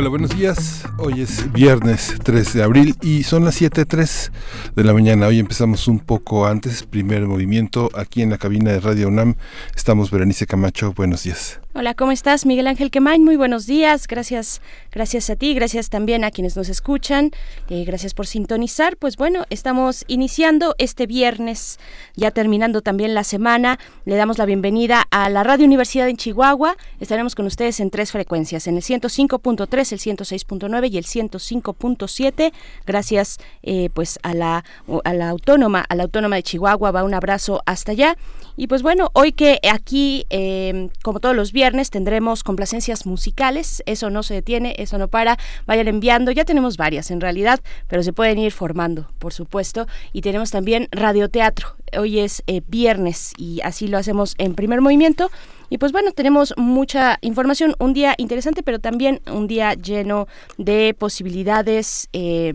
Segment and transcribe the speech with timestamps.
[0.00, 0.84] Hola, buenos días.
[0.96, 4.32] Hoy es viernes 3 de abril y son las 7.03
[4.74, 5.26] de la mañana.
[5.26, 9.34] Hoy empezamos un poco antes, primer movimiento aquí en la cabina de Radio UNAM.
[9.76, 11.60] Estamos Berenice Camacho, buenos días.
[11.72, 12.46] Hola, ¿cómo estás?
[12.46, 14.08] Miguel Ángel Quemain, muy buenos días.
[14.08, 17.30] Gracias, gracias a ti, gracias también a quienes nos escuchan.
[17.68, 18.96] Eh, gracias por sintonizar.
[18.96, 21.78] Pues bueno, estamos iniciando este viernes,
[22.16, 23.78] ya terminando también la semana.
[24.04, 26.76] Le damos la bienvenida a la Radio Universidad en Chihuahua.
[26.98, 32.52] Estaremos con ustedes en tres frecuencias, en el 105.3, el 106.9 y el 105.7.
[32.84, 34.64] Gracias eh, pues a la,
[35.04, 36.90] a la autónoma, a la autónoma de Chihuahua.
[36.90, 38.16] Va un abrazo hasta allá.
[38.56, 41.59] Y pues bueno, hoy que aquí, eh, como todos los viernes,
[41.90, 47.10] tendremos complacencias musicales, eso no se detiene, eso no para, vayan enviando, ya tenemos varias
[47.10, 52.42] en realidad, pero se pueden ir formando, por supuesto, y tenemos también radioteatro, hoy es
[52.46, 55.30] eh, viernes y así lo hacemos en primer movimiento.
[55.70, 60.26] Y pues bueno, tenemos mucha información, un día interesante, pero también un día lleno
[60.58, 62.54] de posibilidades eh,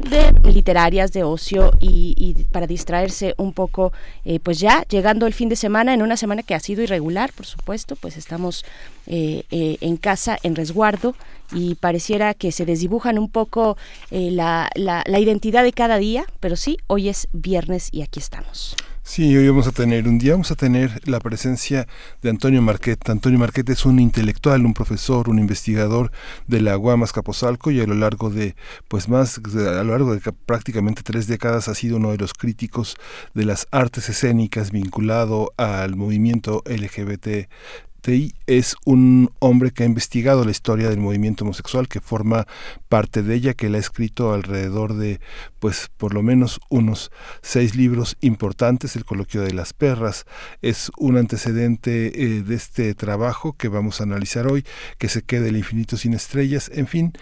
[0.00, 3.92] de literarias, de ocio y, para distraerse un poco,
[4.24, 7.32] eh, pues ya llegando el fin de semana, en una semana que ha sido irregular,
[7.32, 8.64] por supuesto, pues estamos
[9.06, 11.14] eh, en casa, en resguardo
[11.52, 13.76] y pareciera que se desdibujan un poco
[14.10, 18.74] la, la, la identidad de cada día, pero sí, hoy es viernes y aquí estamos.
[19.08, 21.86] Sí, hoy vamos a tener un día, vamos a tener la presencia
[22.22, 23.08] de Antonio Marquet.
[23.08, 26.10] Antonio Marquet es un intelectual, un profesor, un investigador
[26.48, 28.56] de la Guamas Capozalco y a lo largo de,
[28.88, 32.96] pues más, a lo largo de prácticamente tres décadas ha sido uno de los críticos
[33.32, 37.48] de las artes escénicas vinculado al movimiento LGBT
[38.46, 42.46] es un hombre que ha investigado la historia del movimiento homosexual, que forma
[42.88, 45.20] parte de ella, que le ha escrito alrededor de,
[45.58, 47.10] pues, por lo menos unos
[47.42, 48.96] seis libros importantes.
[48.96, 50.24] El coloquio de las perras
[50.62, 54.64] es un antecedente eh, de este trabajo que vamos a analizar hoy,
[54.98, 56.70] que se queda el infinito sin estrellas.
[56.72, 57.12] En fin,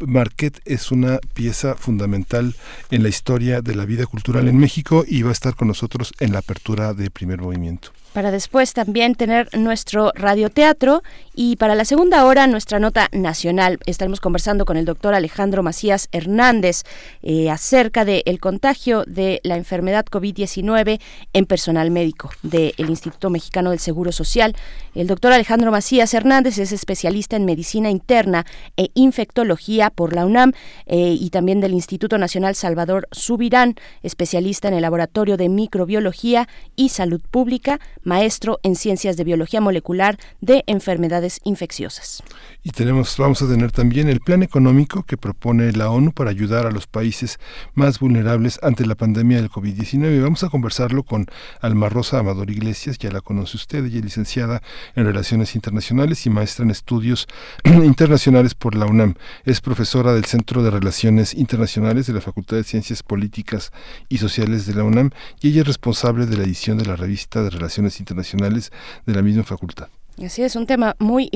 [0.00, 2.54] Marquet es una pieza fundamental
[2.90, 6.12] en la historia de la vida cultural en México y va a estar con nosotros
[6.18, 11.02] en la apertura de primer movimiento para después también tener nuestro radioteatro
[11.34, 13.78] y para la segunda hora nuestra nota nacional.
[13.86, 16.82] Estaremos conversando con el doctor Alejandro Macías Hernández
[17.22, 21.00] eh, acerca del contagio de la enfermedad COVID-19
[21.32, 24.54] en personal médico del Instituto Mexicano del Seguro Social.
[24.94, 28.44] El doctor Alejandro Macías Hernández es especialista en medicina interna
[28.76, 30.52] e infectología por la UNAM
[30.86, 36.90] eh, y también del Instituto Nacional Salvador Subirán, especialista en el Laboratorio de Microbiología y
[36.90, 42.22] Salud Pública maestro en Ciencias de Biología Molecular de Enfermedades Infecciosas.
[42.64, 46.66] Y tenemos, vamos a tener también el plan económico que propone la ONU para ayudar
[46.66, 47.40] a los países
[47.74, 50.22] más vulnerables ante la pandemia del COVID-19.
[50.22, 51.26] Vamos a conversarlo con
[51.60, 54.62] Alma Rosa Amador Iglesias, ya la conoce usted, ella es licenciada
[54.94, 57.26] en Relaciones Internacionales y maestra en Estudios
[57.64, 59.14] Internacionales por la UNAM.
[59.44, 63.72] Es profesora del Centro de Relaciones Internacionales de la Facultad de Ciencias Políticas
[64.08, 65.10] y Sociales de la UNAM
[65.40, 68.72] y ella es responsable de la edición de la revista de Relaciones internacionales
[69.06, 69.88] de la misma facultad.
[70.22, 71.30] Así es, un tema muy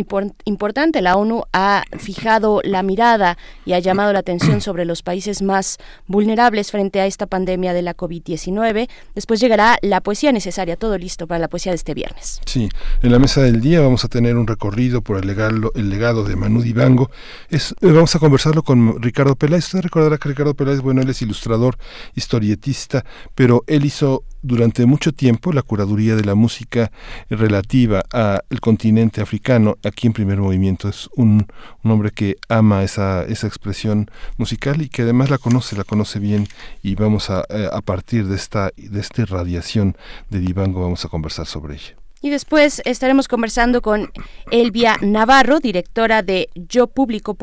[0.44, 1.00] importante.
[1.00, 5.78] La ONU ha fijado la mirada y ha llamado la atención sobre los países más
[6.06, 8.88] vulnerables frente a esta pandemia de la COVID-19.
[9.14, 12.40] Después llegará la poesía necesaria, todo listo para la poesía de este viernes.
[12.44, 12.68] Sí,
[13.02, 16.24] en la mesa del día vamos a tener un recorrido por el legado, el legado
[16.24, 17.10] de Manu Dibango.
[17.48, 19.64] Es, eh, vamos a conversarlo con Ricardo Peláez.
[19.64, 21.78] Usted recordará que Ricardo Peláez, bueno, él es ilustrador,
[22.14, 26.90] historietista, pero él hizo durante mucho tiempo la curaduría de la música
[27.28, 29.76] relativa al continente africano.
[29.84, 31.46] Aquí en primer movimiento es un,
[31.82, 36.48] hombre que ama esa, esa expresión musical y que además la conoce la conoce bien
[36.82, 39.96] y vamos a, eh, a partir de esta de esta radiación
[40.30, 41.94] de Divango vamos a conversar sobre ella.
[42.22, 44.10] Y después estaremos conversando con
[44.50, 47.36] Elvia Navarro, directora de yopublico.mx,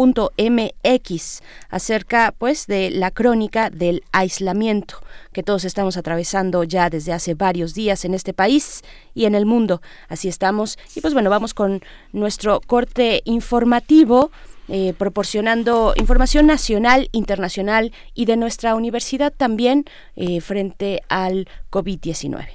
[1.69, 5.01] acerca pues de la crónica del aislamiento
[5.33, 8.81] que todos estamos atravesando ya desde hace varios días en este país
[9.13, 9.81] y en el mundo.
[10.07, 10.77] Así estamos.
[10.95, 11.81] Y pues bueno, vamos con
[12.11, 14.31] nuestro corte informativo.
[14.69, 19.83] Eh, proporcionando información nacional, internacional y de nuestra universidad también
[20.15, 22.47] eh, frente al COVID-19.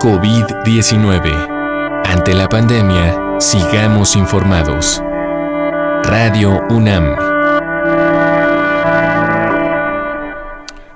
[0.00, 2.06] COVID-19.
[2.06, 5.02] Ante la pandemia, sigamos informados.
[6.04, 7.35] Radio UNAM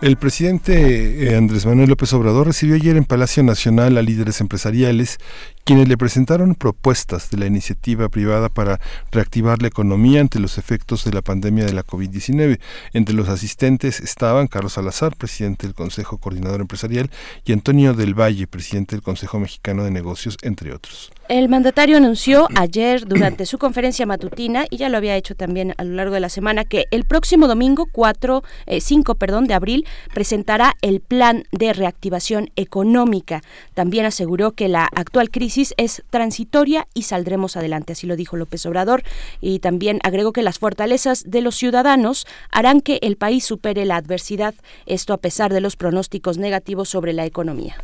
[0.03, 5.19] El presidente eh, Andrés Manuel López Obrador recibió ayer en Palacio Nacional a líderes empresariales
[5.65, 8.81] quienes le presentaron propuestas de la iniciativa privada para
[9.13, 12.61] reactivar la economía ante los efectos de la pandemia de la COVID-19.
[12.95, 17.11] Entre los asistentes estaban Carlos Salazar, presidente del Consejo Coordinador Empresarial,
[17.45, 21.13] y Antonio del Valle, presidente del Consejo Mexicano de Negocios, entre otros.
[21.31, 25.85] El mandatario anunció ayer durante su conferencia matutina, y ya lo había hecho también a
[25.85, 28.43] lo largo de la semana, que el próximo domingo 4,
[28.81, 33.43] 5 eh, perdón, de abril presentará el plan de reactivación económica.
[33.75, 38.67] También aseguró que la actual crisis es transitoria y saldremos adelante, así lo dijo López
[38.67, 39.05] Obrador.
[39.41, 43.95] Y también agregó que las fortalezas de los ciudadanos harán que el país supere la
[43.95, 47.77] adversidad, esto a pesar de los pronósticos negativos sobre la economía.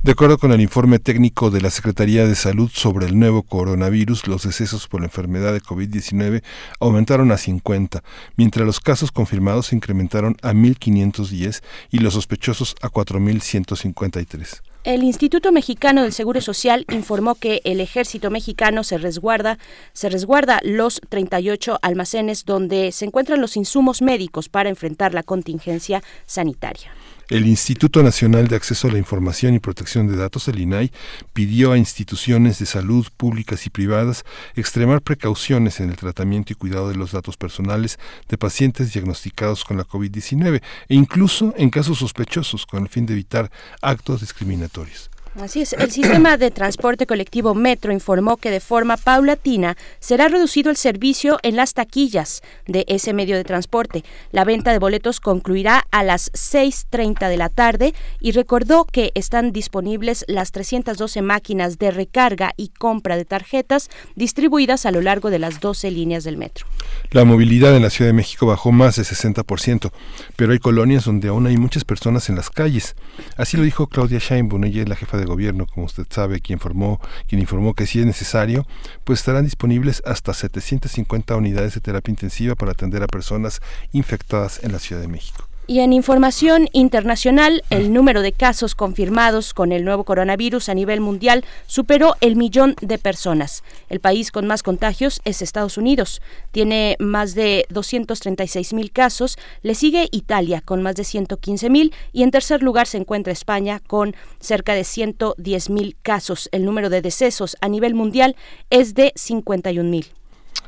[0.00, 4.28] De acuerdo con el informe técnico de la Secretaría de Salud sobre el nuevo coronavirus,
[4.28, 6.44] los decesos por la enfermedad de COVID-19
[6.78, 8.04] aumentaron a 50,
[8.36, 14.60] mientras los casos confirmados se incrementaron a 1.510 y los sospechosos a 4.153.
[14.84, 19.58] El Instituto Mexicano del Seguro Social informó que el ejército mexicano se resguarda,
[19.92, 26.04] se resguarda los 38 almacenes donde se encuentran los insumos médicos para enfrentar la contingencia
[26.24, 26.92] sanitaria.
[27.30, 30.90] El Instituto Nacional de Acceso a la Información y Protección de Datos, el INAI,
[31.34, 36.88] pidió a instituciones de salud públicas y privadas extremar precauciones en el tratamiento y cuidado
[36.88, 37.98] de los datos personales
[38.30, 43.12] de pacientes diagnosticados con la COVID-19 e incluso en casos sospechosos con el fin de
[43.12, 43.50] evitar
[43.82, 45.10] actos discriminatorios.
[45.40, 50.68] Así es, el sistema de transporte colectivo Metro informó que de forma paulatina será reducido
[50.68, 54.02] el servicio en las taquillas de ese medio de transporte.
[54.32, 59.52] La venta de boletos concluirá a las 6.30 de la tarde y recordó que están
[59.52, 65.38] disponibles las 312 máquinas de recarga y compra de tarjetas distribuidas a lo largo de
[65.38, 66.66] las 12 líneas del metro.
[67.12, 69.92] La movilidad en la Ciudad de México bajó más de 60%,
[70.34, 72.96] pero hay colonias donde aún hay muchas personas en las calles.
[73.36, 76.56] Así lo dijo Claudia Sheinbaum, ella es la jefa de gobierno, como usted sabe, quien
[76.56, 78.66] informó, quien informó que si es necesario,
[79.04, 83.60] pues estarán disponibles hasta 750 unidades de terapia intensiva para atender a personas
[83.92, 85.47] infectadas en la Ciudad de México.
[85.70, 91.02] Y en información internacional, el número de casos confirmados con el nuevo coronavirus a nivel
[91.02, 93.62] mundial superó el millón de personas.
[93.90, 96.22] El país con más contagios es Estados Unidos.
[96.52, 99.36] Tiene más de 236 mil casos.
[99.60, 101.92] Le sigue Italia con más de 115 mil.
[102.14, 106.48] Y en tercer lugar se encuentra España con cerca de 110 mil casos.
[106.50, 108.36] El número de decesos a nivel mundial
[108.70, 110.06] es de 51 mil.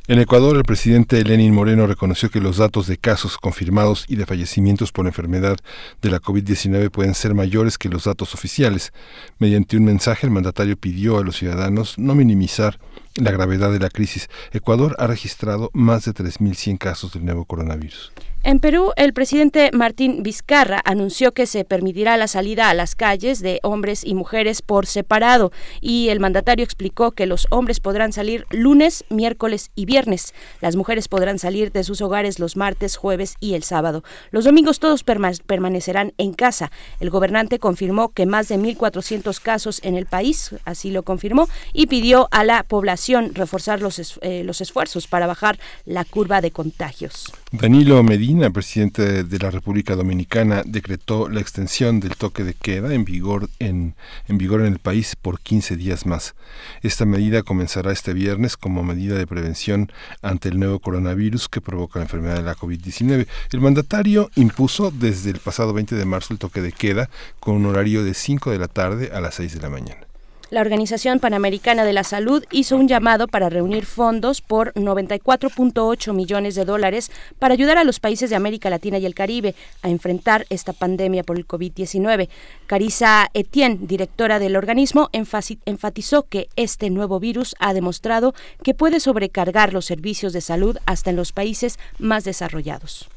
[0.07, 4.25] En Ecuador, el presidente Lenin Moreno reconoció que los datos de casos confirmados y de
[4.25, 5.57] fallecimientos por enfermedad
[6.01, 8.93] de la COVID-19 pueden ser mayores que los datos oficiales.
[9.37, 12.79] Mediante un mensaje, el mandatario pidió a los ciudadanos no minimizar
[13.15, 14.27] la gravedad de la crisis.
[14.51, 18.11] Ecuador ha registrado más de 3.100 casos del nuevo coronavirus.
[18.43, 23.39] En Perú, el presidente Martín Vizcarra anunció que se permitirá la salida a las calles
[23.39, 28.47] de hombres y mujeres por separado y el mandatario explicó que los hombres podrán salir
[28.49, 30.33] lunes, miércoles y viernes.
[30.59, 34.03] Las mujeres podrán salir de sus hogares los martes, jueves y el sábado.
[34.31, 36.71] Los domingos todos permanecerán en casa.
[36.99, 41.85] El gobernante confirmó que más de 1.400 casos en el país, así lo confirmó, y
[41.85, 47.31] pidió a la población reforzar los, eh, los esfuerzos para bajar la curva de contagios.
[47.53, 53.03] Danilo Medina, presidente de la República Dominicana, decretó la extensión del toque de queda en
[53.03, 53.93] vigor en,
[54.29, 56.33] en vigor en el país por 15 días más.
[56.81, 59.91] Esta medida comenzará este viernes como medida de prevención
[60.21, 63.27] ante el nuevo coronavirus que provoca la enfermedad de la COVID-19.
[63.51, 67.09] El mandatario impuso desde el pasado 20 de marzo el toque de queda
[67.41, 70.10] con un horario de 5 de la tarde a las 6 de la mañana
[70.51, 76.55] la Organización Panamericana de la Salud hizo un llamado para reunir fondos por 94.8 millones
[76.55, 80.45] de dólares para ayudar a los países de América Latina y el Caribe a enfrentar
[80.49, 82.27] esta pandemia por el COVID-19.
[82.67, 89.71] Carisa Etienne, directora del organismo, enfatizó que este nuevo virus ha demostrado que puede sobrecargar
[89.71, 93.07] los servicios de salud hasta en los países más desarrollados.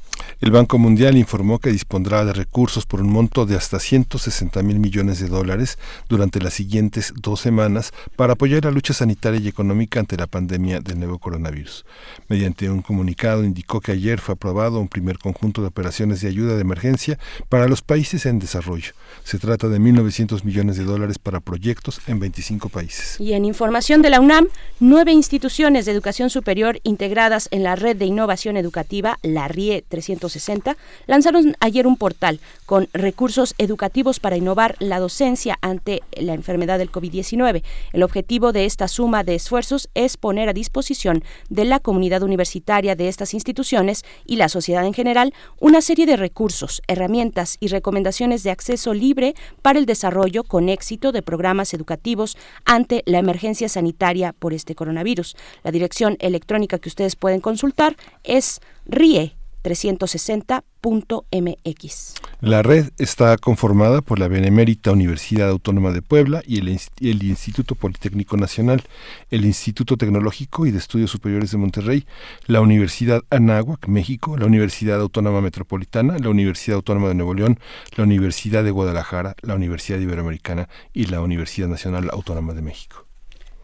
[0.45, 4.79] El Banco Mundial informó que dispondrá de recursos por un monto de hasta 160 mil
[4.79, 10.01] millones de dólares durante las siguientes dos semanas para apoyar la lucha sanitaria y económica
[10.01, 11.87] ante la pandemia del nuevo coronavirus.
[12.29, 16.57] Mediante un comunicado indicó que ayer fue aprobado un primer conjunto de operaciones de ayuda
[16.57, 17.19] de emergencia
[17.49, 18.93] para los países en desarrollo.
[19.23, 23.19] Se trata de 1.900 millones de dólares para proyectos en 25 países.
[23.19, 27.97] Y en información de la UNAM, nueve instituciones de educación superior integradas en la red
[27.97, 34.37] de innovación educativa, la RIE 300 360 lanzaron ayer un portal con recursos educativos para
[34.37, 37.63] innovar la docencia ante la enfermedad del COVID-19.
[37.93, 42.95] El objetivo de esta suma de esfuerzos es poner a disposición de la comunidad universitaria
[42.95, 48.43] de estas instituciones y la sociedad en general una serie de recursos, herramientas y recomendaciones
[48.43, 54.33] de acceso libre para el desarrollo con éxito de programas educativos ante la emergencia sanitaria
[54.33, 55.37] por este coronavirus.
[55.63, 62.15] La dirección electrónica que ustedes pueden consultar es RIE 360.mx.
[62.41, 67.75] La red está conformada por la Benemérita Universidad Autónoma de Puebla y el, el, Instituto
[67.75, 68.83] Politécnico Nacional,
[69.31, 72.05] el Instituto Tecnológico y de Estudios Superiores de Monterrey,
[72.47, 77.59] la Universidad Anáhuac, México, la Universidad Autónoma Metropolitana, la Universidad Autónoma de Nuevo León,
[77.97, 83.07] la Universidad de Guadalajara, la Universidad Iberoamericana y la Universidad Nacional Autónoma de México.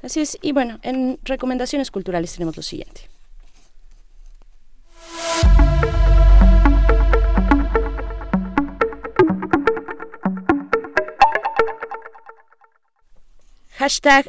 [0.02, 3.10] Así es, y bueno, en recomendaciones culturales tenemos lo siguiente.
[13.80, 14.24] هشتگ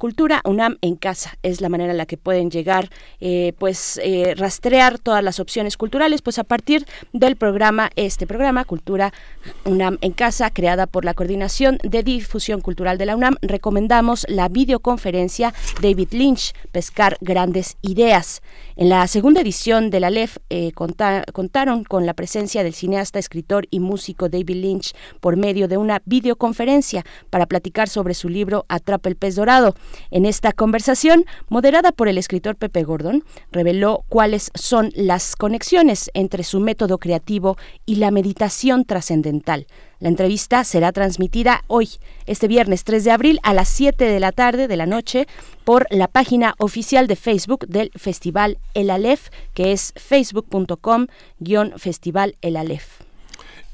[0.00, 2.88] Cultura UNAM en casa es la manera en la que pueden llegar,
[3.20, 8.64] eh, pues eh, rastrear todas las opciones culturales, pues a partir del programa, este programa
[8.64, 9.12] Cultura
[9.66, 14.48] UNAM en casa, creada por la Coordinación de Difusión Cultural de la UNAM, recomendamos la
[14.48, 15.52] videoconferencia
[15.82, 18.40] David Lynch, Pescar Grandes Ideas.
[18.76, 23.66] En la segunda edición de la LEF eh, contaron con la presencia del cineasta, escritor
[23.70, 29.10] y músico David Lynch por medio de una videoconferencia para platicar sobre su libro Atrapa
[29.10, 29.74] el pez dorado.
[30.10, 36.42] En esta conversación, moderada por el escritor Pepe Gordon, reveló cuáles son las conexiones entre
[36.44, 37.56] su método creativo
[37.86, 39.66] y la meditación trascendental.
[39.98, 41.90] La entrevista será transmitida hoy,
[42.26, 45.26] este viernes 3 de abril, a las 7 de la tarde de la noche,
[45.64, 52.36] por la página oficial de Facebook del Festival El Aleph, que es facebook.com-festival.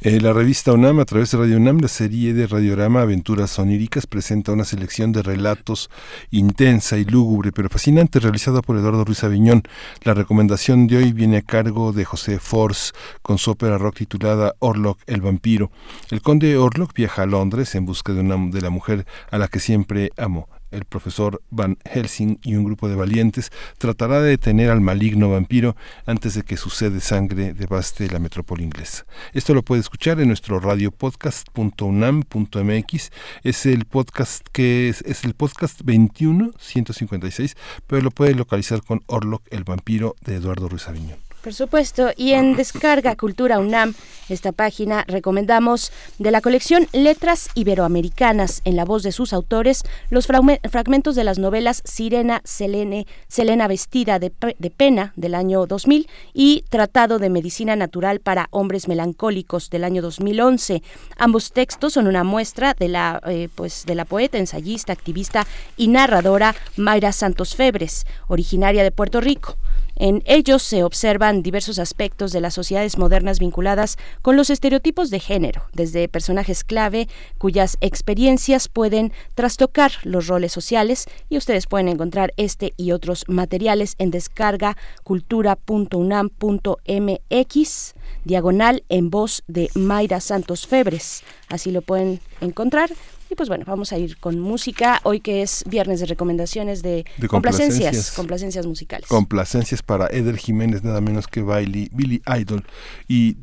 [0.09, 4.07] Eh, la revista UNAM, a través de Radio UNAM, la serie de Radiorama Aventuras Oníricas,
[4.07, 5.91] presenta una selección de relatos
[6.31, 9.65] intensa y lúgubre, pero fascinante, realizada por Eduardo Ruiz Aviñón.
[10.05, 14.55] La recomendación de hoy viene a cargo de José Force, con su ópera rock titulada
[14.61, 15.73] Orlok el vampiro.
[16.13, 19.49] El conde Orlok viaja a Londres en busca de, una, de la mujer a la
[19.49, 24.71] que siempre amó el profesor Van Helsing y un grupo de valientes tratará de detener
[24.71, 29.07] al maligno vampiro antes de que su sed de sangre devaste la metrópoli inglesa.
[29.33, 33.11] Esto lo puede escuchar en nuestro radiopodcast.unam.mx.
[33.43, 37.57] Es el podcast que es, es el podcast 21 156,
[37.87, 41.26] pero lo puede localizar con Orlok el vampiro de Eduardo Ruiz Aviñón.
[41.47, 43.95] Por supuesto, y en Descarga Cultura UNAM,
[44.29, 50.27] esta página recomendamos de la colección Letras Iberoamericanas, en la voz de sus autores, los
[50.27, 54.31] fragmentos de las novelas Sirena, Selene, Selena Vestida de,
[54.77, 60.83] Pena del año 2000 y Tratado de Medicina Natural para Hombres Melancólicos del año 2011.
[61.17, 65.87] Ambos textos son una muestra de la, eh, pues, de la poeta, ensayista, activista y
[65.87, 69.57] narradora Mayra Santos Febres, originaria de Puerto Rico.
[69.97, 75.21] En ellos se observan diversos aspectos de las sociedades modernas vinculadas con los estereotipos de
[75.21, 82.35] género, desde personajes clave cuyas experiencias pueden trastocar los roles sociales y ustedes pueden encontrar
[82.37, 91.23] este y otros materiales en descarga cultura.unam.mx diagonal en voz de Mayra Santos Febres.
[91.49, 92.91] Así lo pueden encontrar
[93.31, 97.05] y pues bueno, vamos a ir con música, hoy que es viernes de recomendaciones de,
[97.29, 99.09] complacencias, complacencias musicales.
[99.09, 102.65] Complacencias para Eder Jiménez, nada menos que Billy, Billy Idol,
[103.09, 103.37] y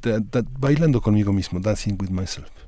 [0.59, 2.62] bailando conmigo mismo, Dancing with Myself.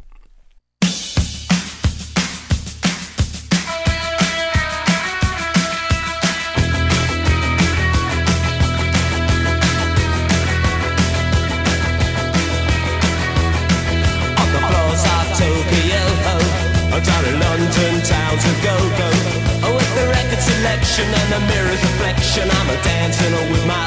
[21.04, 23.85] And the mirror's reflection, I'm a dancing with myself.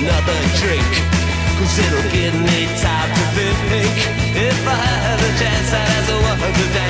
[0.00, 0.88] Another drink,
[1.58, 3.96] cause it'll give me time to think.
[4.32, 6.89] If I had a chance, I'd as a woman to dance,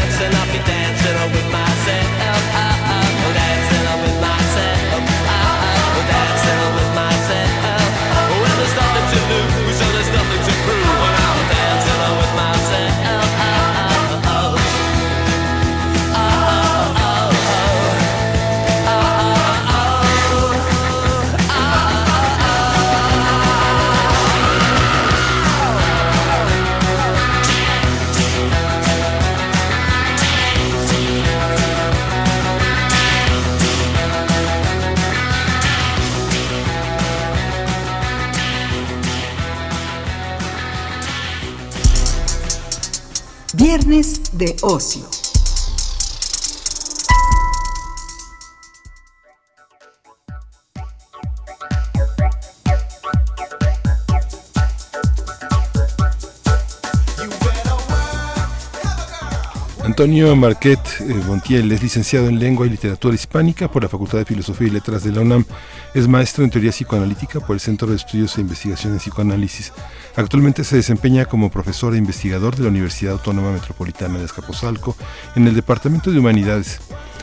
[43.81, 45.20] Viernes de ocio.
[59.91, 64.25] Antonio Marquet eh, Montiel es licenciado en Lengua y Literatura Hispánica por la Facultad de
[64.25, 65.45] Filosofía y Letras de la UNAM.
[65.95, 69.73] Es maestro en Teoría Psicoanalítica por el Centro de Estudios e Investigación en Psicoanálisis.
[70.15, 74.97] Actualmente se desempeña como profesor e investigador de la Universidad Autónoma Metropolitana de Azcapotzalco
[75.35, 76.79] en el Departamento de Humanidades.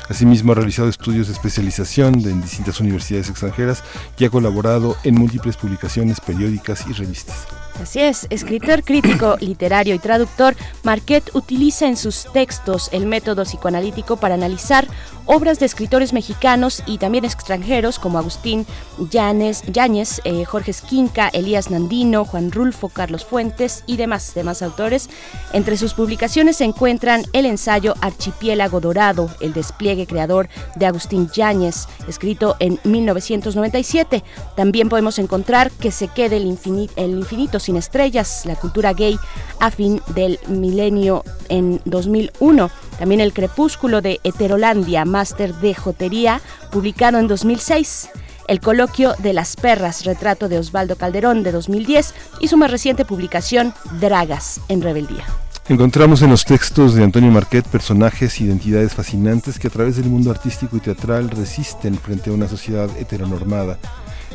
[0.10, 3.82] Asimismo, ha realizado estudios de especialización en distintas universidades extranjeras
[4.20, 7.48] y ha colaborado en múltiples publicaciones periódicas y revistas.
[7.82, 14.18] Así es, escritor crítico, literario y traductor, Marquette utiliza en sus textos el método psicoanalítico
[14.18, 14.88] para analizar
[15.28, 18.66] obras de escritores mexicanos y también extranjeros como Agustín
[19.12, 25.10] Yáñez, eh, Jorge Esquinca, Elías Nandino, Juan Rulfo, Carlos Fuentes y demás, demás autores.
[25.54, 31.88] Entre sus publicaciones se encuentran el ensayo Archipiélago Dorado, el despliegue creador de Agustín Yáñez,
[32.08, 34.24] escrito en 1997.
[34.56, 39.20] También podemos encontrar que se quede el, infinito, el infinito sin estrellas, la cultura gay
[39.60, 42.72] a fin del milenio en 2001.
[42.98, 46.40] También El Crepúsculo de Heterolandia, máster de Jotería,
[46.72, 48.10] publicado en 2006.
[48.48, 53.04] El coloquio de las perras, retrato de Osvaldo Calderón de 2010 y su más reciente
[53.04, 55.26] publicación, Dragas en Rebeldía.
[55.68, 60.32] Encontramos en los textos de Antonio Marquet personajes, identidades fascinantes que a través del mundo
[60.32, 63.78] artístico y teatral resisten frente a una sociedad heteronormada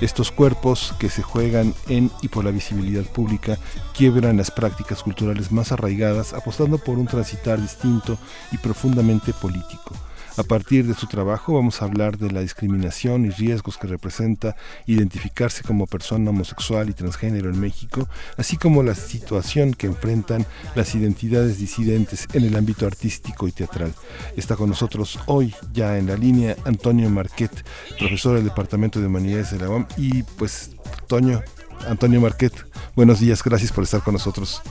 [0.02, 3.56] estos cuerpos que se juegan en y por la visibilidad pública
[3.96, 8.18] quiebran las prácticas culturales más arraigadas apostando por un transitar distinto
[8.50, 9.94] y profundamente político.
[10.38, 14.56] A partir de su trabajo vamos a hablar de la discriminación y riesgos que representa
[14.86, 20.94] identificarse como persona homosexual y transgénero en México, así como la situación que enfrentan las
[20.94, 23.92] identidades disidentes en el ámbito artístico y teatral.
[24.34, 27.52] Está con nosotros hoy ya en la línea Antonio Marquet,
[27.98, 30.70] profesor del Departamento de Humanidades de la UAM y pues
[31.08, 31.42] Toño,
[31.86, 32.54] Antonio Marquet,
[32.96, 34.62] buenos días, gracias por estar con nosotros.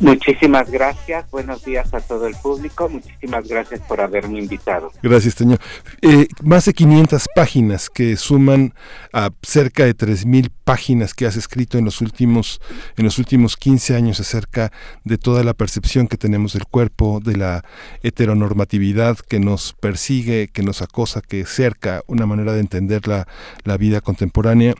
[0.00, 4.90] Muchísimas gracias, buenos días a todo el público, muchísimas gracias por haberme invitado.
[5.02, 5.60] Gracias, señor.
[6.02, 8.74] Eh, más de 500 páginas que suman
[9.12, 12.60] a cerca de 3.000 páginas que has escrito en los, últimos,
[12.96, 14.72] en los últimos 15 años acerca
[15.04, 17.64] de toda la percepción que tenemos del cuerpo, de la
[18.02, 23.28] heteronormatividad que nos persigue, que nos acosa, que cerca una manera de entender la,
[23.64, 24.74] la vida contemporánea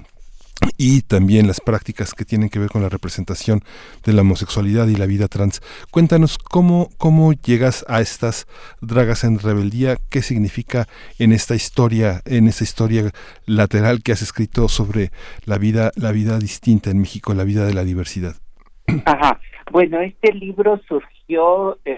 [0.79, 3.61] y también las prácticas que tienen que ver con la representación
[4.05, 5.61] de la homosexualidad y la vida trans.
[5.91, 8.47] Cuéntanos cómo, cómo llegas a estas
[8.81, 10.87] dragas en rebeldía, qué significa
[11.19, 13.11] en esta historia, en esta historia
[13.47, 15.11] lateral que has escrito sobre
[15.45, 18.37] la vida, la vida distinta en México, la vida de la diversidad.
[19.05, 19.41] Ajá.
[19.71, 21.97] Bueno, este libro surgió eh,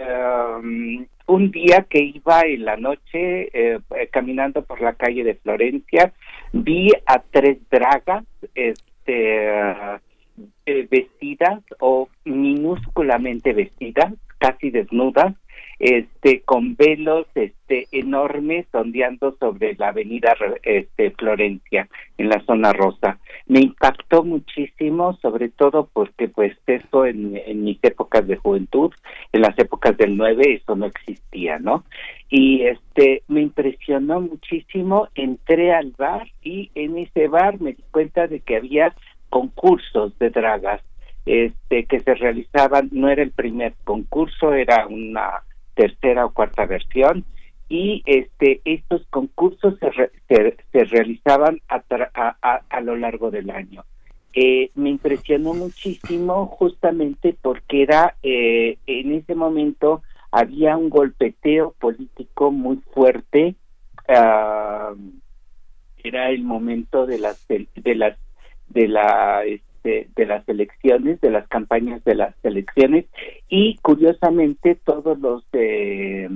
[1.27, 3.81] un día que iba en la noche eh,
[4.13, 6.13] caminando por la calle de Florencia
[6.53, 10.01] vi a tres dragas este
[10.67, 15.35] eh, vestidas o minúsculamente vestidas casi desnudas
[15.79, 23.19] este con velos este enormes ondeando sobre la avenida este Florencia en la zona rosa.
[23.47, 28.93] Me impactó muchísimo sobre todo porque pues eso en, mis épocas de juventud
[29.33, 31.85] en las épocas del 9 eso no existía no
[32.29, 35.09] y este me impresionó muchísimo.
[35.15, 38.95] Entré al bar y en ese bar me di cuenta de que había
[39.29, 40.83] concursos de dragas
[41.25, 42.89] este que se realizaban.
[42.93, 45.43] No era el primer concurso era una
[45.77, 47.25] tercera o cuarta versión
[47.69, 49.75] y este estos concursos
[50.29, 51.83] se, se, realizaban a,
[52.15, 53.85] a, a, lo largo del año.
[54.35, 62.51] Eh, me impresionó muchísimo justamente porque era eh, en ese momento había un golpeteo político
[62.51, 63.55] muy fuerte
[64.09, 64.95] uh,
[66.05, 68.19] era el momento de las de las
[68.69, 69.43] de la
[70.15, 73.07] de las elecciones de las campañas de las elecciones.
[73.49, 76.29] Y curiosamente todos los eh,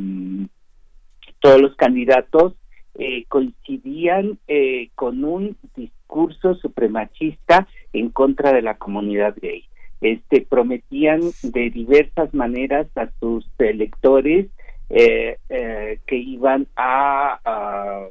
[1.40, 2.54] todos los candidatos
[2.94, 9.64] eh, coincidían eh, con un discurso supremachista en contra de la comunidad gay.
[10.00, 14.46] Este, prometían de diversas maneras a sus electores
[14.88, 18.08] eh, eh, que iban a,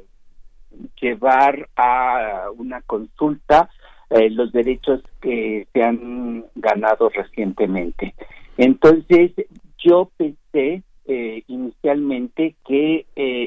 [1.00, 3.68] llevar a una consulta
[4.10, 8.14] eh, los derechos que se han ganado recientemente.
[8.56, 9.32] Entonces,
[9.78, 10.82] yo pensé
[11.48, 13.04] inicialmente que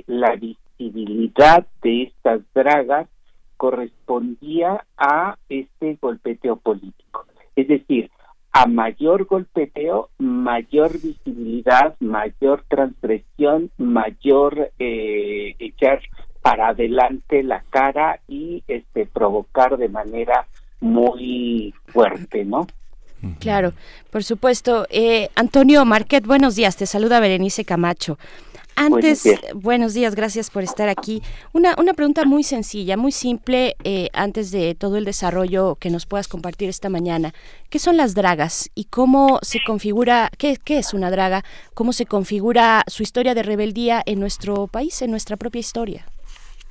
[0.08, 3.08] la visibilidad de estas dragas
[3.56, 7.26] correspondía a este golpeteo político.
[7.56, 8.10] Es decir,
[8.52, 16.02] a mayor golpeteo, mayor visibilidad, mayor transgresión, mayor eh, echar
[16.42, 20.46] para adelante la cara y este provocar de manera
[20.80, 22.68] muy fuerte, ¿no?
[23.40, 23.74] Claro,
[24.12, 24.86] por supuesto.
[24.90, 26.76] Eh, Antonio Marquet, buenos días.
[26.76, 28.18] Te saluda Berenice Camacho.
[28.76, 30.16] Antes, buenos días.
[30.16, 31.22] gracias por estar aquí.
[31.54, 36.06] Una, una pregunta muy sencilla, muy simple, eh, antes de todo el desarrollo que nos
[36.06, 37.34] puedas compartir esta mañana.
[37.70, 42.06] ¿Qué son las dragas y cómo se configura, qué, qué es una draga, cómo se
[42.06, 46.06] configura su historia de rebeldía en nuestro país, en nuestra propia historia?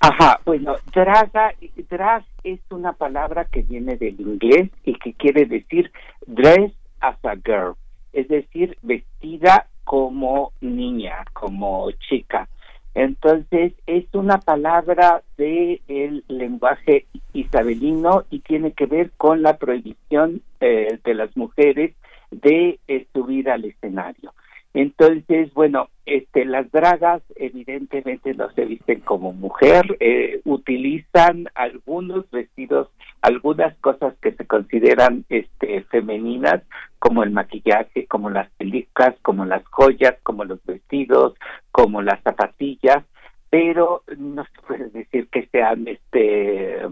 [0.05, 1.55] Ajá, bueno, draga,
[1.89, 5.93] drag es una palabra que viene del inglés y que quiere decir
[6.27, 7.77] dress as a girl,
[8.13, 12.49] es decir, vestida como niña, como chica.
[12.95, 20.43] Entonces es una palabra del el lenguaje isabelino y tiene que ver con la prohibición
[20.59, 21.95] eh, de las mujeres
[22.33, 24.33] de eh, subir al escenario.
[24.75, 32.89] Entonces, bueno, este, las dragas evidentemente no se visten como mujer, eh, utilizan algunos vestidos,
[33.21, 36.63] algunas cosas que se consideran este, femeninas,
[36.99, 41.35] como el maquillaje, como las pelicas, como las joyas, como los vestidos,
[41.71, 43.05] como las zapatillas,
[43.51, 46.87] pero no se puede decir que sean este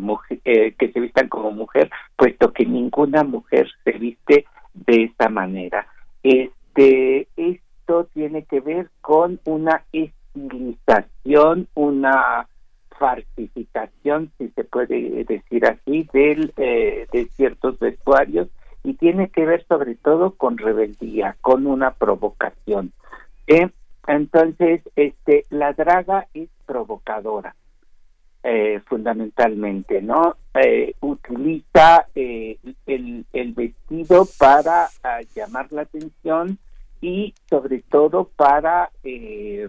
[0.44, 5.86] eh, que se vistan como mujer, puesto que ninguna mujer se viste de esa manera.
[6.22, 7.60] Este es
[8.12, 12.48] tiene que ver con una estilización, una
[13.00, 18.48] falsificación, si se puede decir así, del, eh, de ciertos vestuarios
[18.84, 22.92] y tiene que ver sobre todo con rebeldía, con una provocación.
[23.46, 23.70] ¿eh?
[24.06, 27.56] Entonces, este, la draga es provocadora,
[28.42, 30.36] eh, fundamentalmente, ¿no?
[31.00, 32.58] utiliza el,
[33.32, 36.58] el, vestido para ah, llamar la atención,
[37.00, 39.68] y sobre todo para eh,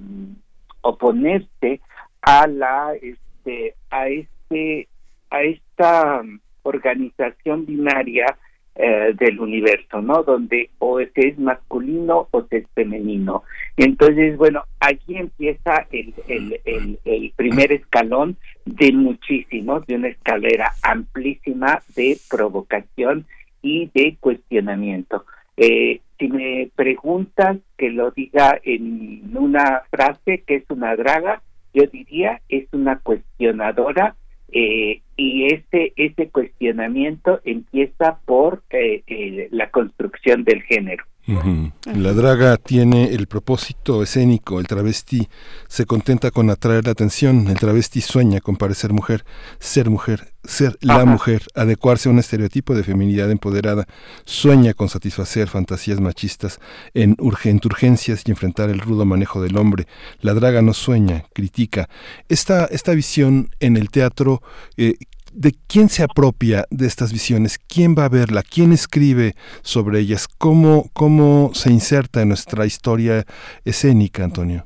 [0.81, 1.81] oponerse
[2.21, 4.87] a la este a este
[5.29, 6.21] a esta
[6.63, 8.37] organización binaria
[8.75, 10.23] eh, del universo, ¿no?
[10.23, 13.43] Donde o se es masculino o se es femenino.
[13.75, 21.81] Entonces, bueno, aquí empieza el, el, el, primer escalón de muchísimos, de una escalera amplísima
[21.95, 23.25] de provocación
[23.61, 25.25] y de cuestionamiento.
[25.57, 31.41] Eh, si me preguntas que lo diga en una frase que es una draga,
[31.73, 34.15] yo diría es una cuestionadora
[34.51, 41.03] eh, y ese ese cuestionamiento empieza por eh, eh, la construcción del género.
[41.27, 45.29] La draga tiene el propósito escénico, el travesti
[45.67, 49.23] se contenta con atraer la atención, el travesti sueña con parecer mujer,
[49.59, 53.87] ser mujer, ser la mujer, adecuarse a un estereotipo de feminidad empoderada,
[54.25, 56.59] sueña con satisfacer fantasías machistas
[56.95, 59.87] en urgencias y enfrentar el rudo manejo del hombre.
[60.21, 61.87] La draga no sueña, critica.
[62.29, 64.41] Esta, esta visión en el teatro
[64.75, 64.95] eh,
[65.33, 70.27] de quién se apropia de estas visiones, quién va a verla, quién escribe sobre ellas,
[70.27, 73.25] cómo, cómo se inserta en nuestra historia
[73.65, 74.65] escénica, Antonio.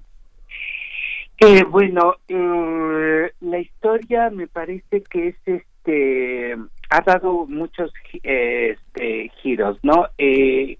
[1.39, 6.55] Eh, bueno, eh, la historia me parece que es este
[6.89, 7.91] ha dado muchos
[8.23, 10.07] este, giros, ¿no?
[10.17, 10.77] Eh,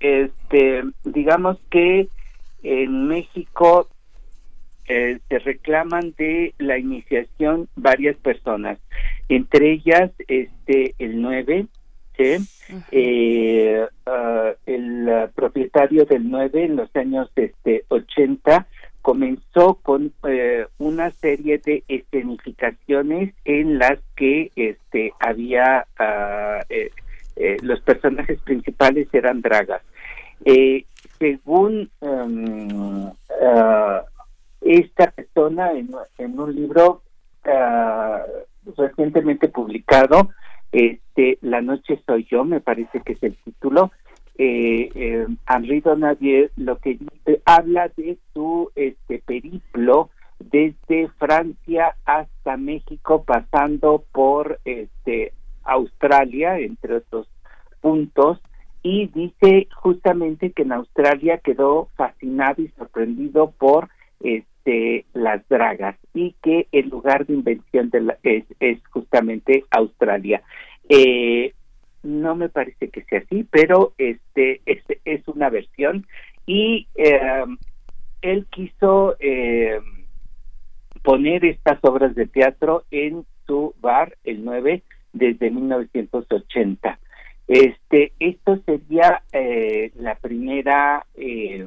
[0.00, 2.08] este, digamos que
[2.62, 3.88] en México
[4.88, 8.78] eh, se reclaman de la iniciación varias personas,
[9.28, 11.66] entre ellas este el 9,
[12.18, 18.66] eh, ah, el propietario del 9 en los años este 80
[19.02, 26.60] comenzó con eh, una serie de escenificaciones en las que este había ah,
[27.62, 29.82] los personajes principales eran dragas.
[31.18, 33.12] según um,
[34.68, 37.02] esta persona en, un libro
[37.44, 38.22] ah,
[38.76, 40.30] recientemente publicado,
[40.70, 43.90] este, La noche soy yo, me parece que es el título,
[44.36, 52.56] eh, eh, Henri Donadier lo que dice, habla de su este periplo desde Francia hasta
[52.58, 55.32] México, pasando por este
[55.64, 57.26] Australia, entre otros
[57.80, 58.38] puntos,
[58.82, 63.88] y dice justamente que en Australia quedó fascinado y sorprendido por
[64.20, 64.57] este,
[65.14, 70.42] las dragas y que el lugar de invención de es, es, justamente Australia.
[70.88, 71.54] Eh,
[72.02, 76.06] no me parece que sea así, pero este es, una versión
[76.46, 77.44] y eh,
[78.22, 79.80] él quiso eh,
[81.02, 86.98] poner estas obras de teatro en su bar, el 9, desde 1980.
[87.48, 91.66] Este, esto sería eh, la primera eh,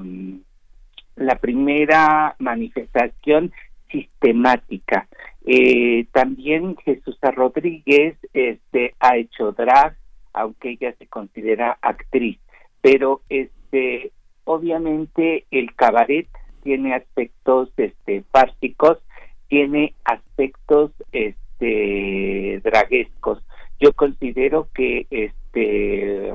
[1.16, 3.52] la primera manifestación
[3.90, 5.08] sistemática.
[5.46, 9.96] Eh, también Jesús Rodríguez este, ha hecho drag,
[10.34, 12.40] aunque ella se considera actriz,
[12.82, 14.12] pero este,
[14.46, 16.28] obviamente el cabaret
[16.64, 19.00] tiene aspectos este, fársicos,
[19.48, 23.44] tiene aspectos este, draguescos.
[23.80, 26.34] Yo considero que este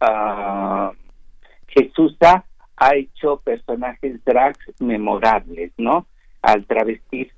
[0.00, 0.92] uh,
[1.68, 2.16] Jesús
[2.80, 6.06] ha hecho personajes drags memorables, ¿no?
[6.40, 7.30] Al travestirse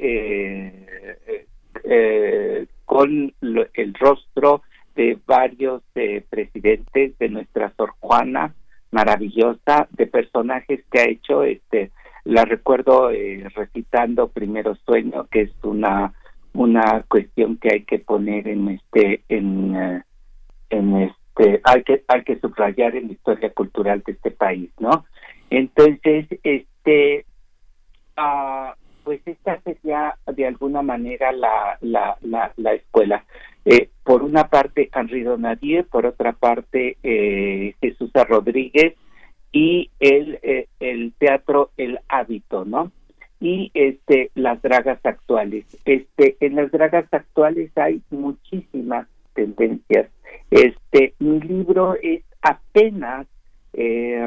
[0.00, 1.46] eh,
[1.84, 4.62] eh, con el rostro
[4.94, 8.54] de varios eh, presidentes de nuestra Sor Juana
[8.90, 11.90] maravillosa, de personajes que ha hecho, este,
[12.24, 13.10] la recuerdo
[13.54, 16.14] recitando Primero Sueño, que es una
[16.54, 20.02] una cuestión que hay que poner en este en
[20.70, 24.70] en este este, hay que hay que subrayar en la historia cultural de este país,
[24.78, 25.04] ¿no?
[25.50, 27.26] Entonces, este,
[28.16, 28.72] uh,
[29.04, 32.16] pues esta sería de alguna manera la la,
[32.56, 33.24] la, escuela.
[33.64, 38.94] Eh, por una parte Henri Donadier, por otra parte eh, Jesús Rodríguez
[39.52, 42.92] y el eh, el teatro El Hábito, ¿no?
[43.38, 45.66] y este las dragas actuales.
[45.84, 50.08] Este en las dragas actuales hay muchísimas tendencias
[50.50, 53.26] este, mi libro es apenas
[53.72, 54.20] eh,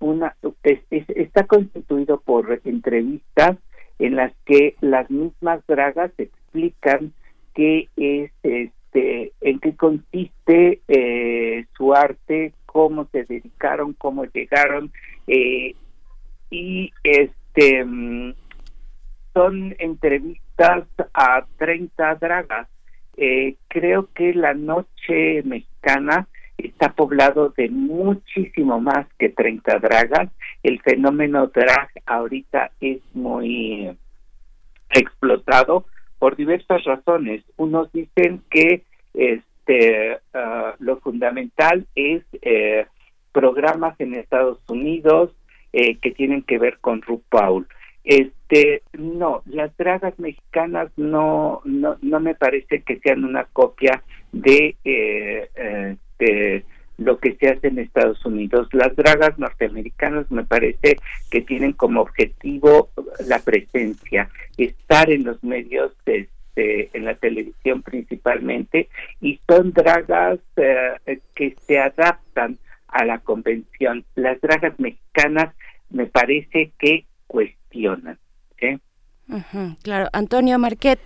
[0.00, 3.56] una, está constituido por entrevistas
[3.98, 7.12] en las que las mismas dragas explican
[7.54, 14.92] qué es, este, en qué consiste eh, su arte, cómo se dedicaron, cómo llegaron
[15.26, 15.74] eh,
[16.50, 18.34] y este mm,
[19.34, 22.68] son entrevistas a 30 dragas
[23.18, 30.30] eh, creo que la noche mexicana está poblado de muchísimo más que 30 dragas.
[30.62, 33.96] El fenómeno drag ahorita es muy
[34.90, 35.86] explotado
[36.18, 37.44] por diversas razones.
[37.56, 42.86] Unos dicen que este ah, lo fundamental es eh,
[43.32, 45.30] programas en Estados Unidos
[45.72, 47.66] eh, que tienen que ver con RuPaul.
[48.04, 48.37] Este,
[48.92, 55.96] no, las dragas mexicanas no, no, no me parece que sean una copia de, eh,
[56.18, 56.64] eh,
[56.98, 58.68] lo que se hace en Estados Unidos.
[58.72, 60.96] Las dragas norteamericanas me parece
[61.30, 62.90] que tienen como objetivo
[63.26, 68.88] la presencia, estar en los medios, este, en la televisión principalmente,
[69.20, 72.58] y son dragas eh, que se adaptan
[72.88, 74.04] a la convención.
[74.16, 75.54] Las dragas mexicanas
[75.90, 78.18] me parece que cuestionan.
[79.82, 80.98] Claro, Antonio Marquet.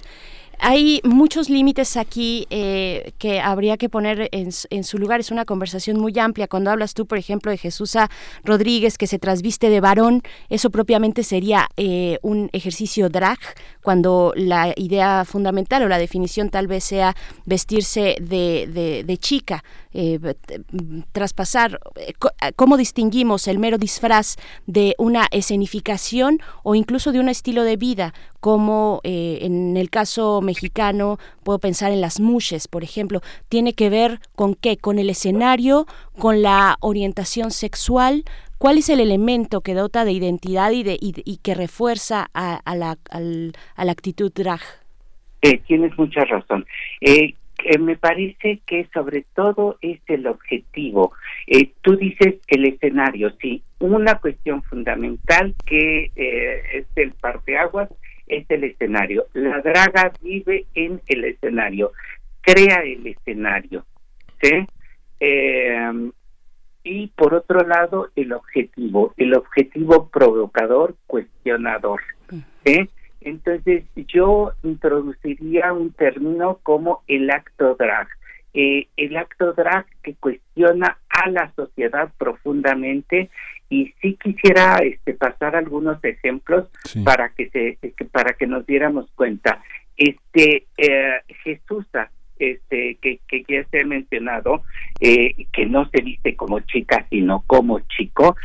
[0.64, 5.18] Hay muchos límites aquí eh, que habría que poner en, su lugar.
[5.18, 6.46] Es una conversación muy amplia.
[6.46, 7.96] Cuando hablas tú, por ejemplo, de Jesús
[8.44, 13.40] Rodríguez que se trasviste de varón, eso propiamente sería eh, un ejercicio drag,
[13.83, 19.64] cuando la idea fundamental o la definición tal vez sea vestirse de, de chica.
[19.94, 20.18] Eh,
[21.12, 22.14] traspasar, eh,
[22.57, 28.14] cómo distinguimos el mero disfraz de una escenificación o incluso de un estilo de vida,
[28.42, 34.18] como en el caso mexicano puedo pensar en las mushes, por ejemplo, tiene que ver
[34.35, 35.87] con qué, con el escenario,
[36.18, 38.24] con la orientación sexual,
[38.59, 42.96] ¿Cuál es el elemento que dota de identidad y, de, y, que refuerza a, la,
[43.11, 44.61] a la actitud drag?
[45.66, 46.64] tienes mucha razón.
[47.00, 51.12] Eh, eh, me parece que sobre todo es el objetivo.
[51.46, 57.88] Eh, tú dices el escenario, sí, una cuestión fundamental que eh, es el parteaguas
[58.37, 59.27] es el escenario.
[59.35, 61.92] La draga vive en el escenario,
[62.40, 63.85] crea el escenario,
[64.40, 64.66] ¿sí?
[66.85, 72.01] y por otro lado, el objetivo, el objetivo provocador, cuestionador,
[72.64, 72.88] ¿sí?
[73.21, 78.09] Entonces yo introduciría un término como el acto drag.
[78.55, 83.31] Eh, el acto drag que cuestiona a la sociedad profundamente
[83.72, 86.66] y sí quisiera este, pasar algunos ejemplos
[87.04, 89.62] para que se para que nos diéramos cuenta.
[89.96, 91.87] Este eh, Jesús
[92.38, 94.62] este que, que ya se ha mencionado
[95.00, 98.37] eh, que no se viste como chica sino como chico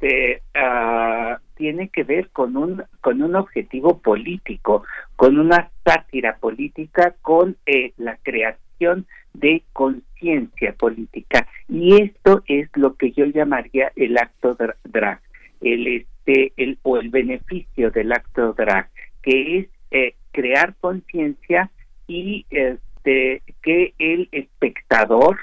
[0.00, 4.84] este uh, tiene que ver con un con un objetivo político,
[5.16, 11.46] con una sátira política, con eh, la creación de conciencia política.
[11.68, 15.20] Y esto es lo que yo llamaría el acto drag,
[15.60, 18.88] el este el o el beneficio del acto drag,
[19.22, 21.70] que es eh, crear conciencia
[22.06, 25.38] y este que el espectador,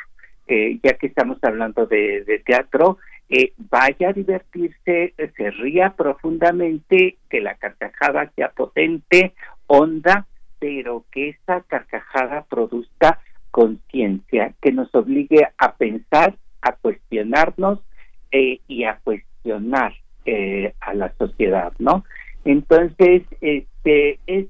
[0.47, 2.97] eh, ya que estamos hablando de, teatro,
[3.29, 9.33] eh, vaya a divertirse, se ría profundamente, que la carcajada sea potente,
[9.67, 10.27] honda,
[10.59, 13.19] pero que esa carcajada produzca
[13.51, 17.79] conciencia, que nos obligue a pensar, a cuestionarnos
[18.31, 19.93] eh, y a cuestionar
[20.81, 22.03] a la sociedad, ¿no?
[22.45, 24.47] Entonces, este es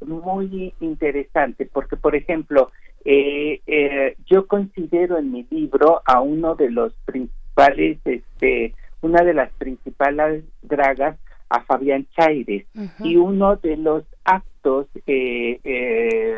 [0.00, 2.70] muy interesante porque, por ejemplo,
[3.04, 9.34] eh, eh, yo considero en mi libro a uno de los principales, este, una de
[9.34, 12.64] las principales dragas a Fabián Chaires
[13.00, 16.34] y uno de los actos eh,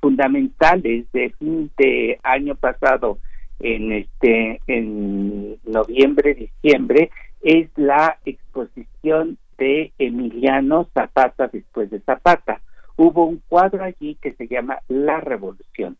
[0.00, 3.18] fundamentales de fin de año pasado
[3.60, 7.10] en este en noviembre diciembre
[7.42, 12.60] es la exposición de Emiliano Zapata después de Zapata.
[12.96, 15.96] Hubo un cuadro allí que se llama La Revolución.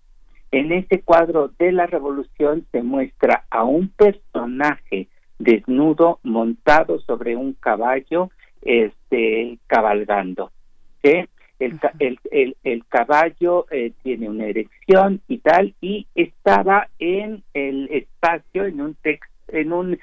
[0.50, 5.08] En ese cuadro de la Revolución se muestra a un personaje
[5.38, 8.30] desnudo montado sobre un caballo
[8.62, 10.50] este cabalgando
[11.58, 18.64] el, el, el, caballo eh, tiene una erección y tal y estaba en el espacio
[18.64, 19.98] en un text, en un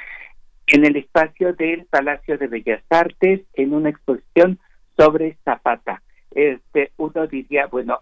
[0.68, 4.60] en el espacio del Palacio de Bellas Artes en una exposición
[4.98, 6.02] sobre Zapata.
[6.32, 8.00] Este, uno diría, bueno,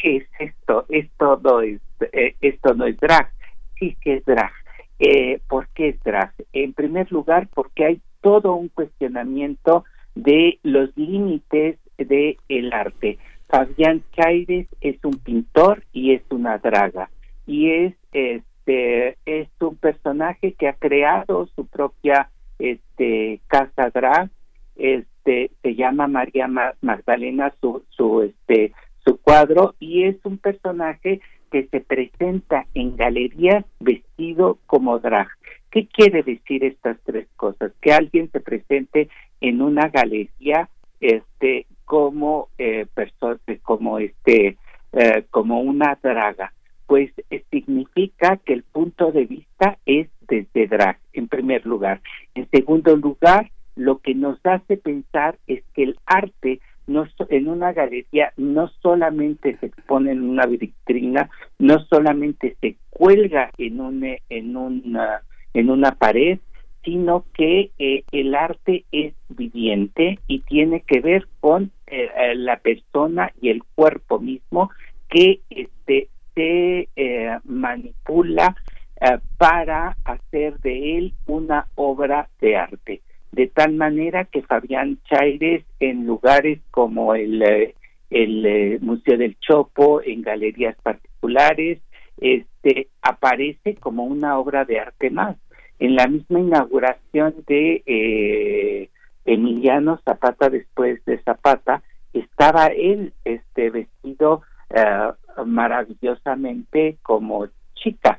[0.00, 0.86] ¿qué es esto?
[0.88, 1.80] Esto no es,
[2.12, 3.30] eh, esto no es drag.
[3.78, 4.52] Sí que es drag.
[4.98, 6.32] Eh, ¿Por qué es drag?
[6.52, 13.18] En primer lugar, porque hay todo un cuestionamiento de los límites del el arte.
[13.48, 17.10] Fabián Chaires es un pintor y es una draga.
[17.46, 24.30] Y es, es este, es un personaje que ha creado su propia este, casa drag,
[24.74, 26.48] este, se llama María
[26.80, 28.72] Magdalena su, su, este,
[29.06, 35.28] su cuadro y es un personaje que se presenta en galerías vestido como drag.
[35.70, 37.72] ¿Qué quiere decir estas tres cosas?
[37.80, 39.08] Que alguien se presente
[39.40, 40.68] en una galería
[41.00, 44.56] este como eh, persona como este
[44.92, 46.52] eh, como una draga
[46.86, 52.00] pues eh, significa que el punto de vista es desde drag, en primer lugar.
[52.34, 57.72] En segundo lugar, lo que nos hace pensar es que el arte no, en una
[57.72, 64.56] galería no solamente se expone en una vitrina, no solamente se cuelga en, un, en,
[64.56, 65.22] una,
[65.54, 66.38] en una pared,
[66.84, 73.32] sino que eh, el arte es viviente y tiene que ver con eh, la persona
[73.40, 74.70] y el cuerpo mismo
[75.08, 78.54] que este, se eh, manipula
[79.00, 83.02] eh, para hacer de él una obra de arte.
[83.36, 87.74] De tal manera que Fabián Chaires en lugares como el, eh,
[88.08, 91.80] el Museo del Chopo, en galerías particulares,
[92.18, 95.36] este, aparece como una obra de arte más.
[95.78, 98.88] En la misma inauguración de
[99.26, 101.82] Emiliano Zapata después de Zapata,
[102.14, 105.12] estaba él este, vestido eh,
[105.44, 108.18] maravillosamente como chica,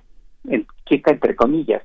[0.86, 1.82] chica entre comillas.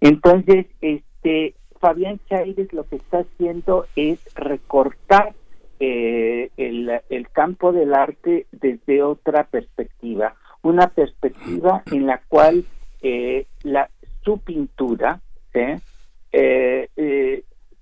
[0.00, 1.54] Entonces, este
[1.86, 5.34] Fabián Chaires lo que está haciendo es recortar
[5.78, 12.64] eh, el, campo del arte desde otra perspectiva, una perspectiva en la cual
[13.02, 13.88] eh, la,
[14.24, 15.20] su pintura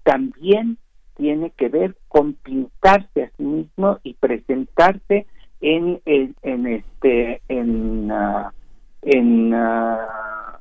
[0.02, 0.76] también
[1.16, 5.26] tiene que ver con pintarse a sí mismo y presentarse
[5.62, 8.52] en, en, este en ah,
[9.00, 10.60] en ah,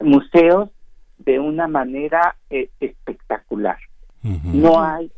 [0.00, 0.68] museos
[1.18, 3.78] de una manera eh, espectacular.
[4.22, 5.10] No hay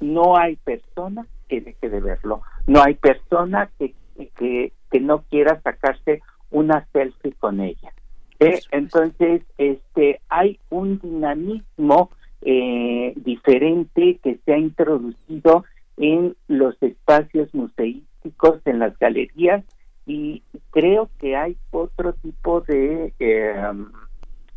[0.00, 2.42] no hay persona que deje de verlo.
[2.66, 3.94] No hay persona que,
[4.36, 7.92] que, que no quiera sacarse una selfie con ella.
[8.40, 8.60] ¿eh?
[8.70, 12.10] Entonces, este, hay un dinamismo
[12.42, 15.64] eh, diferente que se ha introducido
[15.96, 19.64] en los espacios museísticos, en las galerías,
[20.06, 23.90] y creo que hay otro tipo de em,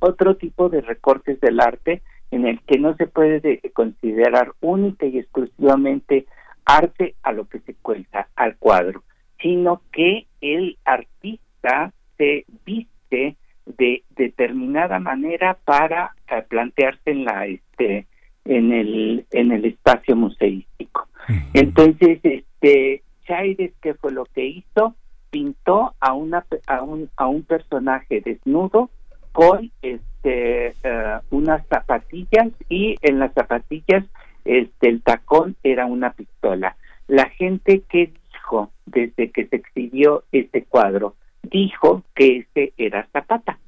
[0.01, 5.19] otro tipo de recortes del arte en el que no se puede considerar única y
[5.19, 6.25] exclusivamente
[6.65, 9.03] arte a lo que se cuenta al cuadro,
[9.41, 13.35] sino que el artista se viste
[13.65, 18.07] de determinada manera para eh, plantearse en la este
[18.45, 21.07] en el en el espacio museístico.
[21.53, 24.95] Entonces, este Chaires qué fue lo que hizo?
[25.29, 28.89] Pintó a una a un a un personaje desnudo
[29.31, 34.05] con este eh, unas zapatillas y en las zapatillas
[34.45, 36.75] este el tacón era una pistola.
[37.07, 41.15] La gente que dijo desde que se exhibió este cuadro?
[41.43, 43.59] Dijo que ese era Zapata.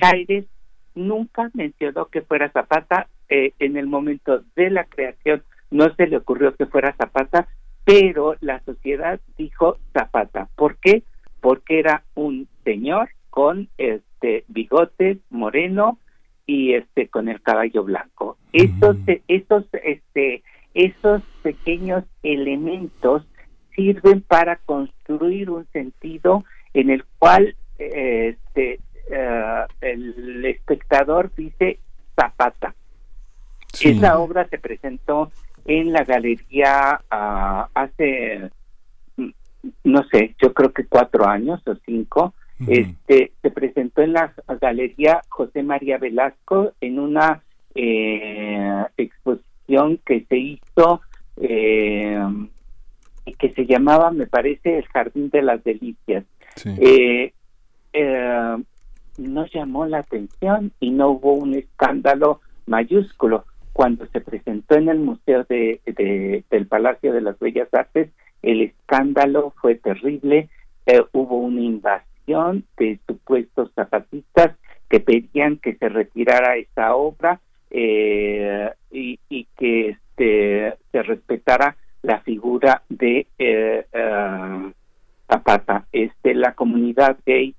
[0.00, 0.46] Chaires
[0.94, 3.08] nunca mencionó que fuera Zapata.
[3.28, 7.46] Eh, en el momento de la creación no se le ocurrió que fuera Zapata,
[7.84, 10.48] pero la sociedad dijo Zapata.
[10.56, 11.04] ¿Por qué?
[11.40, 15.98] Porque era un señor con este bigotes moreno
[16.46, 18.36] y este con el caballo blanco.
[18.52, 18.96] Estos,
[19.28, 20.42] estos, este,
[20.74, 23.24] esos pequeños elementos
[23.74, 31.78] sirven para construir un sentido en el cual este, eh, el espectador dice
[32.14, 32.74] Zapata.
[33.80, 35.30] Esa obra se presentó
[35.64, 38.50] en la galería ah, hace,
[39.16, 39.30] mm,
[39.84, 42.34] no sé, yo creo que cuatro años o cinco.
[42.66, 47.42] Este se presentó en la galería José María Velasco en una
[47.74, 51.00] eh, exposición que se hizo
[51.40, 52.18] eh,
[53.38, 56.24] que se llamaba, me parece, el Jardín de las Delicias.
[56.64, 57.32] Eh,
[57.92, 58.56] eh,
[59.18, 63.44] nos llamó la atención y no hubo un escándalo mayúsculo.
[63.72, 65.80] Cuando se presentó en el Museo de,
[66.50, 68.10] del Palacio de las Bellas Artes,
[68.42, 70.48] el escándalo fue terrible.
[70.86, 72.09] Eh, hubo una invasión
[72.76, 74.56] de supuestos zapatistas
[74.88, 79.18] que pedían que se retirara esa obra eh, y,
[79.56, 83.84] que este, se respetara la figura de eh,
[85.28, 85.86] Zapata.
[85.92, 87.54] Este, la comunidad gay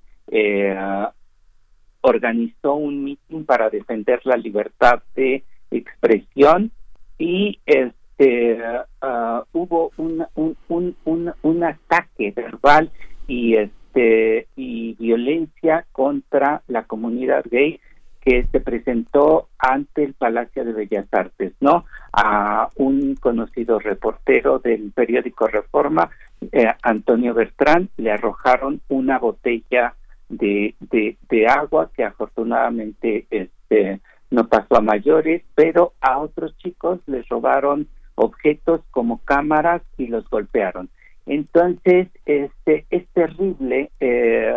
[2.02, 6.70] organizó un mitin para defender la libertad de expresión
[7.18, 8.58] y este
[9.02, 10.56] uh, hubo un, un,
[11.04, 12.90] un, un, ataque verbal
[13.26, 17.80] y este y violencia contra la comunidad gay
[18.24, 21.84] que se presentó ante el Palacio de Bellas Artes, ¿no?
[22.12, 26.08] A un conocido reportero del periódico Reforma,
[26.52, 29.94] eh, Antonio Bertrán, le arrojaron una botella
[30.28, 37.28] de, de, agua que afortunadamente este no pasó a mayores, pero a otros chicos les
[37.28, 40.88] robaron objetos como cámaras y los golpearon.
[41.26, 44.52] Entonces, este es terrible eh,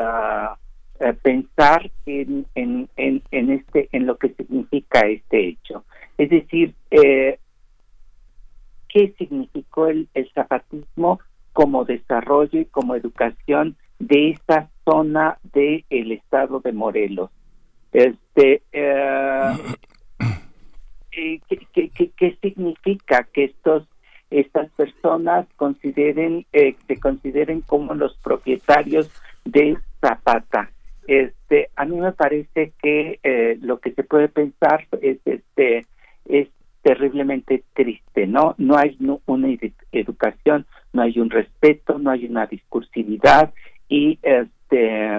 [1.00, 5.84] eh, pensar en, en, en, este en lo que significa este hecho.
[6.18, 7.40] Es decir, eh,
[8.90, 11.20] qué significó el, el zapatismo
[11.54, 17.30] como desarrollo y como educación de esa zona del el estado de Morelos.
[17.92, 19.54] Este, eh,
[21.12, 23.88] eh, ¿qué, qué, qué, significa que estos
[24.40, 29.10] estas personas consideren eh, se consideren como los propietarios
[29.46, 30.70] de Zapata?
[31.08, 35.86] Este, a mí me parece que eh, lo que se puede pensar es este
[36.26, 36.50] es
[36.82, 38.56] terriblemente triste, ¿no?
[38.58, 39.48] No hay una
[39.92, 43.54] educación, no hay un respeto, no hay una discursividad
[43.88, 45.10] y este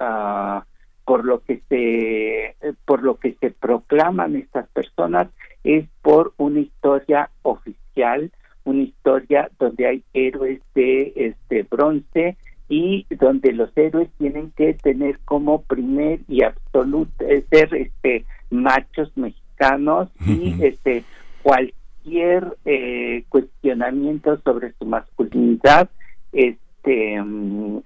[0.00, 0.60] uh,
[1.04, 5.28] por lo que se por lo que se proclaman estas personas
[5.64, 8.30] es por una historia oficial
[8.64, 12.36] una historia donde hay héroes de este bronce
[12.68, 20.08] y donde los héroes tienen que tener como primer y absoluto ser este machos mexicanos
[20.26, 21.04] y este
[21.42, 25.90] cualquier eh, cuestionamiento sobre su masculinidad
[26.32, 27.82] este uh,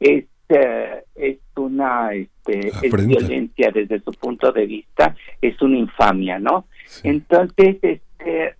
[0.00, 2.72] es eh, es una este,
[3.04, 6.64] violencia desde su punto de vista, es una infamia, ¿no?
[7.02, 8.00] Entonces, este,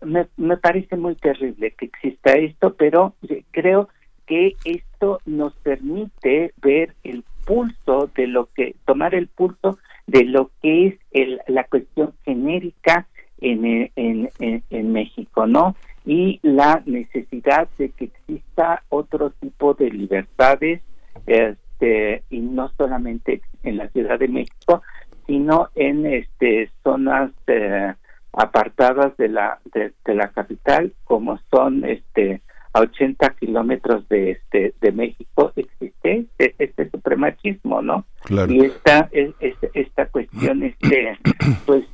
[0.05, 3.15] me, me parece muy terrible que exista esto, pero
[3.51, 3.89] creo
[4.27, 10.51] que esto nos permite ver el pulso de lo que, tomar el pulso de lo
[10.63, 13.07] que es el, la cuestión genérica
[13.41, 15.77] en, en, en México, ¿no?
[16.05, 20.83] Y la necesidad de que exista otro tipo de libertades,
[21.27, 24.83] este, y no solamente en la Ciudad de México,
[25.27, 27.95] sino en este zonas eh,
[28.39, 32.41] apartadas de la de, la capital, como son este
[32.73, 38.05] a 80 kilómetros de este de México existe este, este supremacismo, ¿no?
[38.49, 39.35] Y esta es,
[39.75, 41.19] esta cuestión este
[41.67, 41.85] pues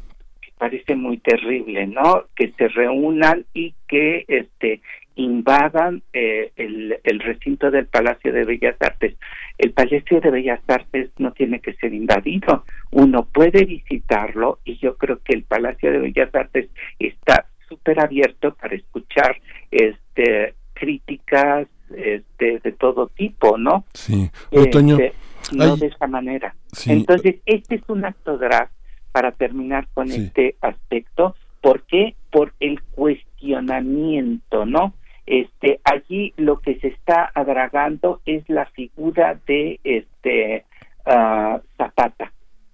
[0.65, 2.25] parece muy terrible, ¿no?
[2.35, 4.81] Que se reúnan y que este
[5.15, 9.15] invadan eh, el, el, recinto del Palacio de Bellas Artes.
[9.59, 14.97] El Palacio de Bellas Artes no tiene que ser invadido, uno puede visitarlo y yo
[14.97, 19.37] creo que el Palacio de Bellas Artes está súper abierto para escuchar
[19.71, 23.85] este críticas este, de todo tipo, ¿no?
[23.93, 25.12] Sí, este,
[25.53, 26.57] no de esa manera.
[26.87, 28.71] Entonces, este es un acto grave
[29.15, 31.37] para terminar con este aspecto.
[31.61, 32.17] ¿Por qué?
[32.33, 34.93] Por el cuestionamiento, ¿no?
[35.27, 40.65] este allí lo que se está adragando es la figura de este
[41.07, 42.33] uh, Zapata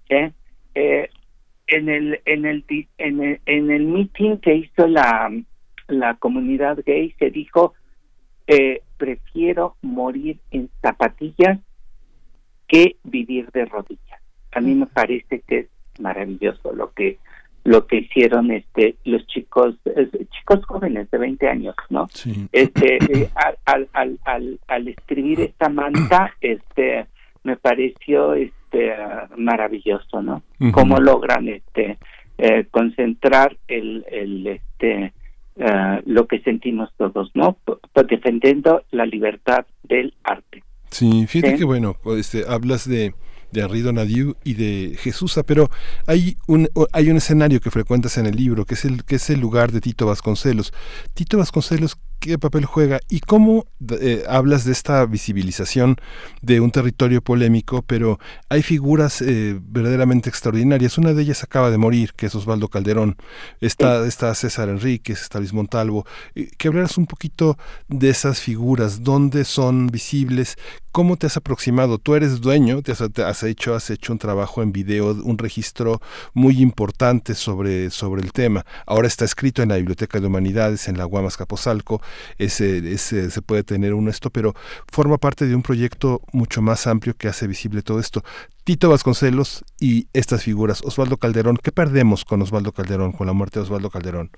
[0.09, 0.31] ¿eh?
[0.75, 1.09] Eh,
[1.67, 2.65] en el en el
[2.97, 5.31] en el en el meeting que hizo la
[5.87, 7.73] la comunidad gay se dijo
[8.47, 11.57] eh, prefiero morir en zapatillas
[12.67, 14.21] que vivir de rodillas
[14.51, 15.67] a mí me parece que es
[16.01, 17.19] maravilloso lo que
[17.63, 19.75] lo que hicieron este los chicos
[20.31, 22.07] chicos jóvenes de 20 años no
[22.51, 23.29] este eh,
[23.65, 27.05] al, al, al, al escribir esta manta este
[27.43, 28.93] me pareció este
[29.37, 30.41] maravilloso no
[30.71, 31.97] cómo logran este
[32.37, 35.13] eh, concentrar el, el este
[35.57, 37.57] eh, lo que sentimos todos no
[38.09, 40.63] defendiendo la libertad del arte.
[40.89, 43.13] Sí fíjate que bueno este hablas de
[43.51, 45.69] de Henri Donadieu y de Jesús, pero
[46.07, 49.29] hay un, hay un escenario que frecuentas en el libro, que es el, que es
[49.29, 50.73] el lugar de Tito Vasconcelos.
[51.13, 53.65] Tito Vasconcelos, qué papel juega y cómo
[53.99, 55.97] eh, hablas de esta visibilización
[56.41, 60.99] de un territorio polémico, pero hay figuras eh, verdaderamente extraordinarias.
[60.99, 63.17] Una de ellas acaba de morir, que es Osvaldo Calderón.
[63.59, 66.05] Está, está César Enríquez, está Luis Montalvo.
[66.35, 67.57] Eh, que hablaras un poquito
[67.87, 70.57] de esas figuras, dónde son visibles,
[70.91, 71.97] cómo te has aproximado.
[71.97, 76.01] Tú eres dueño, te has, hecho, has hecho un trabajo en video, un registro
[76.35, 78.63] muy importante sobre, sobre el tema.
[78.85, 81.99] Ahora está escrito en la Biblioteca de Humanidades, en la Guamas Capozalco
[82.37, 84.53] ese, se puede tener uno esto, pero
[84.91, 88.21] forma parte de un proyecto mucho más amplio que hace visible todo esto.
[88.63, 93.59] Tito Vasconcelos y estas figuras, Osvaldo Calderón, ¿qué perdemos con Osvaldo Calderón, con la muerte
[93.59, 94.29] de Osvaldo Calderón?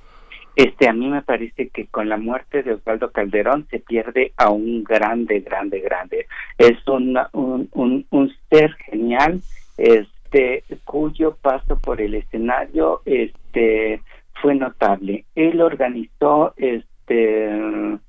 [0.56, 4.52] Este, a mí me parece que con la muerte de Osvaldo Calderón se pierde a
[4.52, 6.28] un grande, grande, grande.
[6.58, 9.42] Es un, un, un ser genial,
[9.78, 14.02] este, cuyo paso por el escenario, este,
[14.42, 15.26] fue notable.
[15.36, 18.00] Él organizó, este, este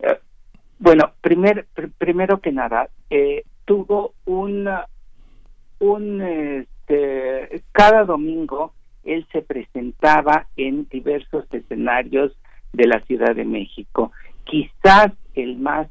[0.00, 0.18] eh,
[0.78, 1.66] bueno primer
[1.98, 4.86] primero que nada eh, tuvo una
[5.80, 8.72] un este cada domingo
[9.04, 12.32] él se presentaba en diversos escenarios
[12.72, 14.12] de la Ciudad de México.
[14.44, 15.88] Quizás el más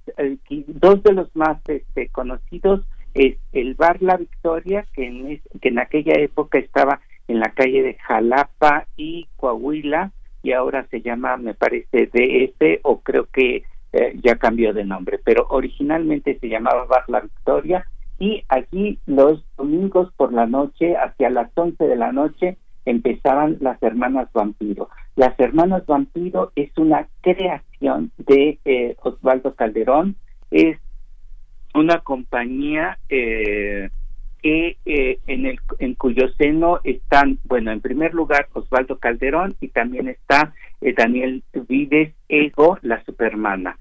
[0.68, 2.82] dos de los más este, conocidos
[3.14, 7.84] es el bar La Victoria que en, que en aquella época estaba en la calle
[7.84, 10.11] de Jalapa y Coahuila
[10.43, 13.63] y ahora se llama, me parece, DF o creo que
[13.93, 17.87] eh, ya cambió de nombre, pero originalmente se llamaba Bar La Victoria
[18.19, 23.81] y allí los domingos por la noche, hacia las 11 de la noche, empezaban las
[23.81, 24.89] Hermanas Vampiro.
[25.15, 30.17] Las Hermanas Vampiro es una creación de eh, Osvaldo Calderón,
[30.51, 30.77] es
[31.73, 33.89] una compañía eh,
[34.43, 39.69] que eh, en, el, en cuyo seno están, bueno, en primer lugar Osvaldo Calderón y
[39.69, 43.79] también está eh, Daniel Vides Ego, la supermana.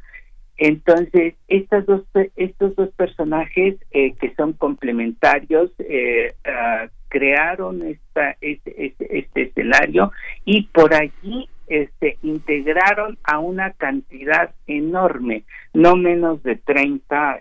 [0.57, 2.03] Entonces, estas dos,
[2.37, 5.73] estos dos personajes eh, que son complementarios
[6.47, 10.13] ah, crearon esta, este, este, este, escenario
[10.45, 15.43] y por allí este, integraron a una cantidad enorme,
[15.75, 17.41] no menos de 30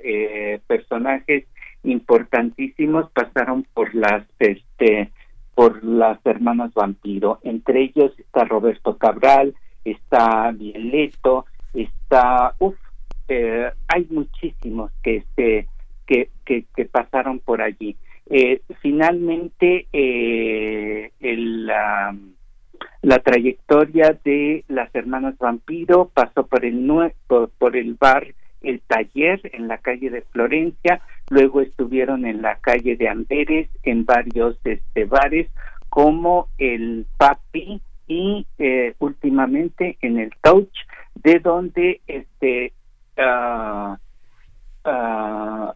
[0.65, 1.45] personajes
[1.83, 5.11] importantísimos pasaron por las este
[5.55, 7.39] por las hermanas vampiro.
[7.43, 9.53] Entre ellos está Roberto Cabral
[9.83, 12.75] está Violeto está uf,
[13.27, 15.67] eh, hay muchísimos que este
[16.05, 17.95] que, que, pasaron por allí.
[18.29, 22.13] Eh, finalmente eh, el, la,
[23.01, 26.85] la trayectoria de las hermanas vampiro pasó por el
[27.27, 28.27] por, por el bar
[28.61, 34.05] el taller en la calle de Florencia, luego estuvieron en la calle de Amberes, en
[34.05, 35.47] varios este, bares,
[35.89, 40.73] como el Papi y eh, últimamente en el Touch,
[41.15, 42.73] de donde este
[43.17, 43.95] uh,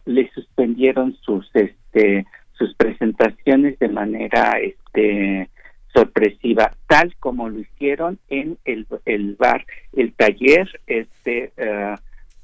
[0.04, 5.50] le suspendieron sus este sus presentaciones de manera este
[5.94, 9.64] sorpresiva tal como lo hicieron en el, el bar
[9.94, 11.96] el taller este uh,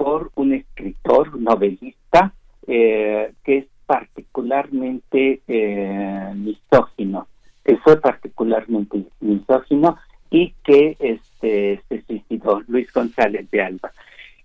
[0.03, 2.35] por un escritor novelista
[2.67, 7.29] eh, que es particularmente eh, misógino,
[7.65, 9.97] que fue particularmente misógino
[10.29, 13.93] y que este se suicidó, Luis González de Alba.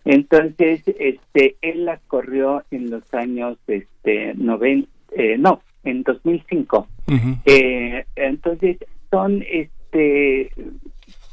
[0.05, 6.88] Entonces, este, él las corrió en los años este, 90, eh, no, en 2005.
[7.45, 8.78] eh, entonces,
[9.10, 10.51] son este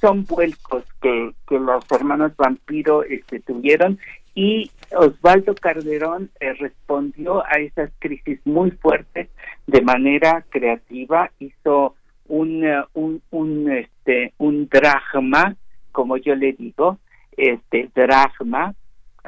[0.04, 3.98] son vuelcos que, que los hermanos vampiro este, tuvieron
[4.34, 9.30] y Osvaldo Calderón eh, respondió a esas crisis muy fuertes
[9.66, 11.94] de manera creativa, hizo
[12.26, 15.56] un, eh, un, un, este, un drama,
[15.90, 16.98] como yo le digo,
[17.38, 18.74] este dragma,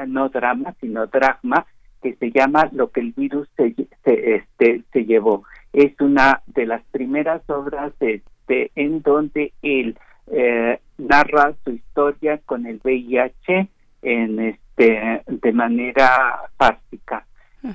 [0.07, 1.65] no drama, sino dragma,
[2.03, 3.75] que se llama Lo que el virus se,
[4.05, 5.45] este, se llevó.
[5.73, 9.97] Es una de las primeras obras este, en donde él
[10.29, 13.69] eh, narra su historia con el VIH
[14.03, 17.25] en este de manera fáctica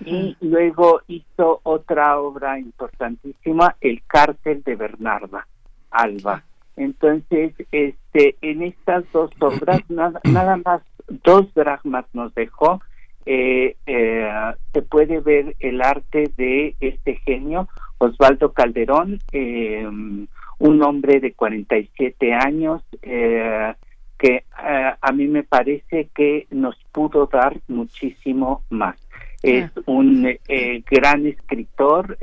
[0.06, 5.47] y luego hizo otra obra importantísima el cártel de Bernarda
[5.89, 6.43] Alba.
[6.78, 10.82] Entonces este en estas dos obras nada, nada más
[11.24, 12.82] dos dragmas nos dejó.
[13.26, 14.30] Eh, eh,
[14.74, 17.68] se puede ver el arte de este genio
[18.02, 23.74] Osvaldo Calderón eh, un hombre de 47 años eh,
[24.18, 28.95] que eh, a mí me parece que nos pudo dar muchísimo más.
[29.43, 30.38] Es un
[30.91, 32.16] gran escritor,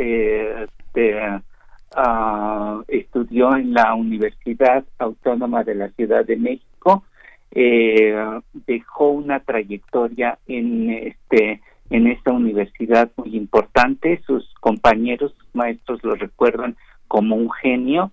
[1.96, 7.02] ah, estudió en la Universidad Autónoma de la Ciudad de México,
[7.50, 11.60] dejó una trayectoria en este
[11.90, 16.76] en esta universidad muy importante, sus compañeros, sus maestros lo recuerdan
[17.06, 18.12] como un genio,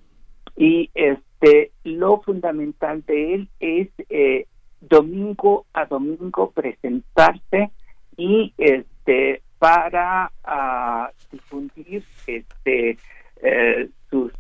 [0.55, 4.47] y este lo fundamental de él es eh,
[4.81, 7.71] domingo a domingo presentarse
[8.17, 12.97] y este para uh, difundir este
[13.41, 14.31] eh, su,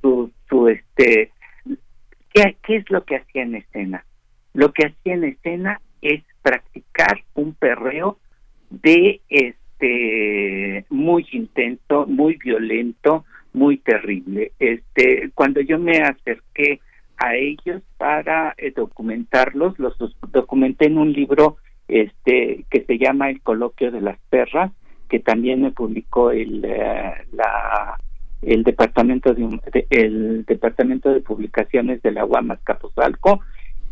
[0.00, 1.30] su, este
[2.32, 4.04] ¿qué, qué es lo que hacía en escena
[4.52, 8.18] lo que hacía en escena es practicar un perreo
[8.82, 14.52] de este muy intenso muy violento muy terrible.
[14.58, 16.80] Este, cuando yo me acerqué
[17.16, 19.96] a ellos para eh, documentarlos, los
[20.32, 21.56] documenté en un libro
[21.86, 24.72] este que se llama El coloquio de las perras,
[25.08, 27.96] que también me publicó el eh, la
[28.42, 33.40] el departamento de, el departamento de publicaciones de la UAM Capozalco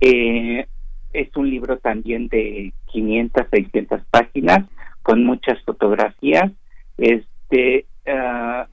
[0.01, 0.67] eh,
[1.13, 4.67] es un libro también de 500 600 páginas
[5.03, 6.53] con muchas fotografías
[6.99, 8.67] este uh,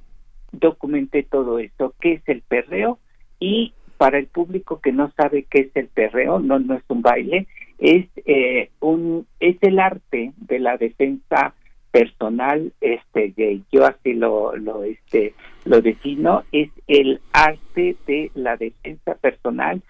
[0.52, 3.00] documenté todo esto, qué es el perreo
[3.40, 7.02] y para el público que no sabe qué es el perreo, no no es un
[7.02, 7.48] baile,
[7.80, 11.54] es eh, un es el arte de la defensa
[11.92, 13.34] personal este.
[13.72, 15.34] Yo así lo lo este
[15.66, 19.82] lo defino, es el arte de la defensa personal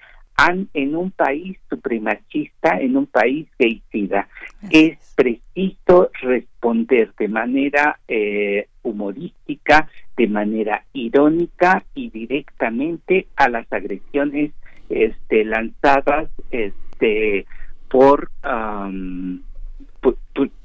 [0.74, 4.28] en un país supremacista, en un país gaycida.
[4.70, 14.52] Es preciso responder de manera eh, humorística, de manera irónica y directamente a las agresiones
[14.90, 17.46] este, lanzadas este,
[17.90, 18.30] por
[20.02, 20.16] pues,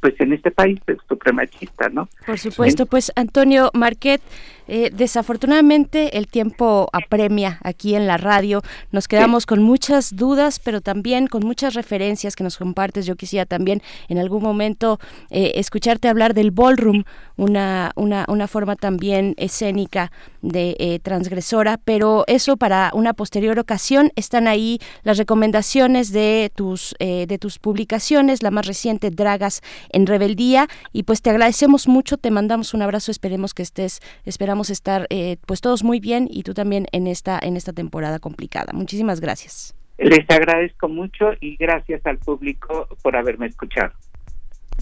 [0.00, 2.08] pues, en este país es supremacista, ¿no?
[2.26, 4.20] Por supuesto, pues Antonio Marquet,
[4.66, 8.62] eh, desafortunadamente el tiempo apremia aquí en la radio.
[8.92, 13.04] Nos quedamos con muchas dudas, pero también con muchas referencias que nos compartes.
[13.04, 14.98] Yo quisiera también en algún momento
[15.30, 17.04] eh, escucharte hablar del ballroom,
[17.36, 20.10] una, una, una forma también escénica
[20.40, 24.12] de eh, transgresora, pero eso para una posterior ocasión.
[24.16, 30.68] Están ahí las recomendaciones de tus, de tus publicaciones, la más reciente, Dragas en Rebeldía.
[30.92, 35.36] Y pues te agradecemos mucho, te mandamos un abrazo, esperemos que estés, esperamos estar eh,
[35.46, 38.72] pues todos muy bien y tú también en esta en esta temporada complicada.
[38.72, 39.74] Muchísimas gracias.
[39.98, 43.92] Les agradezco mucho y gracias al público por haberme escuchado.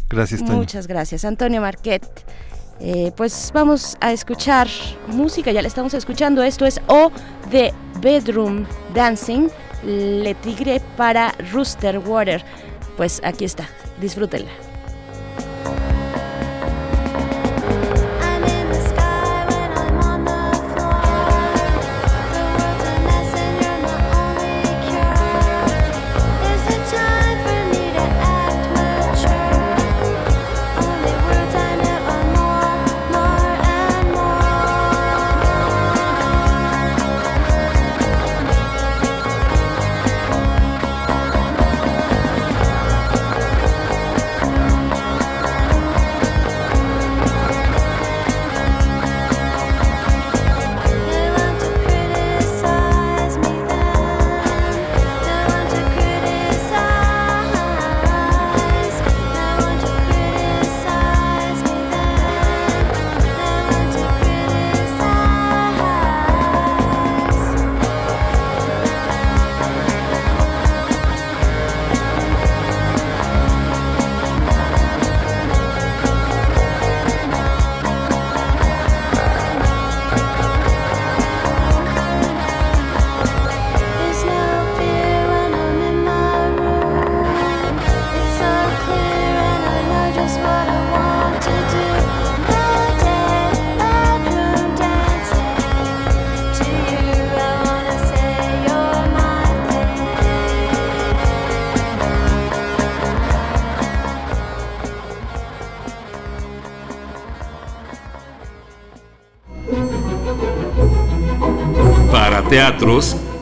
[0.09, 2.03] Gracias, Muchas gracias, Antonio Marquet.
[2.81, 4.67] Eh, pues vamos a escuchar
[5.07, 6.43] música, ya la estamos escuchando.
[6.43, 7.13] Esto es O
[7.51, 9.49] The Bedroom Dancing,
[9.85, 12.43] Le Tigre para Rooster Water.
[12.97, 13.69] Pues aquí está,
[14.01, 14.72] disfrútenla.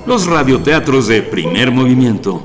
[0.06, 2.42] Los radioteatros de primer movimiento.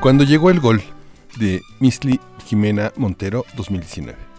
[0.00, 0.82] Cuando llegó el gol
[1.38, 4.29] de Misli Jimena Montero 2019.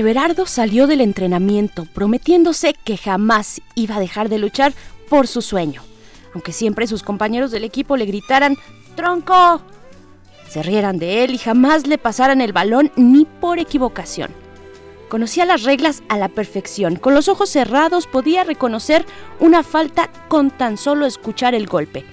[0.00, 4.72] Everardo salió del entrenamiento prometiéndose que jamás iba a dejar de luchar
[5.10, 5.82] por su sueño,
[6.32, 8.56] aunque siempre sus compañeros del equipo le gritaran
[8.96, 9.60] ¡Tronco!
[10.48, 14.30] se rieran de él y jamás le pasaran el balón ni por equivocación.
[15.10, 16.96] Conocía las reglas a la perfección.
[16.96, 19.04] Con los ojos cerrados podía reconocer
[19.38, 22.06] una falta con tan solo escuchar el golpe.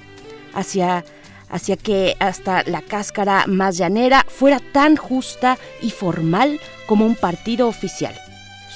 [0.54, 1.06] Hacia,
[1.50, 7.68] hacia que hasta la cáscara más llanera fuera tan justa y formal como un partido
[7.68, 8.16] oficial.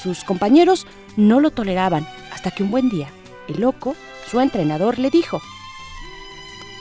[0.02, 3.10] Sus compañeros no lo toleraban hasta que un buen día,
[3.48, 3.96] el loco,
[4.30, 5.42] su entrenador, le dijo,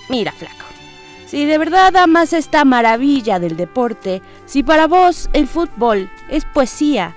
[0.08, 0.64] Mira, flaco,
[1.26, 7.14] si de verdad amas esta maravilla del deporte, si para vos el fútbol es poesía,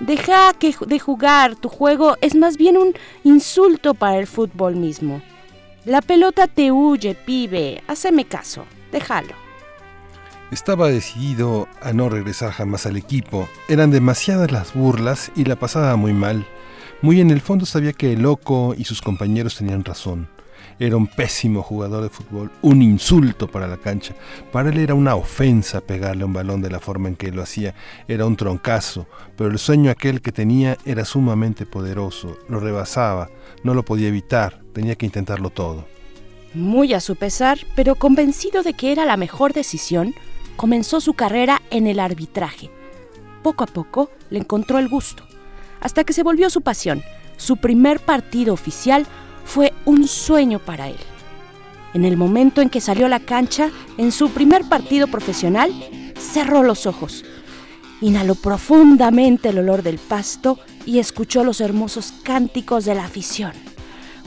[0.00, 5.20] deja que de jugar tu juego es más bien un insulto para el fútbol mismo.
[5.86, 9.34] La pelota te huye, pibe, haceme caso, déjalo.
[10.50, 13.48] Estaba decidido a no regresar jamás al equipo.
[13.66, 16.46] Eran demasiadas las burlas y la pasaba muy mal.
[17.00, 20.28] Muy en el fondo sabía que el loco y sus compañeros tenían razón.
[20.80, 24.14] Era un pésimo jugador de fútbol, un insulto para la cancha.
[24.50, 27.74] Para él era una ofensa pegarle un balón de la forma en que lo hacía.
[28.08, 29.06] Era un troncazo,
[29.36, 32.38] pero el sueño aquel que tenía era sumamente poderoso.
[32.48, 33.28] Lo rebasaba,
[33.62, 35.86] no lo podía evitar, tenía que intentarlo todo.
[36.54, 40.14] Muy a su pesar, pero convencido de que era la mejor decisión,
[40.56, 42.70] comenzó su carrera en el arbitraje.
[43.42, 45.24] Poco a poco le encontró el gusto,
[45.80, 47.02] hasta que se volvió su pasión.
[47.36, 49.06] Su primer partido oficial
[49.50, 50.96] fue un sueño para él.
[51.92, 55.72] En el momento en que salió a la cancha, en su primer partido profesional,
[56.16, 57.24] cerró los ojos,
[58.00, 63.52] inhaló profundamente el olor del pasto y escuchó los hermosos cánticos de la afición,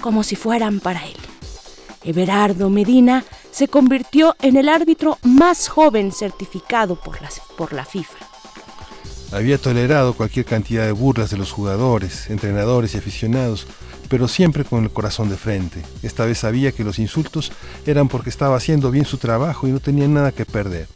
[0.01, 1.15] como si fueran para él.
[2.03, 8.17] Everardo Medina se convirtió en el árbitro más joven certificado por la, por la FIFA.
[9.32, 13.67] Había tolerado cualquier cantidad de burlas de los jugadores, entrenadores y aficionados,
[14.10, 15.82] pero siempre con el corazón de frente.
[16.01, 17.51] Esta vez sabía que los insultos
[17.86, 20.88] eran porque estaba haciendo bien su trabajo y no tenía nada que perder.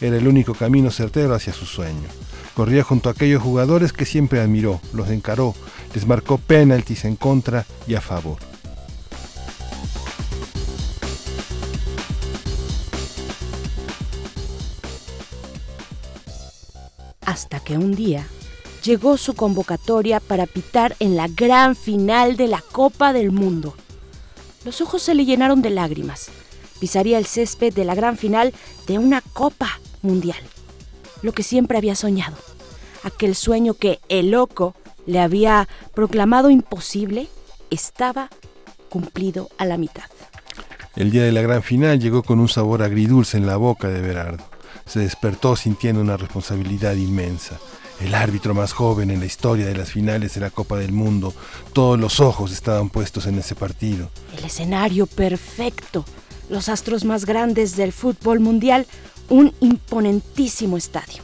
[0.00, 2.08] Era el único camino certero hacia su sueño.
[2.54, 5.54] Corría junto a aquellos jugadores que siempre admiró, los encaró,
[5.94, 8.38] les marcó penaltis en contra y a favor.
[17.20, 18.26] Hasta que un día
[18.86, 23.74] llegó su convocatoria para pitar en la gran final de la Copa del Mundo.
[24.64, 26.28] Los ojos se le llenaron de lágrimas.
[26.78, 28.54] Pisaría el césped de la gran final
[28.86, 30.38] de una Copa Mundial.
[31.22, 32.36] Lo que siempre había soñado.
[33.02, 37.26] Aquel sueño que el loco le había proclamado imposible
[37.70, 38.28] estaba
[38.88, 40.04] cumplido a la mitad.
[40.94, 44.00] El día de la gran final llegó con un sabor agridulce en la boca de
[44.00, 44.44] Berardo.
[44.84, 47.58] Se despertó sintiendo una responsabilidad inmensa
[48.00, 51.34] el árbitro más joven en la historia de las finales de la Copa del Mundo.
[51.72, 54.10] Todos los ojos estaban puestos en ese partido.
[54.36, 56.04] El escenario perfecto,
[56.48, 58.86] los astros más grandes del fútbol mundial,
[59.28, 61.22] un imponentísimo estadio.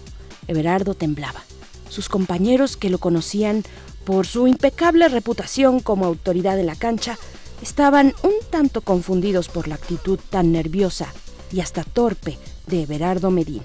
[0.48, 1.42] Everardo temblaba.
[1.88, 3.64] Sus compañeros que lo conocían
[4.04, 7.18] por su impecable reputación como autoridad de la cancha,
[7.62, 11.12] estaban un tanto confundidos por la actitud tan nerviosa
[11.52, 13.62] y hasta torpe de Everardo Medina.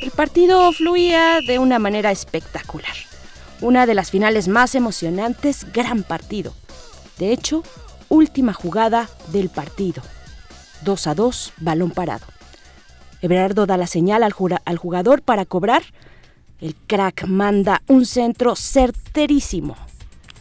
[0.00, 2.94] El partido fluía de una manera espectacular.
[3.60, 6.54] Una de las finales más emocionantes, gran partido.
[7.18, 7.64] De hecho,
[8.08, 10.02] última jugada del partido.
[10.82, 12.26] 2 a 2, balón parado.
[13.22, 14.34] Everardo da la señal al,
[14.64, 15.82] al jugador para cobrar.
[16.60, 19.76] El crack manda un centro certerísimo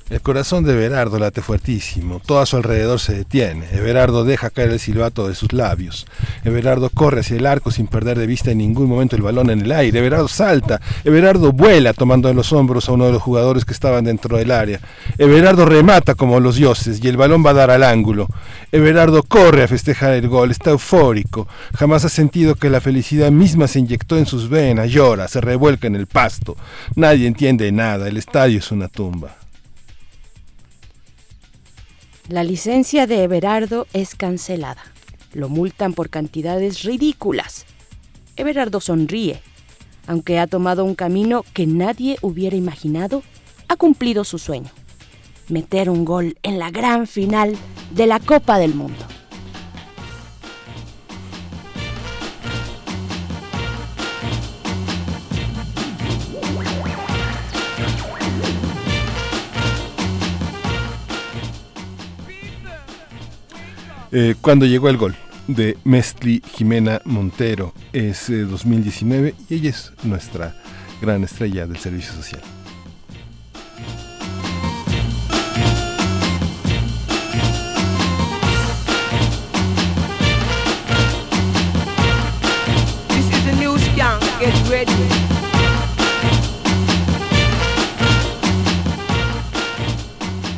[0.09, 3.65] el corazón de Everardo late fuertísimo, todo a su alrededor se detiene.
[3.73, 6.07] Everardo deja caer el silbato de sus labios.
[6.45, 9.61] Everardo corre hacia el arco sin perder de vista en ningún momento el balón en
[9.61, 9.99] el aire.
[9.99, 10.79] Everardo salta.
[11.03, 14.51] Everardo vuela tomando en los hombros a uno de los jugadores que estaban dentro del
[14.51, 14.79] área.
[15.17, 18.27] Everardo remata como los dioses y el balón va a dar al ángulo.
[18.71, 21.49] Everardo corre a festejar el gol, está eufórico.
[21.75, 25.87] Jamás ha sentido que la felicidad misma se inyectó en sus venas, llora, se revuelca
[25.87, 26.55] en el pasto.
[26.95, 29.35] Nadie entiende nada, el estadio es una tumba.
[32.29, 34.81] La licencia de Everardo es cancelada.
[35.33, 37.65] Lo multan por cantidades ridículas.
[38.35, 39.41] Everardo sonríe.
[40.07, 43.23] Aunque ha tomado un camino que nadie hubiera imaginado,
[43.69, 44.71] ha cumplido su sueño.
[45.47, 47.55] Meter un gol en la gran final
[47.91, 49.05] de la Copa del Mundo.
[64.11, 65.15] Eh, cuando llegó el gol
[65.47, 70.55] de Mestli Jimena Montero es 2019 eh, y ella es nuestra
[71.01, 72.41] gran estrella del servicio social.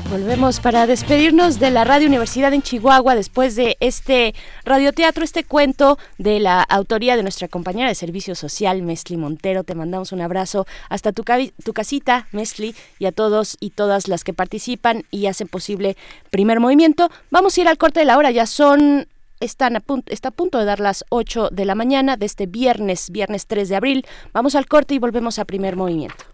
[0.10, 4.34] Volvemos para despedirnos de la Radio Universidad en Chihuahua después de este
[4.66, 9.64] radioteatro, este cuento de la autoría de nuestra compañera de servicio social, Mesli Montero.
[9.64, 11.24] Te mandamos un abrazo hasta tu,
[11.64, 15.96] tu casita, Mesli, y a todos y todas las que participan y hacen posible
[16.32, 17.12] primer movimiento.
[17.30, 19.08] Vamos a ir al corte de la hora, ya son
[19.40, 22.48] están a punto, está a punto de dar las 8 de la mañana de este
[22.48, 24.06] viernes, viernes 3 de abril.
[24.34, 26.26] Vamos al corte y volvemos a primer movimiento.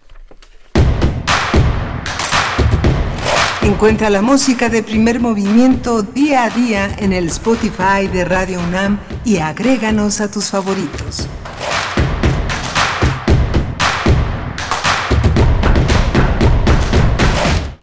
[3.65, 8.99] Encuentra la música de primer movimiento día a día en el Spotify de Radio UNAM
[9.25, 11.27] y agréganos a tus favoritos.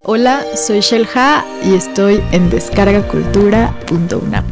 [0.03, 4.45] Hola, soy Shelha y estoy en descargacultura.unam.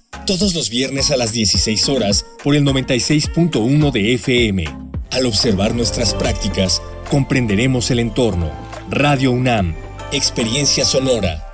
[0.25, 4.65] todos los viernes a las 16 horas por el 96.1 de FM.
[5.11, 8.49] Al observar nuestras prácticas, comprenderemos el entorno.
[8.89, 9.75] Radio UNAM,
[10.11, 11.47] Experiencia Sonora.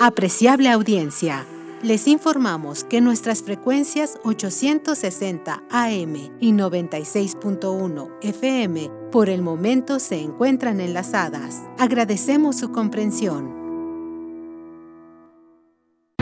[0.00, 1.46] Apreciable audiencia.
[1.82, 10.80] Les informamos que nuestras frecuencias 860 AM y 96.1 FM por el momento se encuentran
[10.80, 11.62] enlazadas.
[11.78, 13.57] Agradecemos su comprensión.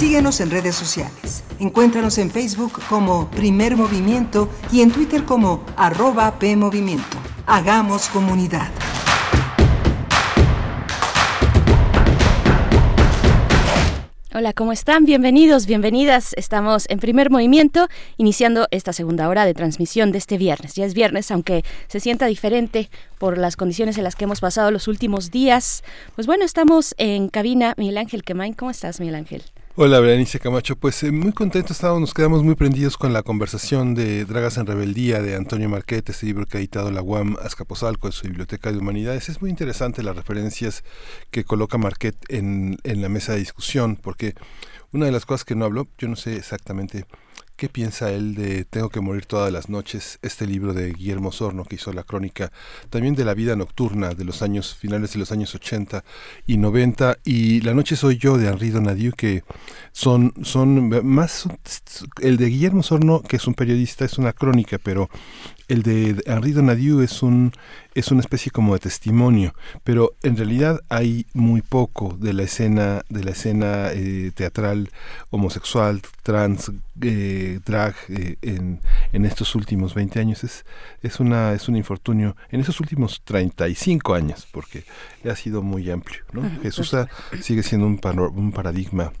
[0.00, 1.44] Síguenos en redes sociales.
[1.58, 7.18] Encuéntranos en Facebook como Primer Movimiento y en Twitter como arroba PMovimiento.
[7.44, 8.70] Hagamos comunidad.
[14.32, 15.04] Hola, ¿cómo están?
[15.04, 16.32] Bienvenidos, bienvenidas.
[16.38, 20.76] Estamos en primer movimiento, iniciando esta segunda hora de transmisión de este viernes.
[20.76, 22.88] Ya es viernes, aunque se sienta diferente
[23.18, 25.84] por las condiciones en las que hemos pasado los últimos días.
[26.14, 27.74] Pues bueno, estamos en cabina.
[27.76, 29.42] Miguel Ángel Quemain, ¿cómo estás, Miguel Ángel?
[29.76, 30.74] Hola, Berenice Camacho.
[30.74, 35.22] Pues eh, muy contento nos quedamos muy prendidos con la conversación de Dragas en Rebeldía
[35.22, 38.78] de Antonio Marquete, este libro que ha editado la UAM Azcapotzalco de su Biblioteca de
[38.78, 39.28] Humanidades.
[39.28, 40.82] Es muy interesante las referencias
[41.30, 44.34] que coloca Marquette en, en la mesa de discusión, porque
[44.90, 47.06] una de las cosas que no hablo, yo no sé exactamente
[47.60, 50.18] ¿Qué piensa él de Tengo que morir todas las noches?
[50.22, 52.50] Este libro de Guillermo Sorno que hizo la crónica
[52.88, 56.02] también de la vida nocturna de los años finales de los años 80
[56.46, 59.44] y 90 y La noche soy yo de Henri Donadieu que
[59.92, 61.50] son son más
[62.22, 65.10] el de Guillermo Sorno que es un periodista es una crónica, pero
[65.70, 67.52] el de Henri Donadieu es un
[67.94, 69.54] es una especie como de testimonio,
[69.84, 74.90] pero en realidad hay muy poco de la escena de la escena eh, teatral
[75.30, 78.80] homosexual, trans, eh, drag eh, en,
[79.12, 80.64] en estos últimos 20 años es
[81.02, 84.84] es una es un infortunio en esos últimos 35 años porque
[85.28, 86.42] ha sido muy amplio, ¿no?
[86.62, 86.96] Jesús
[87.40, 88.00] sigue siendo un,
[88.34, 89.12] un paradigma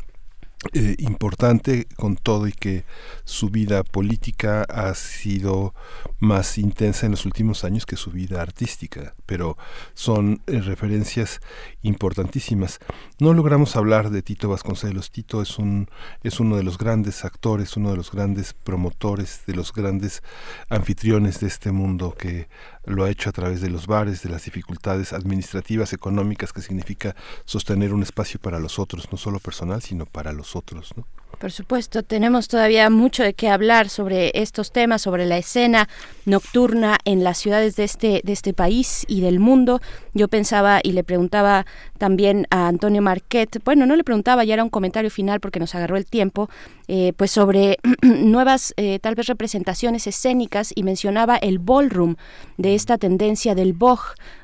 [0.74, 2.84] eh, importante con todo y que
[3.24, 5.74] su vida política ha sido
[6.18, 9.56] más intensa en los últimos años que su vida artística, pero
[9.94, 11.40] son eh, referencias
[11.80, 12.78] importantísimas.
[13.18, 15.10] No logramos hablar de Tito Vasconcelos.
[15.10, 15.88] Tito es un
[16.22, 20.22] es uno de los grandes actores, uno de los grandes promotores, de los grandes
[20.68, 22.48] anfitriones de este mundo que
[22.84, 27.14] lo ha hecho a través de los bares, de las dificultades administrativas, económicas que significa
[27.44, 30.92] sostener un espacio para los otros, no solo personal, sino para los otros.
[30.96, 31.06] ¿no?
[31.40, 35.88] Por supuesto, tenemos todavía mucho de qué hablar sobre estos temas, sobre la escena
[36.26, 39.80] nocturna en las ciudades de este, de este país y del mundo.
[40.12, 41.64] Yo pensaba y le preguntaba
[41.96, 45.74] también a Antonio Marquet, bueno, no le preguntaba, ya era un comentario final porque nos
[45.74, 46.50] agarró el tiempo,
[46.88, 52.16] eh, pues sobre nuevas eh, tal vez representaciones escénicas y mencionaba el ballroom
[52.58, 54.00] de esta tendencia del Bog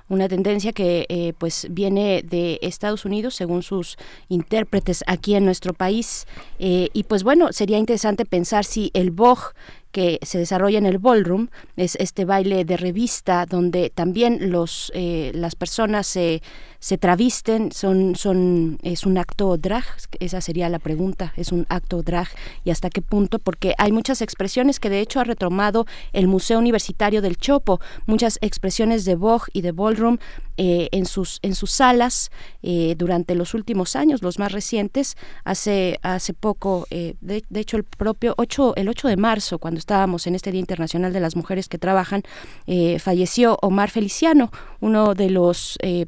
[0.08, 3.96] una tendencia que eh, pues viene de Estados Unidos según sus
[4.28, 6.26] intérpretes aquí en nuestro país.
[6.58, 9.54] Eh, y pues bueno sería interesante pensar si el Bog
[9.96, 15.32] que se desarrolla en el ballroom es este baile de revista donde también los eh,
[15.34, 16.42] las personas se,
[16.86, 19.82] se travisten son son es un acto drag
[20.20, 22.28] esa sería la pregunta es un acto drag
[22.62, 26.60] y hasta qué punto porque hay muchas expresiones que de hecho ha retomado el Museo
[26.60, 30.18] Universitario del Chopo muchas expresiones de Vogue y de ballroom
[30.58, 32.30] eh, en sus en sus salas
[32.62, 37.82] eh, durante los últimos años los más recientes hace hace poco de, de, hecho el
[37.82, 41.68] propio 8 el 8 de marzo cuando estábamos en este Día Internacional de las Mujeres
[41.68, 42.22] que Trabajan,
[42.66, 46.06] eh, falleció Omar Feliciano, uno de los eh,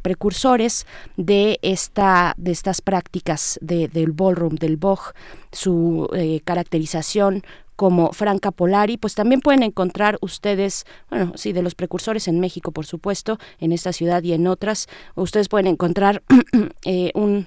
[1.16, 5.12] de, esta, de estas prácticas de, del ballroom, del boj,
[5.52, 7.42] su eh, caracterización
[7.76, 12.72] como Franca Polari, pues también pueden encontrar ustedes, bueno, sí, de los precursores en México,
[12.72, 16.22] por supuesto, en esta ciudad y en otras, ustedes pueden encontrar
[17.14, 17.46] un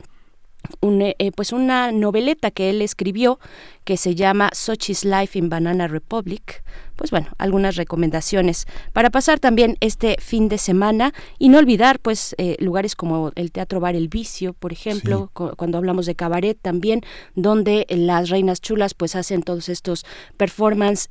[0.82, 3.39] eh, eh, pues una noveleta que él escribió
[3.84, 6.64] que se llama Sochi's Life in Banana Republic.
[6.95, 12.36] Pues bueno, algunas recomendaciones para pasar también este fin de semana y no olvidar pues
[12.38, 17.01] eh, lugares como el Teatro Bar El Vicio, por ejemplo, cuando hablamos de cabaret también,
[17.34, 20.05] donde las reinas chulas pues hacen todos estos
[20.38, 21.09] performances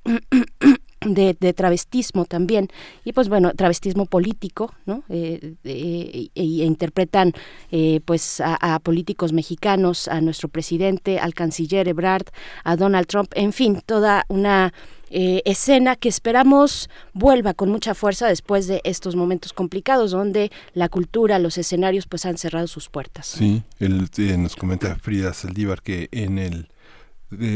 [1.00, 2.68] de, de, travestismo también.
[3.04, 7.32] Y pues bueno travestismo político no eh, e, interpretan
[7.70, 12.26] eh, pues a, políticos mexicanos a nuestro presidente al canciller Ebrard
[12.64, 14.72] a Donald Trump en fin toda una
[15.10, 20.88] eh, escena que esperamos vuelva con mucha fuerza después de estos momentos complicados donde la
[20.88, 23.26] cultura los escenarios pues han cerrado sus puertas.
[23.26, 26.68] Sí él nos comenta Frida Saldívar que en el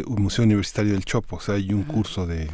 [0.07, 2.49] Museo Universitario del Chopo o sea hay un curso de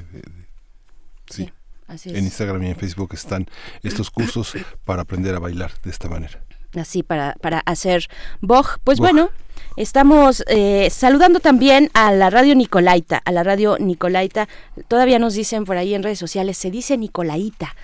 [1.30, 1.50] Sí.
[1.86, 2.16] Así es.
[2.16, 3.46] En Instagram y en Facebook están
[3.82, 4.54] estos cursos
[4.84, 6.40] para aprender a bailar de esta manera.
[6.78, 8.06] Así, para, para hacer
[8.40, 8.78] Bog.
[8.84, 9.30] Pues bueno,
[9.76, 14.48] estamos eh, saludando también a la radio Nicolaita, a la radio Nicolaita.
[14.86, 17.74] Todavía nos dicen por ahí en redes sociales, se dice Nicolaita.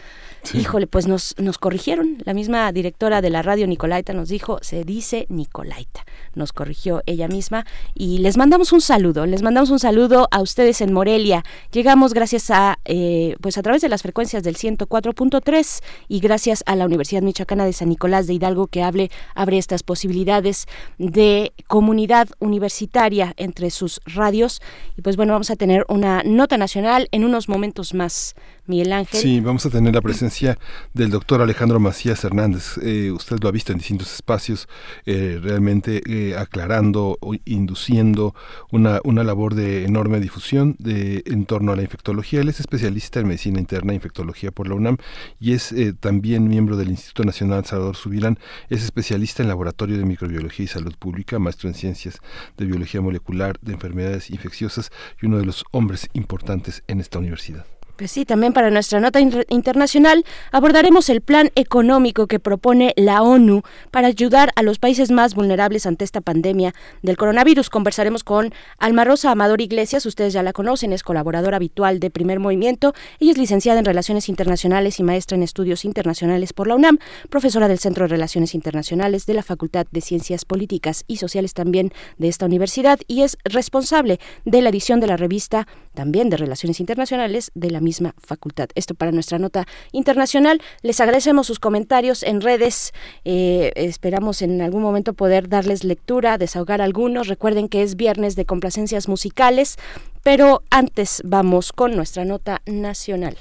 [0.55, 2.19] Híjole, pues nos, nos corrigieron.
[2.25, 6.05] La misma directora de la radio Nicolaita nos dijo, se dice Nicolaita.
[6.35, 9.27] Nos corrigió ella misma y les mandamos un saludo.
[9.27, 11.45] Les mandamos un saludo a ustedes en Morelia.
[11.73, 16.77] Llegamos gracias a, eh, pues a través de las frecuencias del 104.3 y gracias a
[16.77, 20.67] la Universidad Michoacana de San Nicolás de Hidalgo que hable, abre estas posibilidades
[20.99, 24.61] de comunidad universitaria entre sus radios.
[24.97, 28.35] Y pues bueno, vamos a tener una nota nacional en unos momentos más
[28.67, 29.21] Miguel Ángel.
[29.21, 30.59] Sí, vamos a tener la presencia
[30.95, 32.79] del doctor Alejandro Macías Hernández.
[32.83, 34.69] Eh, usted lo ha visto en distintos espacios,
[35.05, 38.35] eh, realmente eh, aclarando, induciendo
[38.71, 42.41] una, una labor de enorme difusión de, en torno a la infectología.
[42.41, 44.97] Él es especialista en medicina interna e infectología por la UNAM
[45.41, 48.39] y es también miembro del Instituto Nacional Salvador Subirán.
[48.69, 52.19] Es especialista en laboratorio de microbiología y salud pública, maestro en ciencias
[52.57, 54.91] de biología molecular, de enfermedades infecciosas
[55.21, 57.76] y uno de los hombres importantes en esta universidad.
[57.97, 63.63] Pues sí, también para nuestra nota internacional abordaremos el plan económico que propone la ONU
[63.91, 67.71] para ayudar a los países más vulnerables ante esta pandemia del coronavirus.
[67.71, 72.39] Conversaremos con Alma Rosa Amador Iglesias, ustedes ya la conocen, es colaboradora habitual de Primer
[72.39, 72.93] Movimiento.
[73.19, 76.99] Ella es licenciada en Relaciones Internacionales y maestra en Estudios Internacionales por la UNAM,
[77.31, 81.95] profesora del Centro de Relaciones Internacionales de la Facultad de Ciencias Políticas y Sociales también
[82.19, 86.79] de esta universidad y es responsable de la edición de la revista también de Relaciones
[86.79, 88.69] Internacionales de la misma facultad.
[88.75, 90.61] Esto para nuestra nota internacional.
[90.83, 92.93] Les agradecemos sus comentarios en redes.
[93.25, 97.29] Eh, esperamos en algún momento poder darles lectura, desahogar algunos.
[97.29, 99.77] Recuerden que es viernes de complacencias musicales,
[100.25, 103.37] pero antes vamos con nuestra nota nacional.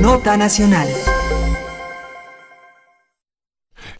[0.00, 0.88] Nota nacional.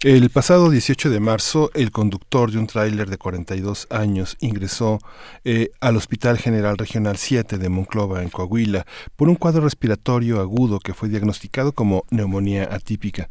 [0.05, 4.98] El pasado 18 de marzo, el conductor de un tráiler de 42 años ingresó
[5.44, 8.84] eh, al Hospital General Regional 7 de Monclova, en Coahuila,
[9.14, 13.30] por un cuadro respiratorio agudo que fue diagnosticado como neumonía atípica.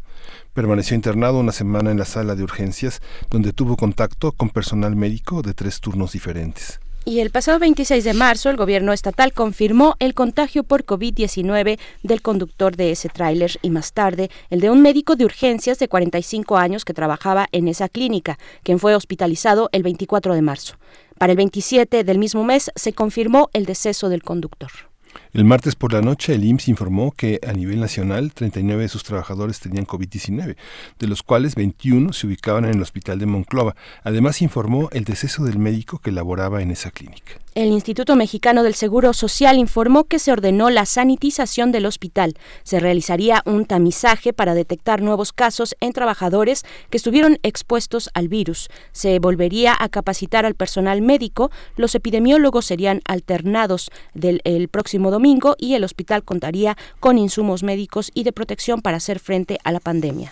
[0.53, 5.41] Permaneció internado una semana en la sala de urgencias, donde tuvo contacto con personal médico
[5.41, 6.80] de tres turnos diferentes.
[7.03, 12.21] Y el pasado 26 de marzo, el gobierno estatal confirmó el contagio por COVID-19 del
[12.21, 16.57] conductor de ese tráiler y más tarde el de un médico de urgencias de 45
[16.57, 20.75] años que trabajaba en esa clínica, quien fue hospitalizado el 24 de marzo.
[21.17, 24.90] Para el 27 del mismo mes se confirmó el deceso del conductor.
[25.34, 29.05] El martes por la noche, el IMSS informó que a nivel nacional 39 de sus
[29.05, 30.57] trabajadores tenían COVID-19,
[30.99, 33.75] de los cuales 21 se ubicaban en el hospital de Monclova.
[34.03, 37.36] Además, informó el deceso del médico que laboraba en esa clínica.
[37.53, 42.35] El Instituto Mexicano del Seguro Social informó que se ordenó la sanitización del hospital.
[42.63, 48.69] Se realizaría un tamizaje para detectar nuevos casos en trabajadores que estuvieron expuestos al virus.
[48.93, 51.51] Se volvería a capacitar al personal médico.
[51.75, 58.11] Los epidemiólogos serían alternados del el próximo domingo y el hospital contaría con insumos médicos
[58.13, 60.31] y de protección para hacer frente a la pandemia.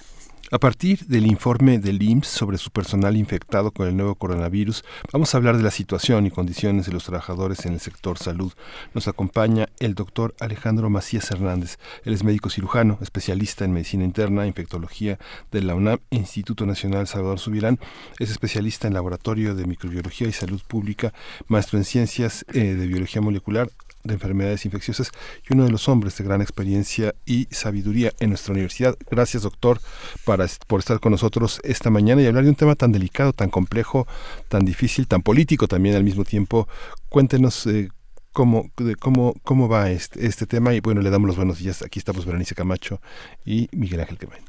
[0.52, 4.84] A partir del informe del IMSS sobre su personal infectado con el nuevo coronavirus,
[5.14, 8.52] vamos a hablar de la situación y condiciones de los trabajadores en el sector salud.
[8.95, 11.78] Nos acompaña el doctor Alejandro Macías Hernández.
[12.04, 15.20] Él es médico cirujano, especialista en medicina interna, infectología
[15.51, 17.80] de la UNAM, Instituto Nacional Salvador Subirán.
[18.17, 21.13] Es especialista en laboratorio de microbiología y salud pública,
[21.47, 23.70] maestro en ciencias eh, de biología molecular,
[24.04, 25.12] de enfermedades infecciosas
[25.47, 28.96] y uno de los hombres de gran experiencia y sabiduría en nuestra universidad.
[29.09, 29.80] Gracias, doctor,
[30.26, 33.50] para, por estar con nosotros esta mañana y hablar de un tema tan delicado, tan
[33.50, 34.08] complejo,
[34.47, 36.67] tan difícil, tan político también al mismo tiempo.
[37.09, 37.89] Cuéntenos eh,
[38.32, 38.70] cómo,
[39.00, 41.82] cómo, cómo va este, este, tema y bueno, le damos los buenos días.
[41.82, 43.01] Aquí estamos Berenice Camacho
[43.46, 44.43] y Miguel Ángel Quemain.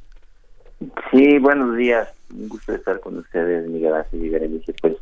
[1.11, 2.09] Sí, buenos días.
[2.33, 4.75] Un gusto estar con ustedes, Miguel Ángel y Berenice.
[4.81, 4.97] Pues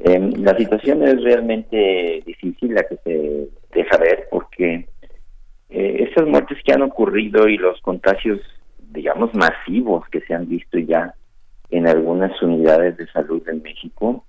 [0.00, 4.86] eh, la situación es realmente difícil la que se deja ver porque
[5.70, 8.40] eh, esas muertes que han ocurrido y los contagios,
[8.78, 11.14] digamos, masivos que se han visto ya
[11.70, 14.24] en algunas unidades de salud en México,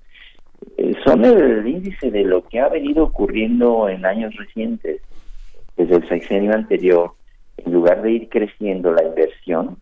[0.77, 5.01] eh, son el índice de lo que ha venido ocurriendo en años recientes.
[5.77, 7.13] Desde el sexenio anterior,
[7.55, 9.77] en lugar de ir creciendo la inversión,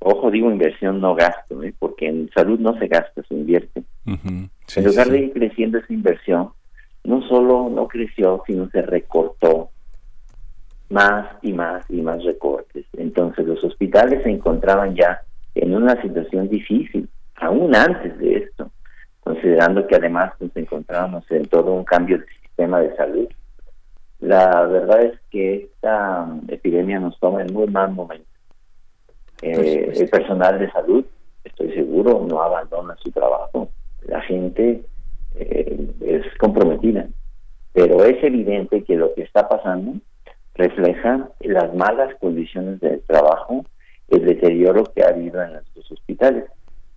[0.00, 1.72] ojo, digo inversión, no gasto, ¿eh?
[1.78, 6.50] porque en salud no se gasta, se invierte en lugar de ir creciendo esa inversión,
[7.04, 9.70] no solo no creció, sino se recortó
[10.88, 12.84] más y más y más recortes.
[12.96, 15.22] Entonces los hospitales se encontraban ya
[15.54, 18.70] en una situación difícil, aún antes de esto,
[19.20, 23.28] considerando que además nos encontrábamos en todo un cambio del sistema de salud.
[24.20, 28.26] La verdad es que esta epidemia nos toma en muy mal momento.
[29.42, 31.04] Eh, el personal de salud,
[31.44, 33.70] estoy seguro, no abandona su trabajo
[34.10, 34.82] la gente
[35.36, 37.06] eh, es comprometida.
[37.72, 40.00] Pero es evidente que lo que está pasando
[40.54, 43.64] refleja las malas condiciones de trabajo,
[44.08, 46.44] el deterioro que ha habido en nuestros hospitales.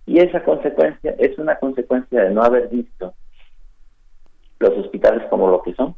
[0.06, 3.14] Y esa consecuencia es una consecuencia de no haber visto
[4.58, 5.94] los hospitales como lo que son.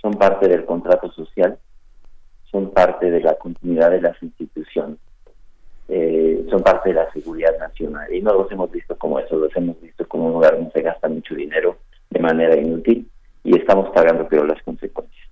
[0.00, 1.58] Son parte del contrato social,
[2.52, 4.98] son parte de la continuidad de las instituciones.
[5.88, 9.54] Eh, son parte de la seguridad nacional y no los hemos visto como eso, los
[9.56, 11.78] hemos visto como un lugar donde se gasta mucho dinero
[12.10, 13.08] de manera inútil
[13.42, 15.28] y estamos pagando peor las consecuencias.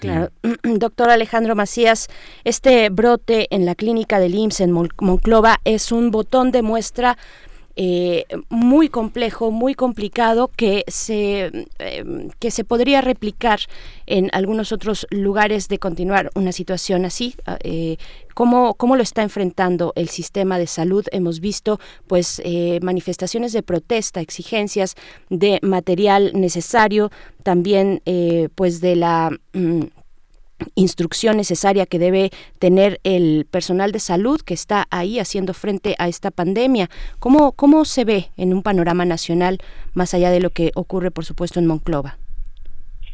[0.00, 0.30] Claro.
[0.62, 2.08] Doctor Alejandro Macías,
[2.44, 7.18] este brote en la clínica del IMSS en Monclova es un botón de muestra
[7.76, 13.60] eh, muy complejo, muy complicado que se, em, que se podría replicar
[14.06, 17.34] en algunos otros lugares de continuar una situación así.
[17.46, 17.96] Ah, eh,
[18.34, 21.04] ¿Cómo, ¿Cómo, lo está enfrentando el sistema de salud?
[21.12, 24.94] Hemos visto pues eh, manifestaciones de protesta, exigencias
[25.28, 27.10] de material necesario,
[27.42, 28.02] también
[28.54, 29.82] pues de la mm,
[30.74, 36.08] instrucción necesaria que debe tener el personal de salud que está ahí haciendo frente a
[36.08, 36.88] esta pandemia.
[37.18, 39.58] ¿Cómo, cómo se ve en un panorama nacional
[39.94, 42.16] más allá de lo que ocurre, por supuesto, en Monclova?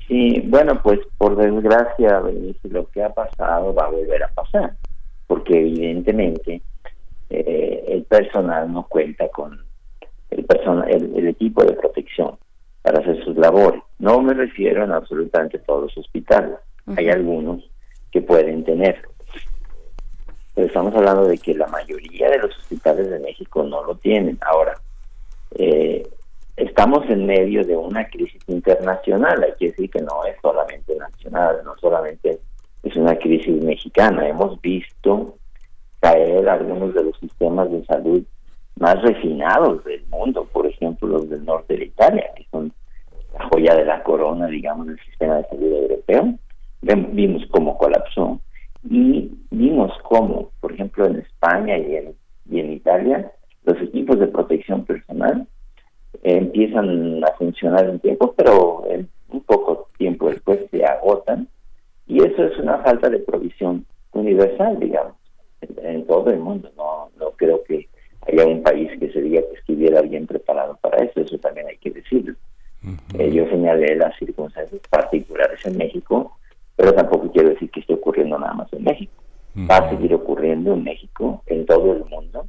[0.09, 2.23] Sí, bueno, pues por desgracia,
[2.65, 4.75] lo que ha pasado va a volver a pasar,
[5.29, 6.63] porque evidentemente
[7.31, 9.61] eh, el personal no cuenta con
[10.31, 12.37] el, personal, el equipo de protección
[12.83, 13.83] para hacer sus labores.
[13.99, 16.57] No me refiero en absolutamente todos los hospitales
[16.97, 17.71] hay algunos
[18.11, 19.03] que pueden tener.
[20.55, 24.39] Pero estamos hablando de que la mayoría de los hospitales de México no lo tienen.
[24.41, 24.75] Ahora,
[25.57, 26.07] eh,
[26.57, 31.61] estamos en medio de una crisis internacional, hay que decir que no es solamente nacional,
[31.65, 32.41] no solamente
[32.83, 34.29] es una crisis mexicana.
[34.29, 35.37] Hemos visto
[36.01, 38.23] caer algunos de los sistemas de salud
[38.77, 42.73] más refinados del mundo, por ejemplo los del norte de Italia, que son
[43.39, 46.39] la joya de la corona, digamos, del sistema de salud europeo
[46.83, 48.41] vimos cómo colapsó
[48.89, 52.15] y vimos cómo, por ejemplo, en España y en,
[52.51, 53.31] y en Italia,
[53.65, 55.47] los equipos de protección personal
[56.23, 61.49] empiezan a funcionar en tiempo, pero en un poco tiempo después se agotan
[62.07, 65.15] y eso es una falta de provisión universal, digamos,
[65.61, 66.71] en, todo el mundo.
[66.77, 67.89] No, no creo que
[68.27, 71.77] haya un país que se diga que estuviera bien preparado para eso, eso también hay
[71.77, 72.35] que decirlo.
[73.19, 76.33] Eh, yo señalé las circunstancias particulares en México
[76.81, 79.13] pero tampoco quiero decir que esté ocurriendo nada más en México.
[79.71, 82.47] Va a seguir ocurriendo en México, en todo el mundo,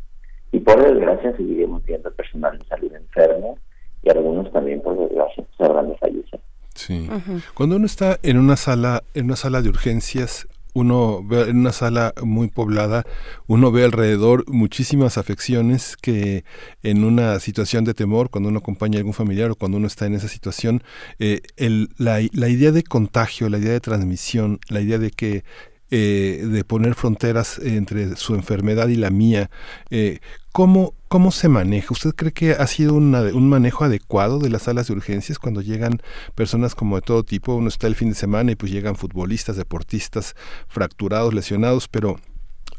[0.51, 3.57] y por desgracia seguiremos viendo personal de salud enfermo
[4.03, 6.39] y algunos también por desgracia se habrán de fallecer.
[6.73, 7.07] Sí.
[7.53, 11.73] Cuando uno está en una sala, en una sala de urgencias, uno ve en una
[11.73, 13.03] sala muy poblada,
[13.47, 16.45] uno ve alrededor muchísimas afecciones que
[16.81, 20.05] en una situación de temor, cuando uno acompaña a algún familiar o cuando uno está
[20.05, 20.81] en esa situación,
[21.19, 25.43] eh, el, la, la idea de contagio, la idea de transmisión, la idea de que
[25.91, 29.49] eh, de poner fronteras entre su enfermedad y la mía.
[29.89, 30.19] Eh,
[30.53, 31.87] ¿cómo, ¿Cómo se maneja?
[31.91, 36.01] ¿Usted cree que ha sido un manejo adecuado de las salas de urgencias cuando llegan
[36.33, 37.55] personas como de todo tipo?
[37.55, 40.35] Uno está el fin de semana y pues llegan futbolistas, deportistas
[40.69, 42.17] fracturados, lesionados, pero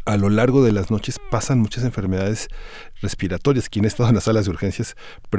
[0.04, 2.48] a lo largo de las noches pasan muchas enfermedades
[3.00, 3.68] respiratorias.
[3.68, 4.96] Quien ha estado en las salas de urgencias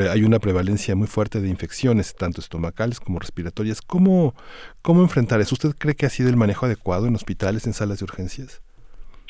[0.10, 3.81] hay una prevalencia muy fuerte de infecciones, tanto estomacales como respiratorias.
[3.81, 4.34] ¿Cómo,
[4.81, 5.56] ¿Cómo enfrentar eso?
[5.56, 8.61] ¿Usted cree que ha sido el manejo adecuado en hospitales, en salas de urgencias?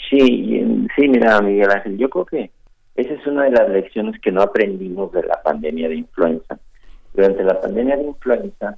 [0.10, 2.52] Sí, sí, mira, Miguel Ángel, yo creo que
[2.96, 6.60] esa es una de las lecciones que no aprendimos de la pandemia de influenza.
[7.14, 8.78] Durante la pandemia de influenza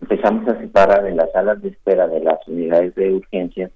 [0.00, 3.70] empezamos a separar en las salas de espera de las unidades de urgencias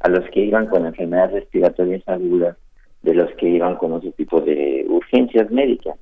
[0.00, 2.56] a los que iban con enfermedades respiratorias agudas
[3.02, 5.96] de los que iban con otro tipo de urgencias médicas.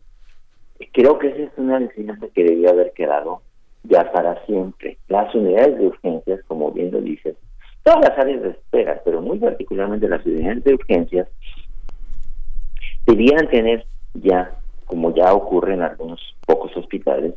[0.93, 3.43] Creo que esa es una enseñanza que debió haber quedado
[3.85, 4.99] ya para siempre.
[5.09, 7.37] Las unidades de urgencias, como bien lo dices,
[7.83, 11.29] todas las áreas de espera, pero muy particularmente las unidades de urgencias,
[13.07, 14.53] debían tener ya,
[14.87, 17.35] como ya ocurre en algunos pocos hospitales,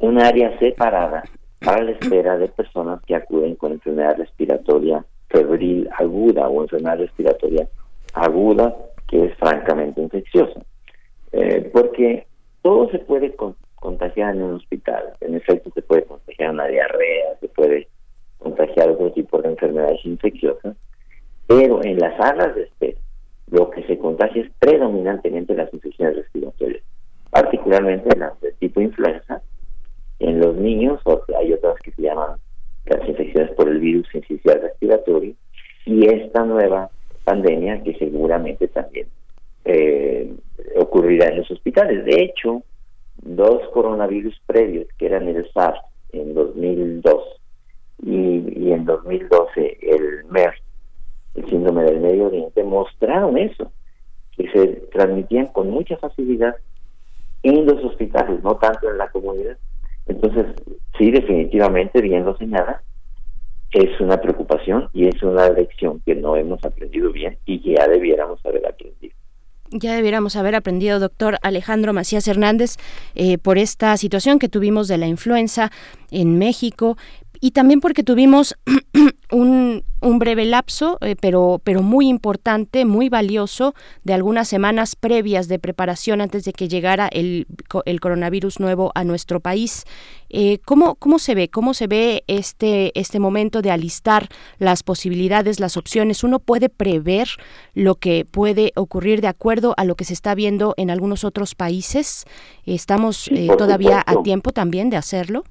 [0.00, 1.22] un área separada
[1.64, 5.04] para la espera de personas que acuden con enfermedad respiratoria
[5.34, 7.68] febril aguda o enfermedad respiratoria
[8.14, 8.74] aguda
[9.08, 10.60] que es francamente infecciosa.
[11.32, 12.26] Eh, porque
[12.62, 13.34] todo se puede
[13.74, 15.12] contagiar en un hospital.
[15.20, 17.88] En efecto, se puede contagiar una diarrea, se puede
[18.38, 20.76] contagiar otro tipo de enfermedades infecciosas,
[21.46, 22.98] pero en las salas de espera
[23.50, 26.82] lo que se contagia es predominantemente las infecciones respiratorias,
[27.30, 29.42] particularmente las de tipo influenza.
[30.20, 32.38] En los niños, o hay otras que se llaman
[32.86, 35.34] las infecciones por el virus sincicial respiratorio
[35.86, 36.90] y esta nueva
[37.24, 39.08] pandemia que seguramente también
[39.64, 40.32] eh,
[40.76, 42.04] ocurrirá en los hospitales.
[42.04, 42.62] De hecho,
[43.16, 45.80] dos coronavirus previos, que eran el SARS
[46.12, 47.22] en 2002
[48.02, 50.60] y, y en 2012 el MERS,
[51.34, 53.72] el síndrome del Medio Oriente, mostraron eso,
[54.36, 56.56] que se transmitían con mucha facilidad
[57.42, 59.56] en los hospitales, no tanto en la comunidad.
[60.06, 60.46] Entonces,
[60.98, 62.82] sí, definitivamente, bien lo señala,
[63.72, 67.88] es una preocupación y es una lección que no hemos aprendido bien y que ya
[67.88, 69.14] debiéramos haber aprendido.
[69.70, 72.76] Ya debiéramos haber aprendido, doctor Alejandro Macías Hernández,
[73.16, 75.72] eh, por esta situación que tuvimos de la influenza
[76.12, 76.96] en México
[77.44, 78.56] y también porque tuvimos
[79.30, 85.46] un, un, breve lapso, eh, pero, pero muy importante, muy valioso, de algunas semanas previas
[85.46, 87.46] de preparación antes de que llegara el,
[87.84, 89.84] el coronavirus nuevo a nuestro país.
[90.30, 91.50] Eh, ¿cómo, ¿Cómo se ve?
[91.50, 96.24] ¿Cómo se ve este, este momento de alistar las posibilidades, las opciones?
[96.24, 97.28] ¿Uno puede prever
[97.74, 101.54] lo que puede ocurrir de acuerdo a lo que se está viendo en algunos otros
[101.54, 102.24] países?
[102.64, 105.44] ¿Estamos eh, todavía a tiempo también de hacerlo?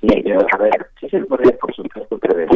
[0.00, 2.48] Sí, a ver, sí se puede, por supuesto, prever.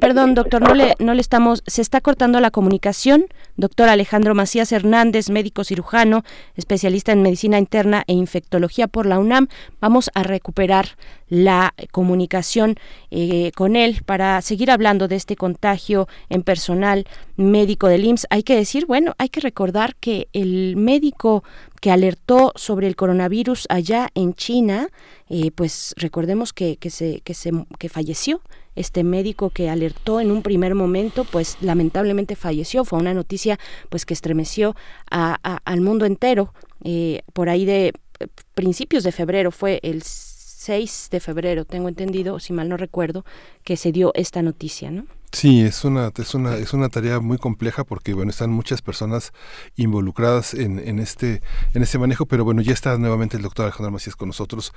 [0.00, 3.26] Perdón, doctor, no le, no le estamos, se está cortando la comunicación.
[3.56, 6.22] Doctor Alejandro Macías Hernández, médico cirujano,
[6.56, 9.48] especialista en medicina interna e infectología por la UNAM.
[9.80, 10.96] Vamos a recuperar
[11.28, 12.76] la comunicación
[13.10, 17.06] eh, con él para seguir hablando de este contagio en personal
[17.36, 18.26] médico del IMSS.
[18.30, 21.42] Hay que decir, bueno, hay que recordar que el médico
[21.86, 24.88] que alertó sobre el coronavirus allá en China,
[25.28, 28.40] eh, pues recordemos que, que, se, que, se, que falleció
[28.74, 32.84] este médico que alertó en un primer momento, pues lamentablemente falleció.
[32.84, 34.74] Fue una noticia pues que estremeció
[35.12, 36.52] al mundo entero.
[36.82, 42.40] Eh, por ahí de eh, principios de febrero fue el 6 de febrero, tengo entendido,
[42.40, 43.24] si mal no recuerdo,
[43.62, 45.06] que se dio esta noticia, ¿no?
[45.32, 49.32] Sí, es una, es una, es una tarea muy compleja porque bueno, están muchas personas
[49.76, 51.42] involucradas en, en este,
[51.74, 54.72] en este manejo, pero bueno, ya está nuevamente el doctor Alejandro Macías con nosotros.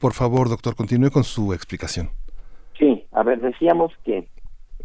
[0.00, 2.10] Por favor, doctor, continúe con su explicación.
[2.78, 4.28] Sí, a ver, decíamos que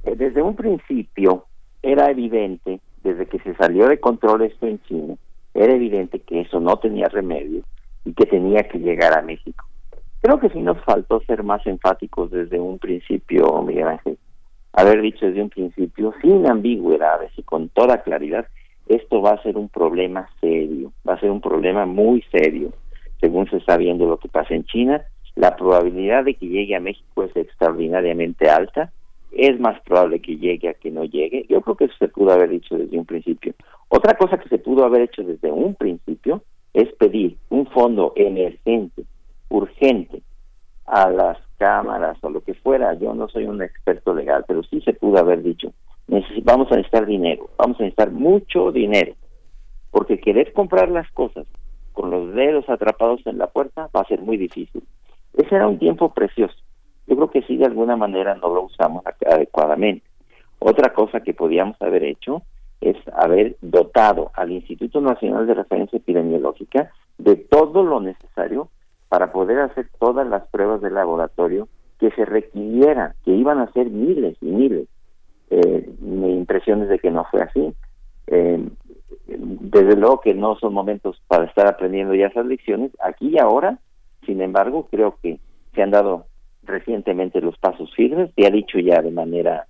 [0.04, 1.46] eh, desde un principio
[1.82, 5.16] era evidente, desde que se salió de control esto en China,
[5.54, 7.64] era evidente que eso no tenía remedio
[8.06, 9.66] y que tenía que llegar a México.
[10.22, 14.18] Creo que sí nos faltó ser más enfáticos desde un principio, Miguel Ángel.
[14.78, 18.48] Haber dicho desde un principio, sin ambigüedades y con toda claridad,
[18.88, 22.72] esto va a ser un problema serio, va a ser un problema muy serio,
[23.20, 25.04] según se está viendo lo que pasa en China
[25.38, 28.92] la probabilidad de que llegue a México es extraordinariamente alta,
[29.32, 31.46] es más probable que llegue a que no llegue.
[31.48, 33.54] Yo creo que eso se pudo haber dicho desde un principio.
[33.88, 36.42] Otra cosa que se pudo haber hecho desde un principio
[36.74, 39.04] es pedir un fondo emergente,
[39.50, 40.24] urgente,
[40.88, 42.94] a las cámaras o lo que fuera.
[42.94, 45.74] Yo no soy un experto legal, pero sí se pudo haber dicho,
[46.44, 49.14] vamos a necesitar dinero, vamos a necesitar mucho dinero,
[49.92, 51.46] porque querer comprar las cosas
[51.94, 54.84] con los dedos atrapados en la puerta va a ser muy difícil.
[55.34, 56.56] Ese era un tiempo precioso.
[57.08, 60.06] Yo creo que sí, de alguna manera no lo usamos adecuadamente.
[60.60, 62.44] Otra cosa que podíamos haber hecho
[62.82, 68.70] es haber dotado al Instituto Nacional de Referencia Epidemiológica de todo lo necesario
[69.10, 71.68] para poder hacer todas las pruebas de laboratorio
[72.00, 74.88] que se requirieran, que iban a ser miles y miles.
[75.50, 77.74] Eh, mi impresión es de que no fue así.
[78.28, 78.68] Eh,
[79.26, 82.92] desde luego que no son momentos para estar aprendiendo ya esas lecciones.
[83.00, 83.80] Aquí y ahora
[84.28, 85.40] sin embargo, creo que
[85.74, 86.26] se han dado
[86.64, 89.68] recientemente los pasos firmes, se ha dicho ya de manera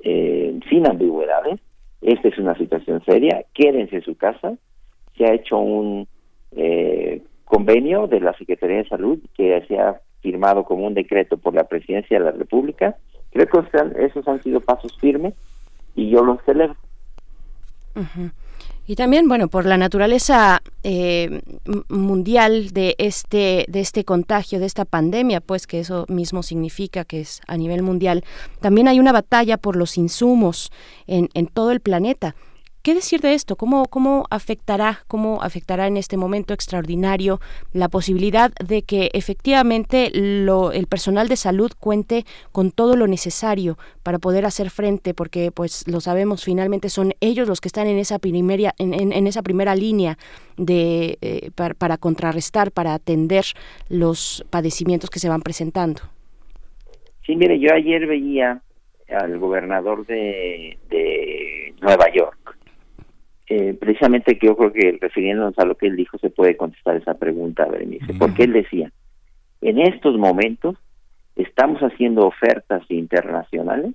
[0.00, 1.58] eh, sin ambigüedades,
[2.02, 4.56] esta es una situación seria, quédense en su casa,
[5.16, 6.06] se ha hecho un
[6.52, 11.54] eh, convenio de la Secretaría de Salud que se ha firmado como un decreto por
[11.54, 12.96] la Presidencia de la República,
[13.30, 15.34] creo que esos han sido pasos firmes
[15.94, 16.76] y yo los celebro.
[18.86, 21.42] Y también, bueno, por la naturaleza eh,
[21.88, 27.20] mundial de este, de este contagio, de esta pandemia, pues que eso mismo significa que
[27.20, 28.24] es a nivel mundial,
[28.60, 30.70] también hay una batalla por los insumos
[31.06, 32.34] en, en todo el planeta.
[32.88, 33.54] ¿Qué decir de esto?
[33.54, 37.38] ¿Cómo, ¿Cómo afectará, cómo afectará en este momento extraordinario
[37.74, 43.76] la posibilidad de que efectivamente lo, el personal de salud cuente con todo lo necesario
[44.02, 45.12] para poder hacer frente?
[45.12, 49.42] Porque, pues, lo sabemos, finalmente son ellos los que están en esa primera, en, esa
[49.42, 50.16] primera línea
[50.56, 53.44] de, eh, para, contrarrestar, para atender
[53.90, 56.00] los padecimientos que se van presentando.
[57.26, 58.62] Sí, mire, yo ayer veía
[59.10, 60.78] al gobernador de
[61.82, 62.37] Nueva York
[63.50, 66.96] eh, precisamente que yo creo que refiriéndonos a lo que él dijo se puede contestar
[66.96, 68.92] esa pregunta, Berenice, porque él decía,
[69.62, 70.76] en estos momentos
[71.34, 73.94] estamos haciendo ofertas internacionales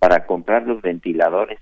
[0.00, 1.60] para comprar los ventiladores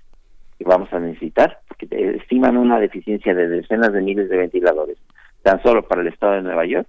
[0.57, 1.87] que vamos a necesitar, porque
[2.19, 4.97] estiman una deficiencia de decenas de miles de ventiladores,
[5.43, 6.87] tan solo para el estado de Nueva York,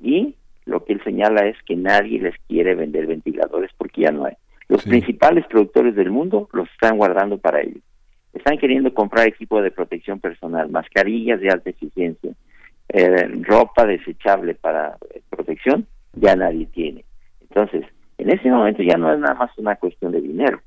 [0.00, 0.34] y
[0.64, 4.34] lo que él señala es que nadie les quiere vender ventiladores porque ya no hay.
[4.68, 7.82] Los principales productores del mundo los están guardando para ellos
[8.34, 12.32] están queriendo comprar equipo de protección personal, mascarillas de alta eficiencia,
[12.88, 17.04] eh, ropa desechable para eh, protección, ya nadie tiene.
[17.40, 17.84] Entonces,
[18.18, 20.60] en ese momento ya no es nada más una cuestión de dinero,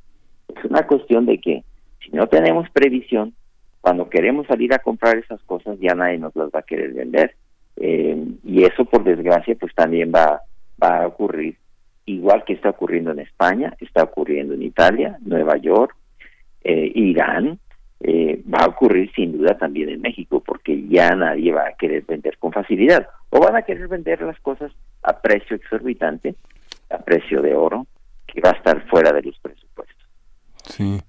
[0.56, 1.64] es una cuestión de que
[2.04, 3.34] si no tenemos previsión,
[3.82, 7.36] cuando queremos salir a comprar esas cosas ya nadie nos las va a querer vender.
[7.78, 10.42] Eh, y eso, por desgracia, pues también va,
[10.82, 11.58] va a ocurrir,
[12.06, 15.96] igual que está ocurriendo en España, está ocurriendo en Italia, Nueva York,
[16.68, 17.60] eh, Irán,
[18.02, 22.04] eh, va a ocurrir sin duda también en México, porque ya nadie va a querer
[22.06, 24.72] vender con facilidad, o van a querer vender las cosas
[25.02, 26.36] a precio exorbitante,
[26.90, 27.88] a precio de oro,
[28.28, 30.06] que va a estar fuera de los presupuestos.
[30.66, 31.00] Sí.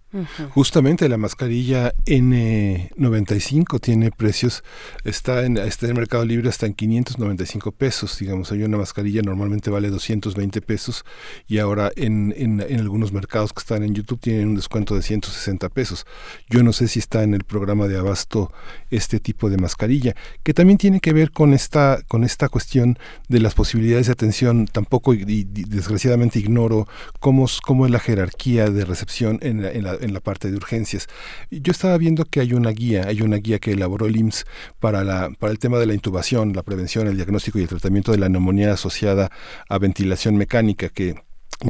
[0.51, 4.65] Justamente la mascarilla N95 tiene precios,
[5.05, 9.69] está en, está en Mercado Libre hasta en 595 pesos, digamos, hay una mascarilla normalmente
[9.69, 11.05] vale 220 pesos
[11.47, 15.69] y ahora en, en, algunos mercados que están en YouTube tienen un descuento de 160
[15.69, 16.07] pesos.
[16.49, 18.51] Yo no sé si está en el programa de abasto
[18.91, 22.99] este tipo de mascarilla, que también tiene que ver con esta, con esta cuestión
[23.29, 26.89] de las posibilidades de atención, tampoco y, desgraciadamente ignoro
[27.21, 31.07] cómo, cómo es la jerarquía de recepción en la en la parte de urgencias.
[31.51, 34.47] Yo estaba viendo que hay una guía, hay una guía que elaboró el IMSS
[34.79, 38.13] para, la, para el tema de la intubación, la prevención, el diagnóstico y el tratamiento
[38.13, 39.31] de la neumonía asociada
[39.69, 41.17] a ventilación mecánica que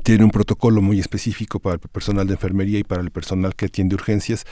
[0.02, 3.66] tiene un protocolo muy específico para el personal de enfermería y para el personal que
[3.66, 4.44] atiende urgencias,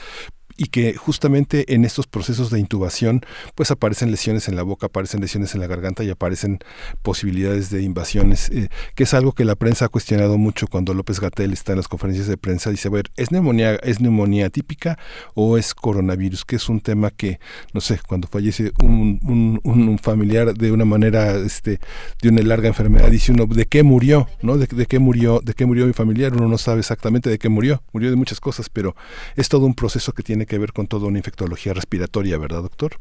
[0.57, 3.21] y que justamente en estos procesos de intubación
[3.55, 6.59] pues aparecen lesiones en la boca, aparecen lesiones en la garganta y aparecen
[7.03, 11.19] posibilidades de invasiones, eh, que es algo que la prensa ha cuestionado mucho cuando López
[11.19, 14.97] Gatel está en las conferencias de prensa, dice, a ver, ¿es neumonía, ¿es neumonía típica
[15.35, 16.43] o es coronavirus?
[16.43, 17.39] Que es un tema que,
[17.73, 21.79] no sé, cuando fallece un, un, un familiar de una manera, este,
[22.21, 24.27] de una larga enfermedad, dice uno, ¿de qué murió?
[24.41, 24.57] ¿No?
[24.57, 25.41] ¿De, de qué murió?
[25.43, 26.33] ¿De qué murió mi familiar?
[26.33, 28.95] Uno no sabe exactamente de qué murió, murió de muchas cosas, pero
[29.35, 32.93] es todo un proceso que tiene que ver con toda una infectología respiratoria, ¿verdad, doctor?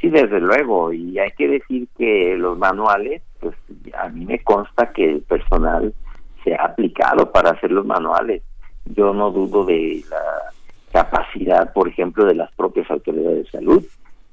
[0.00, 3.54] Sí, desde luego, y hay que decir que los manuales, pues
[4.00, 5.94] a mí me consta que el personal
[6.42, 8.42] se ha aplicado para hacer los manuales.
[8.86, 13.84] Yo no dudo de la capacidad, por ejemplo, de las propias autoridades de salud,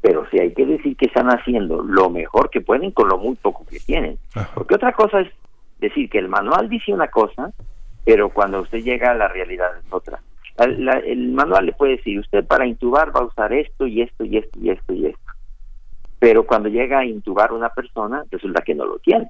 [0.01, 3.35] pero sí hay que decir que están haciendo lo mejor que pueden con lo muy
[3.35, 4.18] poco que tienen.
[4.56, 5.31] Porque otra cosa es
[5.80, 7.51] decir que el manual dice una cosa,
[8.06, 10.19] pero cuando usted llega a la realidad es otra
[10.65, 14.38] el manual le puede decir, usted para intubar va a usar esto y esto y
[14.38, 15.31] esto y esto y esto.
[16.19, 19.30] Pero cuando llega a intubar una persona, resulta que no lo tiene.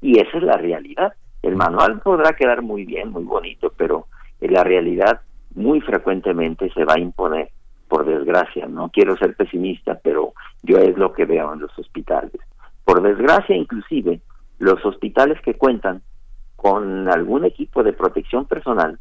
[0.00, 1.12] Y esa es la realidad.
[1.42, 4.06] El manual podrá quedar muy bien, muy bonito, pero
[4.40, 5.20] en la realidad
[5.54, 7.50] muy frecuentemente se va a imponer,
[7.88, 8.66] por desgracia.
[8.66, 12.32] No quiero ser pesimista, pero yo es lo que veo en los hospitales.
[12.84, 14.20] Por desgracia, inclusive,
[14.58, 16.00] los hospitales que cuentan
[16.56, 18.98] con algún equipo de protección personal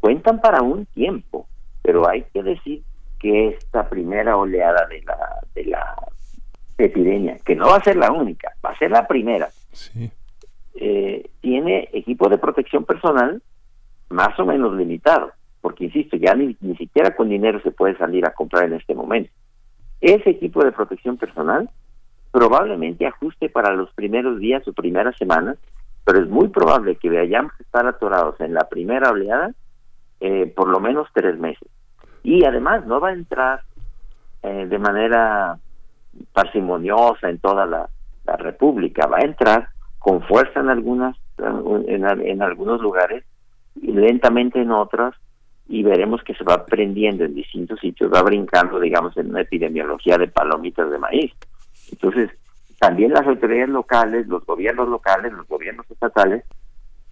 [0.00, 1.46] cuentan para un tiempo,
[1.82, 2.82] pero hay que decir
[3.18, 5.18] que esta primera oleada de la
[5.54, 5.94] de la
[6.78, 9.48] epidemia, que no va a ser la única, va a ser la primera,
[10.74, 13.42] eh, tiene equipo de protección personal
[14.08, 18.24] más o menos limitado, porque insisto, ya ni, ni siquiera con dinero se puede salir
[18.26, 19.30] a comprar en este momento.
[20.00, 21.68] Ese equipo de protección personal
[22.32, 25.58] probablemente ajuste para los primeros días o primeras semanas,
[26.04, 29.52] pero es muy probable que vayamos a estar atorados en la primera oleada
[30.20, 31.68] eh, por lo menos tres meses.
[32.22, 33.62] Y además no va a entrar
[34.42, 35.58] eh, de manera
[36.32, 37.88] parsimoniosa en toda la,
[38.38, 41.16] República, va a entrar con fuerza en algunas
[41.88, 43.24] en, en, algunos lugares
[43.74, 45.16] y lentamente en otras
[45.66, 50.16] y veremos que se va aprendiendo en distintos sitios, va brincando, digamos, en una epidemiología
[50.16, 51.32] de palomitas de maíz.
[51.90, 52.30] Entonces,
[52.78, 56.44] también las autoridades locales, los gobiernos locales, los gobiernos estatales,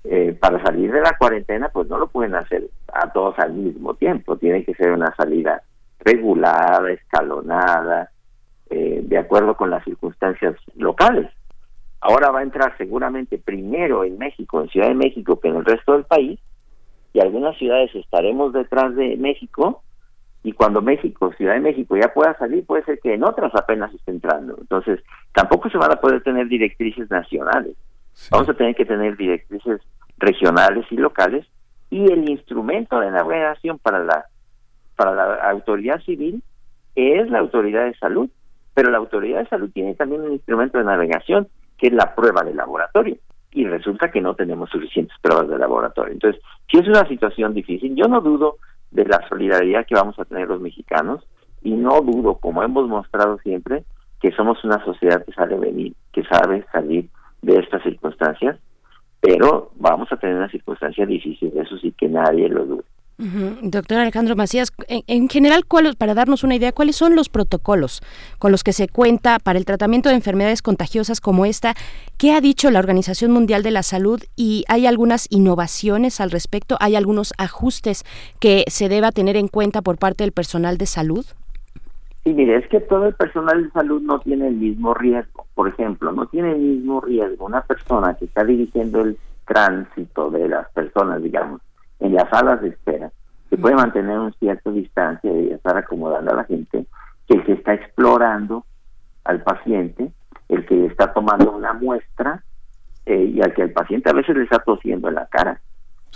[0.05, 3.95] eh, para salir de la cuarentena, pues no lo pueden hacer a todos al mismo
[3.95, 4.37] tiempo.
[4.37, 5.63] Tiene que ser una salida
[6.01, 8.11] regulada, escalonada,
[8.71, 11.31] eh, de acuerdo con las circunstancias locales.
[12.01, 15.65] Ahora va a entrar seguramente primero en México, en Ciudad de México, que en el
[15.65, 16.39] resto del país,
[17.13, 19.83] y algunas ciudades estaremos detrás de México,
[20.45, 23.93] y cuando México, Ciudad de México ya pueda salir, puede ser que en otras apenas
[23.93, 24.57] esté entrando.
[24.61, 25.01] Entonces,
[25.33, 27.75] tampoco se van a poder tener directrices nacionales.
[28.31, 29.81] Vamos a tener que tener directrices
[30.19, 31.47] regionales y locales
[31.91, 34.27] y el instrumento de navegación para la
[34.97, 36.43] para la autoridad civil
[36.97, 38.29] es la autoridad de salud,
[38.75, 41.47] pero la autoridad de salud tiene también un instrumento de navegación
[41.79, 43.17] que es la prueba de laboratorio
[43.53, 46.13] y resulta que no tenemos suficientes pruebas de laboratorio.
[46.13, 48.57] Entonces, si es una situación difícil, yo no dudo
[48.91, 51.25] de la solidaridad que vamos a tener los mexicanos
[51.63, 53.85] y no dudo, como hemos mostrado siempre,
[54.21, 57.09] que somos una sociedad que sabe venir, que sabe salir
[57.43, 58.59] de estas circunstancias,
[59.21, 62.85] pero vamos a tener una circunstancia difícil, eso sí que nadie lo duda.
[63.63, 65.65] Doctor Alejandro Macías, en, general,
[65.99, 68.01] para darnos una idea, ¿cuáles son los protocolos
[68.39, 71.75] con los que se cuenta para el tratamiento de enfermedades contagiosas como esta?
[72.17, 76.77] ¿Qué ha dicho la Organización Mundial de la Salud y hay algunas innovaciones al respecto?
[76.79, 78.05] ¿Hay algunos ajustes
[78.39, 81.27] que se deba tener en cuenta por parte del personal de salud?
[82.23, 85.38] Sí, mire, es que todo el personal de salud no tiene el mismo riesgo.
[85.59, 90.49] Por ejemplo, no tiene el mismo riesgo una persona que está dirigiendo el tránsito de
[90.49, 91.61] las personas, digamos,
[91.99, 93.11] en las salas de espera,
[93.51, 96.87] que puede mantener una cierta distancia y estar acomodando a la gente,
[97.27, 98.67] que el que está explorando
[99.25, 100.13] al paciente,
[100.49, 102.45] el que está tomando una muestra
[103.05, 105.61] eh, y al que el paciente a veces le está tosiendo en la cara.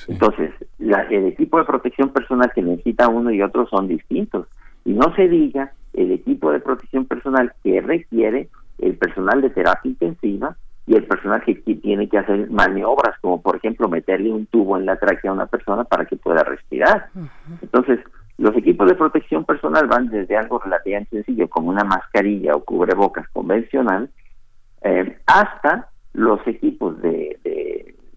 [0.07, 4.47] Entonces, la, el equipo de protección personal que necesita uno y otro son distintos.
[4.85, 8.49] Y no se diga el equipo de protección personal que requiere
[8.83, 10.57] el personal de terapia intensiva
[10.87, 14.87] y el personal que, tiene que hacer maniobras, como por ejemplo meterle un tubo en
[14.87, 17.09] la tráquea a una persona para que pueda respirar.
[17.63, 18.01] Entonces,
[18.39, 23.29] los equipos de protección personal van desde algo relativamente sencillo, como una mascarilla o cubrebocas
[23.29, 24.11] convencional,
[24.83, 27.39] eh, hasta los equipos de,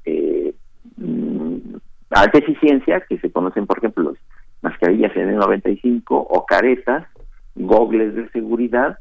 [0.04, 0.56] de,
[0.98, 1.76] mm,
[2.10, 4.18] alta eficiencia, que se conocen, por ejemplo, los
[4.64, 7.06] mascarillas N95 o caretas,
[7.54, 8.98] gogles de seguridad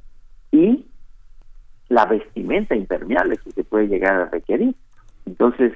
[0.53, 0.85] y
[1.94, 4.74] la vestimenta impermeable que se puede llegar a requerir.
[5.26, 5.72] Entonces,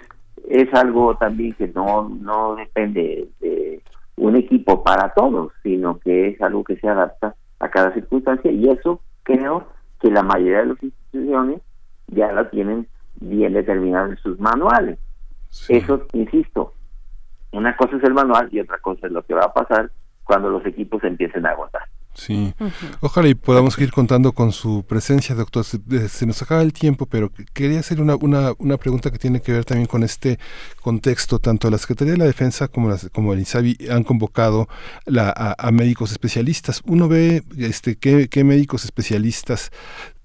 [0.49, 3.81] es algo también que no, no depende de
[4.17, 8.69] un equipo para todos, sino que es algo que se adapta a cada circunstancia y
[8.69, 9.69] eso creo
[10.01, 11.61] que la mayoría de las instituciones
[12.09, 12.89] ya lo tienen
[13.21, 14.99] bien determinado en sus manuales.
[15.69, 16.75] Eso, insisto,
[17.53, 19.91] una cosa es el manual y otra cosa es lo que va a pasar
[20.25, 21.83] cuando los equipos empiecen a agotar.
[22.19, 22.53] Sí,
[23.01, 25.65] ojalá y podamos seguir contando con su presencia, doctor.
[25.65, 29.53] Se, nos acaba el tiempo, pero quería hacer una, una, una, pregunta que tiene que
[29.53, 30.41] ver también con este
[30.83, 31.39] contexto.
[31.39, 34.69] Tanto la Secretaría de la Defensa como, las, como el INSABI han convocado
[35.07, 36.83] la, a, médicos especialistas.
[36.87, 39.71] Uno ve este, qué, qué médicos especialistas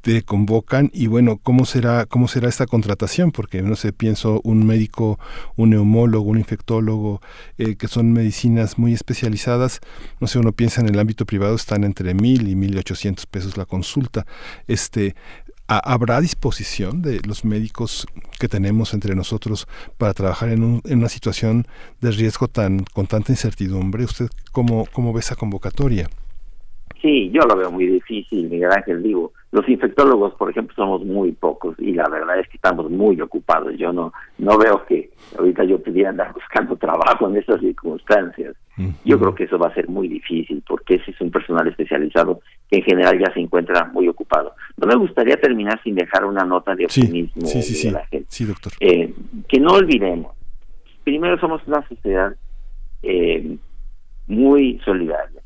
[0.04, 3.32] te convocan y bueno, ¿cómo será, cómo será esta contratación?
[3.32, 5.18] Porque no sé, pienso un médico,
[5.56, 7.22] un neumólogo, un infectólogo,
[7.58, 9.80] eh, que son medicinas muy especializadas,
[10.20, 13.56] no sé, uno piensa en el ámbito privado están entre mil y mil ochocientos pesos
[13.56, 14.26] la consulta.
[14.68, 15.16] Este,
[15.68, 18.06] ¿Habrá disposición de los médicos
[18.42, 19.68] que tenemos entre nosotros
[19.98, 21.66] para trabajar en, un, en una situación
[22.02, 24.04] de riesgo tan con tanta incertidumbre?
[24.04, 26.10] ¿Usted cómo, cómo ve esa convocatoria?
[27.02, 31.32] Sí, yo lo veo muy difícil, Miguel Ángel, digo los infectólogos, por ejemplo, somos muy
[31.32, 33.78] pocos y la verdad es que estamos muy ocupados.
[33.78, 38.56] Yo no no veo que ahorita yo pudiera andar buscando trabajo en esas circunstancias.
[39.06, 42.42] Yo creo que eso va a ser muy difícil porque ese es un personal especializado
[42.68, 44.54] que en general ya se encuentra muy ocupado.
[44.76, 48.26] No me gustaría terminar sin dejar una nota de optimismo sí, sí, de la gente.
[48.30, 48.74] Sí, doctor.
[48.80, 49.14] Eh,
[49.48, 50.36] que no olvidemos,
[51.04, 52.36] primero somos una sociedad
[53.04, 53.56] eh,
[54.26, 55.43] muy solidaria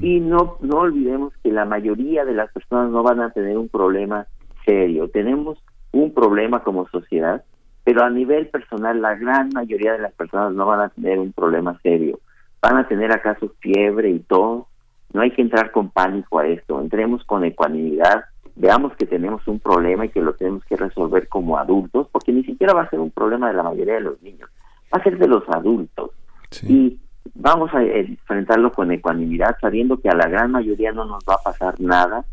[0.00, 3.68] y no, no olvidemos que la mayoría de las personas no van a tener un
[3.68, 4.26] problema
[4.64, 5.08] serio.
[5.08, 7.44] Tenemos un problema como sociedad,
[7.84, 11.32] pero a nivel personal la gran mayoría de las personas no van a tener un
[11.32, 12.18] problema serio.
[12.60, 14.66] Van a tener acaso fiebre y todo.
[15.12, 16.80] No hay que entrar con pánico a esto.
[16.80, 18.24] Entremos con ecuanimidad.
[18.56, 22.44] Veamos que tenemos un problema y que lo tenemos que resolver como adultos, porque ni
[22.44, 24.50] siquiera va a ser un problema de la mayoría de los niños,
[24.92, 26.10] va a ser de los adultos.
[26.68, 26.98] Y
[27.34, 31.42] vamos a enfrentarlo con ecuanimidad, sabiendo que a la gran mayoría no nos va a
[31.42, 32.24] pasar nada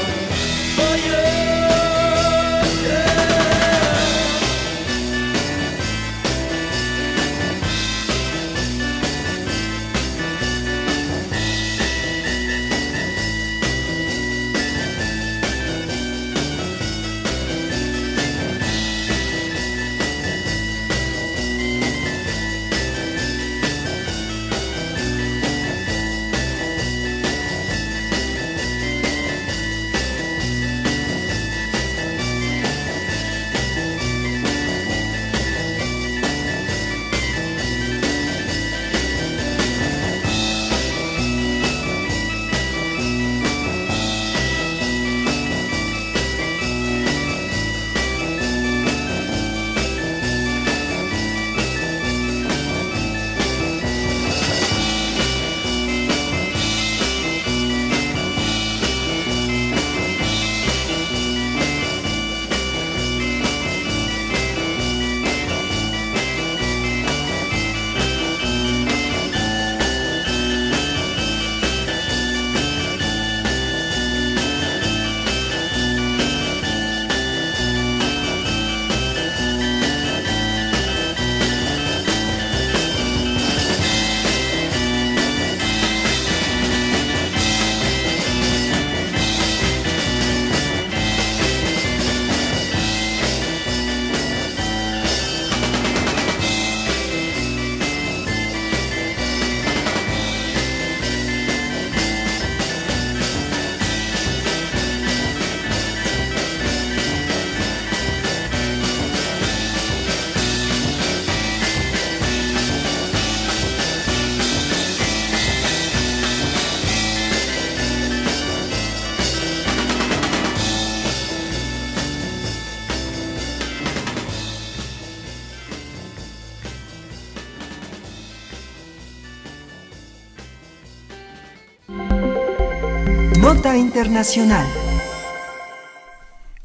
[133.81, 134.67] Internacional.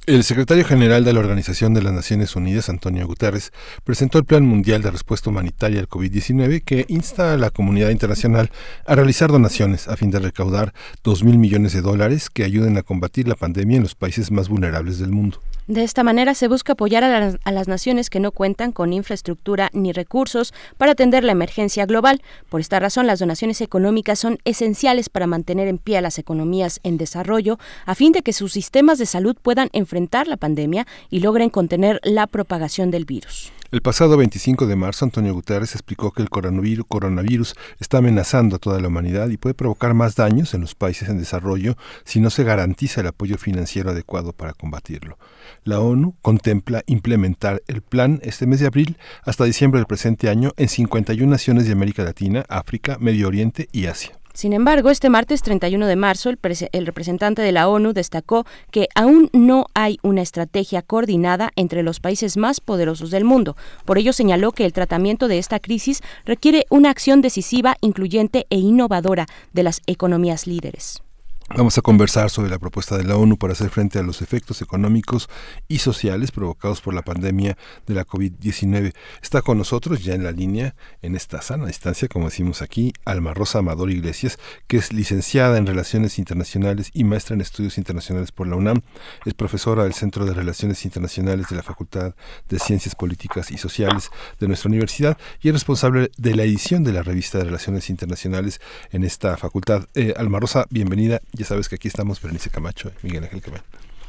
[0.04, 3.52] El secretario general de la Organización de las Naciones Unidas, Antonio Guterres,
[3.84, 8.50] presentó el Plan Mundial de Respuesta Humanitaria al COVID-19 que insta a la comunidad internacional
[8.84, 10.74] a realizar donaciones a fin de recaudar
[11.04, 14.50] 2 mil millones de dólares que ayuden a combatir la pandemia en los países más
[14.50, 15.40] vulnerables del mundo.
[15.68, 19.90] De esta manera se busca apoyar a las, naciones que no cuentan con infraestructura ni
[19.90, 22.22] recursos para atender la emergencia global.
[22.48, 26.78] Por esta razón, las donaciones económicas son esenciales para mantener en pie a las economías
[26.84, 31.18] en desarrollo a fin de que sus sistemas de salud puedan enfrentar la pandemia y
[31.18, 33.52] logren contener la propagación del virus.
[33.72, 38.80] El pasado 25 de marzo, Antonio Guterres explicó que el coronavirus, está amenazando a toda
[38.80, 42.44] la humanidad y puede provocar más daños en los países en desarrollo si no se
[42.44, 45.18] garantiza el apoyo financiero adecuado para combatirlo.
[45.64, 50.52] La ONU contempla implementar el plan este mes de abril hasta diciembre del presente año
[50.56, 54.16] en 51 naciones de América Latina, África, Medio Oriente y Asia.
[54.36, 59.30] Sin embargo, este martes 31 de marzo, el, representante de la ONU destacó que aún
[59.32, 63.56] no hay una estrategia coordinada entre los países más poderosos del mundo.
[63.86, 68.58] Por ello, señaló que el tratamiento de esta crisis requiere una acción decisiva, incluyente e
[68.58, 71.05] innovadora de las economías líderes.
[71.54, 74.62] Vamos a conversar sobre la propuesta de la ONU para hacer frente a los efectos
[74.62, 75.28] económicos
[75.68, 77.56] y sociales provocados por la pandemia
[77.86, 78.92] de la COVID-19.
[79.22, 83.32] Está con nosotros ya en la línea, en esta sana distancia, como decimos aquí, Alma
[83.32, 88.48] Rosa Amador Iglesias, que es licenciada en Relaciones Internacionales y maestra en Estudios Internacionales por
[88.48, 88.82] la UNAM.
[89.24, 92.16] Es profesora del Centro de Relaciones Internacionales de la Facultad
[92.48, 94.10] de Ciencias Políticas y Sociales
[94.40, 98.60] de nuestra universidad y es responsable de la edición de la revista de Relaciones Internacionales
[98.90, 99.86] en esta facultad.
[99.94, 101.20] Eh, Alma Rosa, bienvenida.
[101.36, 103.64] Ya sabes que aquí estamos Berenice Camacho y Miguel Ángel Camacho.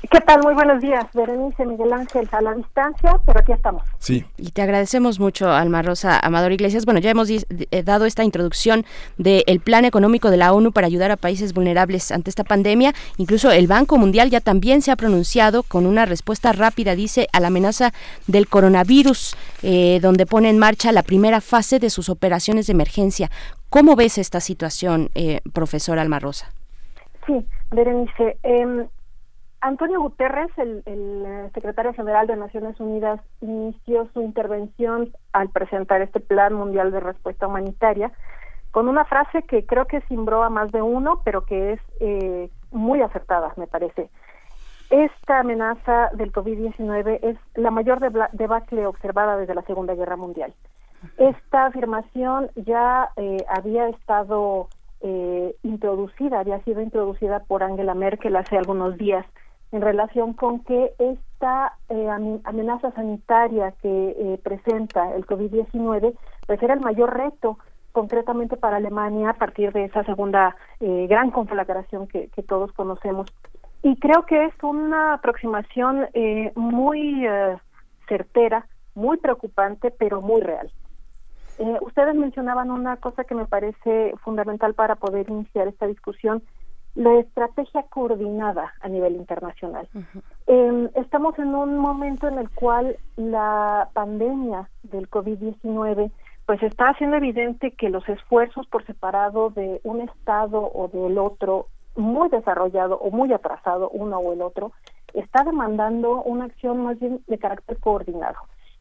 [0.10, 0.42] ¿Qué tal?
[0.44, 3.84] Muy buenos días, Berenice Miguel Ángel, a la distancia, pero aquí estamos.
[4.00, 4.24] Sí.
[4.38, 6.86] Y te agradecemos mucho, Alma Rosa Amador Iglesias.
[6.86, 7.30] Bueno, ya hemos
[7.84, 8.86] dado esta introducción
[9.18, 12.94] del plan económico de la ONU para ayudar a países vulnerables ante esta pandemia.
[13.18, 17.42] Incluso el Banco Mundial ya también se ha pronunciado con una respuesta rápida, dice, a
[17.42, 17.92] la amenaza
[18.28, 23.32] del coronavirus, eh, donde pone en marcha la primera fase de sus operaciones de emergencia.
[23.70, 26.54] ¿Cómo ves esta situación, eh, profesor Alma Rosa?
[27.28, 28.40] Sí, Berenice.
[28.42, 28.88] Eh,
[29.62, 36.20] Antonio Guterres, el, el, secretario general de Naciones Unidas, inició su intervención al presentar este
[36.20, 38.12] Plan Mundial de Respuesta Humanitaria
[38.72, 42.50] con una frase que creo que simbró a más de uno, pero que es eh,
[42.72, 44.10] muy acertadas, me parece.
[44.90, 48.00] Esta amenaza del COVID-19 es la mayor
[48.34, 50.54] debacle observada desde la Segunda Guerra Mundial.
[51.18, 54.70] Esta afirmación ya eh, había estado
[55.02, 59.26] eh, introducida, había sido introducida por Angela Merkel hace algunos días
[59.72, 62.08] en relación con que esta eh,
[62.44, 66.14] amenaza sanitaria que presenta el COVID-19
[66.46, 67.60] pues era el mayor reto
[67.92, 73.28] concretamente para Alemania a partir de esa segunda gran conflagración que, que todos conocemos
[73.84, 77.58] y creo que es una aproximación eh, muy eh,
[78.08, 80.72] certera, muy preocupante, pero muy real.
[81.60, 86.44] Eh, ustedes mencionaban una cosa que me parece fundamental para poder iniciar esta discusión,
[86.96, 89.88] la estrategia coordinada a nivel internacional.
[90.48, 96.12] Em, estamos en un momento en el cual la pandemia del COVID-19
[96.48, 101.68] pues está haciendo evidente que los esfuerzos por separado de un estado o del otro
[101.96, 104.72] muy desarrollado o muy atrasado, uno o el otro,
[105.14, 108.38] está demandando una acción más bien de carácter coordinado.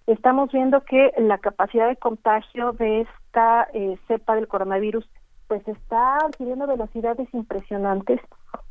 [0.06, 5.08] Estamos viendo que la capacidad de contagio de esta eh, cepa del coronavirus
[5.48, 8.20] pues está adquiriendo velocidades impresionantes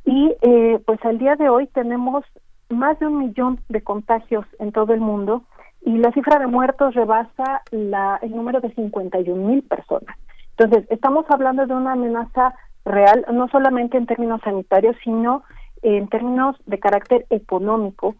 [0.05, 2.23] y eh, pues al día de hoy tenemos
[2.69, 5.43] más de un millón de contagios en todo el mundo
[5.81, 10.17] y la cifra de muertos rebasa la, el número de 51 mil personas.
[10.57, 12.55] Entonces, estamos hablando de una amenaza
[12.85, 15.43] real, no solamente en términos sanitarios, sino
[15.83, 18.15] en términos de carácter económico,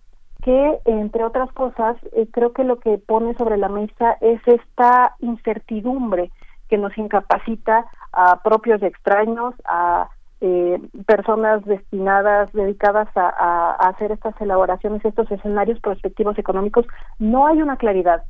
[0.46, 5.16] que entre otras cosas eh, creo que lo que pone sobre la mesa es esta
[5.20, 6.32] incertidumbre
[6.70, 10.08] que nos incapacita a propios extraños, a
[10.42, 16.86] eh, personas destinadas, dedicadas a, a, hacer estas elaboraciones, estos escenarios prospectivos económicos.
[17.18, 18.24] No hay una claridad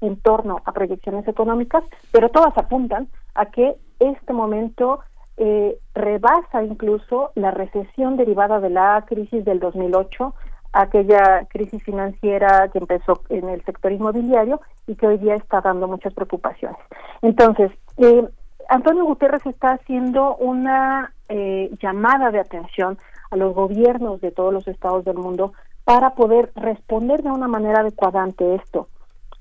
[0.00, 5.00] en torno a proyecciones económicas, pero todas apuntan a que este momento
[5.36, 10.34] eh, rebasa incluso la recesión derivada de la crisis del 2008,
[10.74, 15.88] aquella crisis financiera que empezó en el sector inmobiliario y que hoy día está dando
[15.88, 16.78] muchas preocupaciones.
[17.22, 18.28] Entonces, eh,
[18.68, 22.98] Antonio Guterres está haciendo una eh, llamada de atención
[23.30, 25.52] a los gobiernos de todos los estados del mundo
[25.84, 28.88] para poder responder de una manera adecuada ante esto.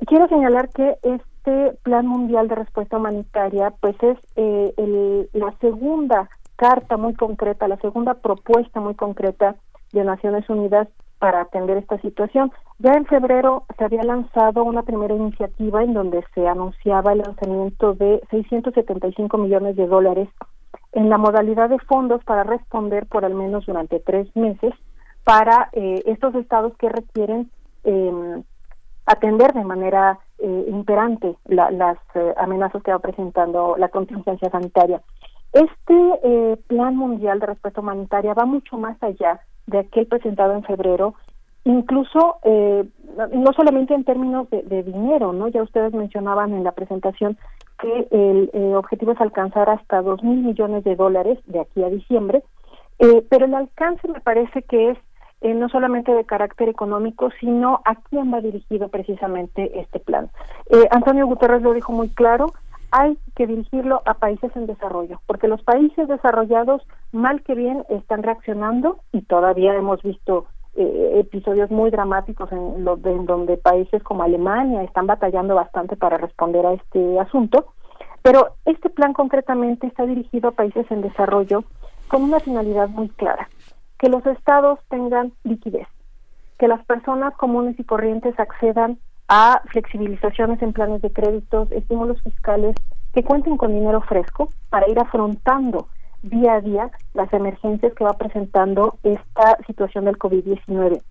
[0.06, 6.30] Quiero señalar que es este Plan Mundial de Respuesta Humanitaria, pues es eh, la segunda
[6.56, 9.56] carta muy concreta, la segunda propuesta muy concreta
[9.92, 10.88] de Naciones Unidas
[11.24, 12.52] para atender esta situación.
[12.80, 17.94] Ya en febrero se había lanzado una primera iniciativa en donde se anunciaba el lanzamiento
[17.94, 20.28] de 675 millones de dólares
[20.92, 24.74] en la modalidad de fondos para responder por al menos durante tres meses
[25.24, 27.50] para eh, estos estados que requieren
[27.86, 28.44] eh,
[29.06, 35.02] atender de manera eh, imperante las eh, amenazas que va presentando la contingencia sanitaria.
[35.54, 40.64] Este eh, plan mundial de respuesta humanitaria va mucho más allá de aquel presentado en
[40.64, 41.16] febrero,
[41.64, 42.40] incluso
[43.32, 47.38] no solamente en términos de, dinero, no ya ustedes mencionaban en la presentación
[47.80, 52.44] que el objetivo es alcanzar hasta dos mil millones de dólares de aquí a diciembre,
[53.30, 54.98] pero el alcance me parece que es
[55.44, 60.30] eh, no solamente de carácter económico, sino a quién va dirigido precisamente este plan.
[60.70, 62.54] Eh, Antonio Guterres lo dijo muy claro,
[62.96, 68.22] hay que dirigirlo a países en desarrollo, porque los países desarrollados, mal que bien, están
[68.22, 70.46] reaccionando y todavía hemos visto
[70.76, 76.20] eh, episodios muy dramáticos en, lo, en donde países como Alemania están batallando bastante para
[76.20, 77.74] responder a este asunto.
[78.22, 81.64] Pero este plan concretamente está dirigido a países en desarrollo
[82.08, 83.50] con una finalidad muy clara
[83.98, 85.88] que los estados tengan liquidez,
[86.60, 92.76] que las personas comunes y corrientes accedan a flexibilizaciones en planes de créditos, estímulos fiscales,
[93.14, 95.88] que cuenten con dinero fresco para ir afrontando
[96.24, 101.02] día a día las emergencias que va presentando esta situación del COVID-19.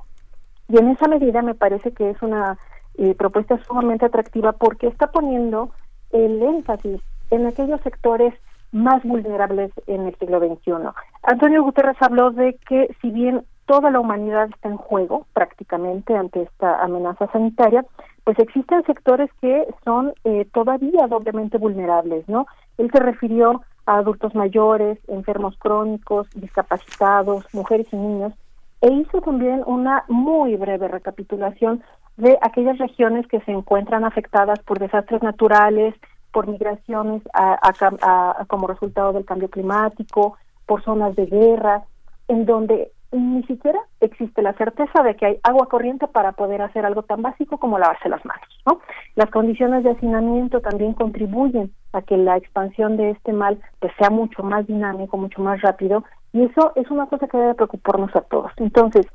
[0.68, 2.58] Y en esa medida me parece que es una
[2.98, 5.70] eh, propuesta sumamente atractiva porque está poniendo
[6.10, 8.34] el énfasis en aquellos sectores
[8.72, 10.72] más vulnerables en el siglo XXI.
[11.22, 16.42] Antonio Guterres habló de que si bien toda la humanidad está en juego prácticamente ante
[16.42, 17.84] esta amenaza sanitaria,
[18.24, 22.46] pues existen sectores que son eh, todavía doblemente vulnerables, ¿no?
[22.78, 28.32] Él se refirió a adultos mayores, enfermos crónicos, discapacitados, mujeres y niños,
[28.80, 31.82] e hizo también una muy breve recapitulación
[32.16, 35.94] de aquellas regiones que se encuentran afectadas por desastres naturales,
[36.32, 40.36] por migraciones a, como resultado del cambio climático,
[40.66, 41.82] por zonas de guerra,
[42.28, 46.86] en donde ni siquiera existe la certeza de que hay agua corriente para poder hacer
[46.86, 48.48] algo tan básico como lavarse las manos.
[48.66, 48.80] ¿no?
[49.14, 54.10] Las condiciones de hacinamiento también contribuyen a que la expansión de este mal pues, sea
[54.10, 58.22] mucho más dinámico, mucho más rápido Y eso es una cosa que debe preocuparnos a
[58.22, 58.52] todos.
[58.56, 59.06] Entonces,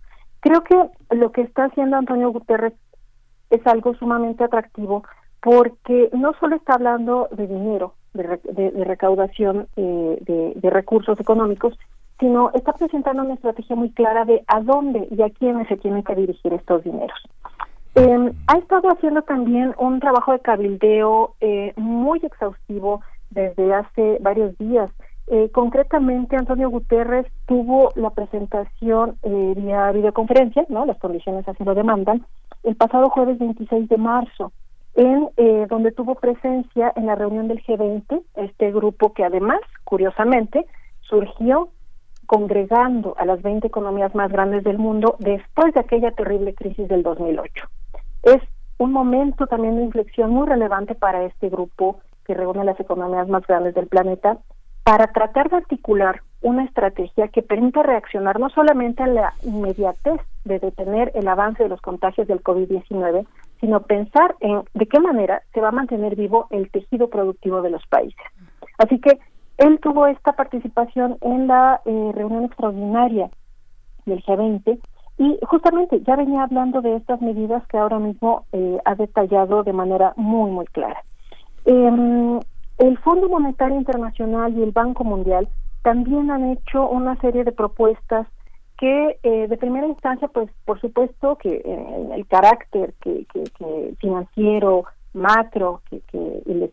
[0.41, 0.76] creo que
[1.15, 2.74] lo que está haciendo Antonio Guterres
[3.49, 5.03] es algo sumamente atractivo
[5.41, 11.78] porque no solo está hablando de dinero, de, recaudación eh, de, recursos económicos,
[12.19, 16.03] sino está presentando una estrategia muy clara de a dónde y a quiénes se tienen
[16.03, 17.18] que dirigir estos dineros.
[17.95, 24.57] Eh, ha estado haciendo también un trabajo de cabildeo eh, muy exhaustivo desde hace varios
[24.57, 24.89] días.
[25.30, 30.85] Eh, concretamente, Antonio Guterres tuvo la presentación eh, vía videoconferencia, ¿no?
[30.85, 32.26] Las condiciones así lo demandan,
[32.64, 34.53] el pasado jueves 26 de marzo,
[34.95, 40.65] en eh, donde tuvo presencia en la reunión del G20, este grupo que además, curiosamente,
[41.02, 41.69] surgió
[42.28, 47.02] congregando a las 20 economías más grandes del mundo después de aquella terrible crisis del
[47.02, 47.66] 2008.
[48.24, 48.41] Es
[48.78, 53.48] un momento también de inflexión muy relevante para este grupo que reúne las economías más
[53.48, 54.38] grandes del planeta
[54.84, 60.60] para tratar de articular una estrategia que permita reaccionar no solamente a la inmediatez de
[60.60, 63.26] detener el avance de los contagios del COVID-19,
[63.60, 67.72] sino pensar en de qué manera se va a mantener vivo el tejido productivo de
[67.72, 68.22] los países.
[68.78, 69.20] Así que
[69.57, 73.29] él tuvo esta participación en la eh, reunión extraordinaria
[74.05, 74.79] del G20
[75.17, 79.73] y justamente ya venía hablando de estas medidas que ahora mismo eh, ha detallado de
[79.73, 81.03] manera muy, muy clara.
[81.65, 82.39] Eh,
[82.77, 85.49] el Fondo Monetario Internacional y el Banco Mundial
[85.81, 88.27] también han hecho una serie de propuestas
[88.77, 91.63] que eh, de primera instancia, pues por supuesto que
[92.13, 93.25] el carácter que,
[93.99, 96.71] financiero, macro, que,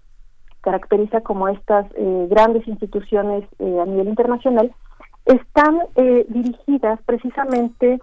[0.64, 4.72] caracteriza como estas eh, grandes instituciones eh, a nivel internacional,
[5.26, 8.00] están eh, dirigidas precisamente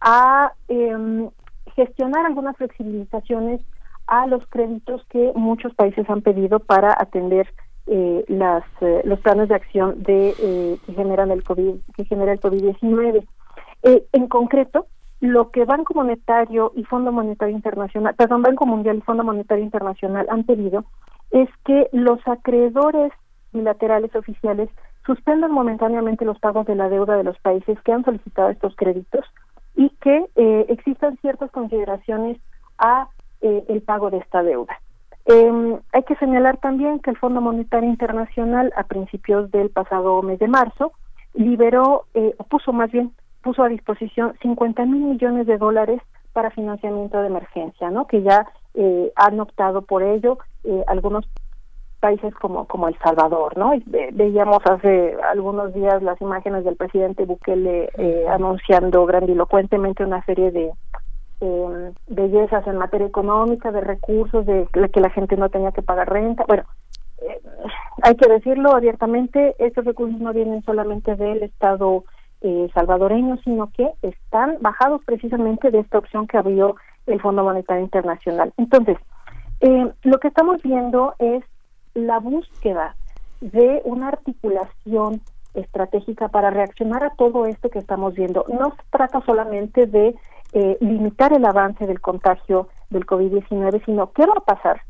[0.00, 1.30] a em,
[1.74, 3.60] gestionar algunas flexibilizaciones
[4.06, 7.48] a los créditos que muchos países han pedido para atender
[7.86, 12.32] eh, las eh, los planes de acción de eh, que generan el covid que genera
[12.32, 13.26] el covid 19
[13.82, 14.86] en concreto
[15.18, 20.26] lo que Banco Monetario y Fondo Monetario Internacional perdón Banco Mundial y Fondo Monetario Internacional
[20.30, 20.84] han pedido
[21.32, 23.12] es que los acreedores
[23.52, 24.68] bilaterales oficiales
[25.04, 29.24] suspendan momentáneamente los pagos de la deuda de los países que han solicitado estos créditos
[29.74, 30.26] y que
[30.68, 32.38] existan ciertas consideraciones
[32.78, 33.08] a
[33.40, 34.78] eh, el pago de esta deuda.
[35.26, 40.38] Eh, hay que señalar también que el Fondo Monetario Internacional a principios del pasado mes
[40.38, 40.92] de marzo
[41.34, 46.00] liberó, eh, o puso más bien, puso a disposición 50 mil millones de dólares
[46.32, 48.06] para financiamiento de emergencia, ¿no?
[48.06, 51.24] Que ya eh, han optado por ello eh, algunos
[52.00, 53.72] países como como El Salvador, ¿no?
[54.12, 60.72] veíamos hace algunos días las imágenes del presidente Bukele eh, anunciando grandilocuentemente una serie de
[61.44, 66.08] eh, bellezas en materia económica, de recursos, de que la gente no tenía que pagar
[66.08, 66.44] renta.
[66.46, 66.62] Bueno,
[67.18, 67.40] eh,
[68.02, 72.04] hay que decirlo abiertamente, estos recursos no vienen solamente del Estado
[72.42, 76.76] eh, salvadoreño, sino que están bajados precisamente de esta opción que abrió
[77.06, 78.52] el Fondo Monetario Internacional.
[78.56, 78.96] Entonces,
[79.62, 81.44] eh, lo que estamos viendo es
[81.94, 82.96] la búsqueda
[83.40, 85.20] de una articulación
[85.54, 88.44] estratégica para reaccionar a todo esto que estamos viendo.
[88.48, 90.16] No se trata solamente de
[90.52, 94.82] eh, limitar el avance del contagio del COVID-19, sino qué va a pasar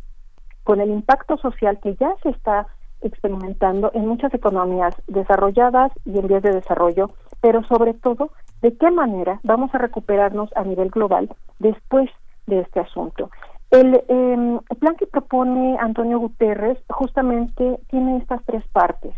[0.65, 2.67] con el impacto social que ya se está
[3.03, 8.31] experimentando en muchas economías desarrolladas y en vías de desarrollo, pero sobre todo,
[8.63, 11.29] de qué manera vamos a recuperarnos a nivel global
[11.59, 12.09] después
[12.47, 13.31] de este asunto.
[13.73, 19.15] El, em, plan que propone Antonio Guterres justamente tiene estas tres partes.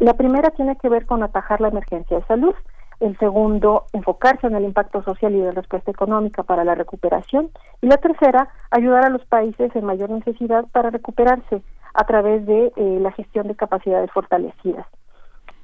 [0.00, 2.54] La primera tiene que ver con atajar la emergencia de salud,
[2.98, 7.50] el segundo, enfocarse en el impacto social y de respuesta económica para la recuperación,
[7.80, 11.62] y la tercera, ayudar a los países en mayor necesidad para recuperarse
[11.94, 14.86] a través de eh, la gestión de capacidades fortalecidas.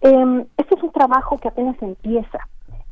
[0.01, 2.47] Eh, este es un trabajo que apenas empieza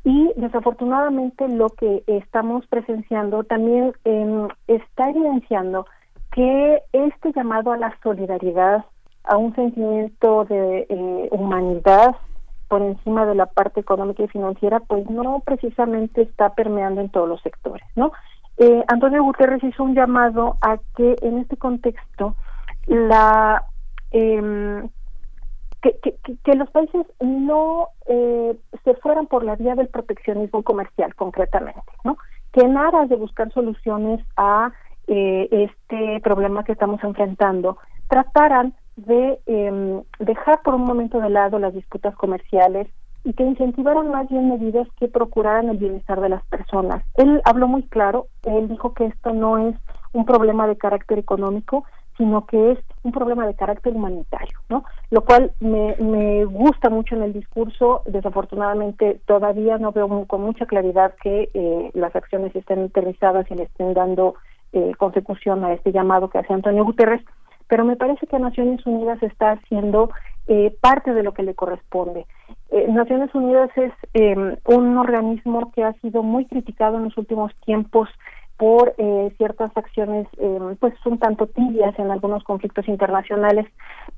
[0.06, 5.84] y desafortunadamente lo que estamos presenciando también eh, está evidenciando
[6.30, 8.84] que este llamado a la solidaridad,
[9.24, 12.14] a un sentimiento de eh, humanidad,
[12.68, 17.28] por encima de la parte económica y financiera, pues no precisamente está permeando en todos
[17.28, 18.12] los sectores, ¿no?
[18.58, 22.36] Eh, Antonio Guterres hizo un llamado a que en este contexto
[22.86, 23.64] la
[24.12, 24.88] eh,
[25.82, 31.14] que, que, que, los países no eh, se fueran por la vía del proteccionismo comercial
[31.14, 32.16] concretamente, ¿no?
[32.52, 34.72] Que en aras de buscar soluciones a
[35.06, 37.78] eh, este problema que estamos enfrentando,
[38.08, 42.88] trataran de eh, dejar por un momento de lado las disputas comerciales
[43.22, 47.04] y que incentivaran más bien medidas que procuraran el bienestar de las personas.
[47.16, 49.76] Él habló muy claro, él dijo que esto no es
[50.12, 51.84] un problema de carácter económico,
[52.16, 54.84] sino que es un problema de carácter humanitario, ¿no?
[55.10, 58.02] Lo cual me, me gusta mucho en el discurso.
[58.06, 63.64] Desafortunadamente, todavía no veo con mucha claridad que eh, las acciones estén aterrizadas y le
[63.64, 64.34] estén dando
[64.72, 67.22] eh, consecución a este llamado que hace Antonio Guterres,
[67.68, 70.10] pero me parece que Naciones Unidas está haciendo
[70.48, 72.26] eh, parte de lo que le corresponde.
[72.70, 77.52] Eh, Naciones Unidas es em, un organismo que ha sido muy criticado en los últimos
[77.64, 78.08] tiempos
[78.56, 83.66] por eh, ciertas acciones em, pues un tanto tibias en algunos conflictos internacionales,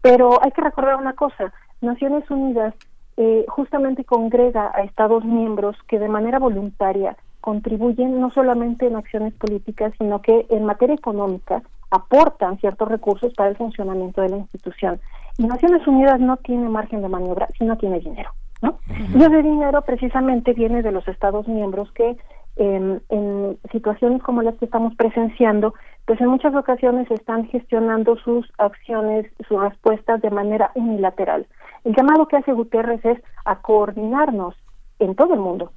[0.00, 2.74] pero hay que recordar una cosa, Naciones Unidas
[3.16, 9.34] eh, justamente congrega a Estados miembros que de manera voluntaria contribuyen no solamente en acciones
[9.34, 15.00] políticas, sino que en materia económica aportan ciertos recursos para el funcionamiento de la institución.
[15.38, 18.30] Y Naciones Unidas no tiene margen de maniobra si no tiene dinero.
[18.60, 18.78] ¿no?
[19.14, 22.16] Y ese dinero precisamente viene de los Estados miembros que
[22.58, 25.74] en situaciones como las que estamos presenciando,
[26.08, 31.46] pues en muchas ocasiones están gestionando sus acciones, sus respuestas de manera unilateral.
[31.84, 34.54] El llamado que hace Guterres es a coordinarnos
[34.98, 35.70] en todo el mundo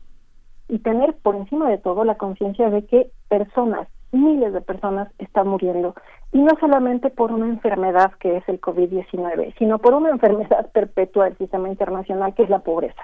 [0.69, 5.49] y tener por encima de todo la conciencia de que personas, miles de personas están
[5.49, 5.95] muriendo
[6.31, 11.25] y no solamente por una enfermedad que es el COVID-19, sino por una enfermedad perpetua
[11.25, 13.01] del sistema internacional que es la pobreza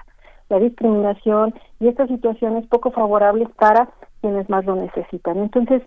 [0.48, 3.88] la discriminación y estas situaciones poco favorables para
[4.20, 5.38] quienes más lo necesitan.
[5.38, 5.82] Entonces,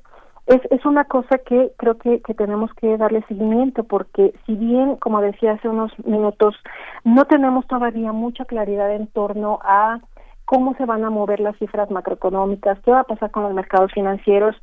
[0.48, 4.96] es, es una cosa que creo que, que tenemos que darle seguimiento porque si bien,
[4.98, 6.56] como decía hace unos minutos,
[7.04, 10.00] no tenemos todavía mucha claridad en torno a
[10.46, 13.92] cómo se van a mover las cifras macroeconómicas, qué va a pasar con los mercados
[13.94, 14.56] financieros,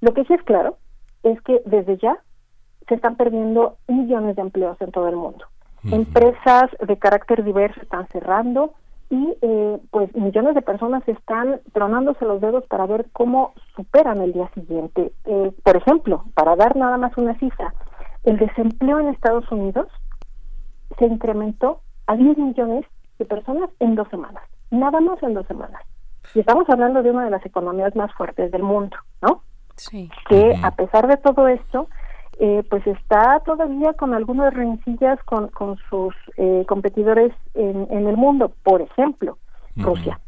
[0.00, 0.76] lo que sí es claro
[1.22, 2.18] es que desde ya
[2.88, 5.44] se están perdiendo millones de empleos en todo el mundo.
[5.84, 8.74] Empresas de carácter diverso están cerrando,
[9.08, 14.32] y eh, pues millones de personas están tronándose los dedos para ver cómo superan el
[14.32, 15.12] día siguiente.
[15.24, 17.72] Eh, por ejemplo, para dar nada más una cifra,
[18.24, 19.86] el desempleo en Estados Unidos
[20.98, 22.84] se incrementó a 10 millones
[23.18, 25.82] de personas en dos semanas, nada más en dos semanas.
[26.34, 29.42] Y estamos hablando de una de las economías más fuertes del mundo, ¿no?
[29.76, 30.10] Sí.
[30.28, 31.88] Que a pesar de todo esto,
[32.38, 38.18] eh, pues está todavía con algunas rencillas con, con sus eh, competidores en, en, el
[38.18, 38.52] mundo.
[38.62, 39.38] Por ejemplo,
[39.74, 40.20] Rusia.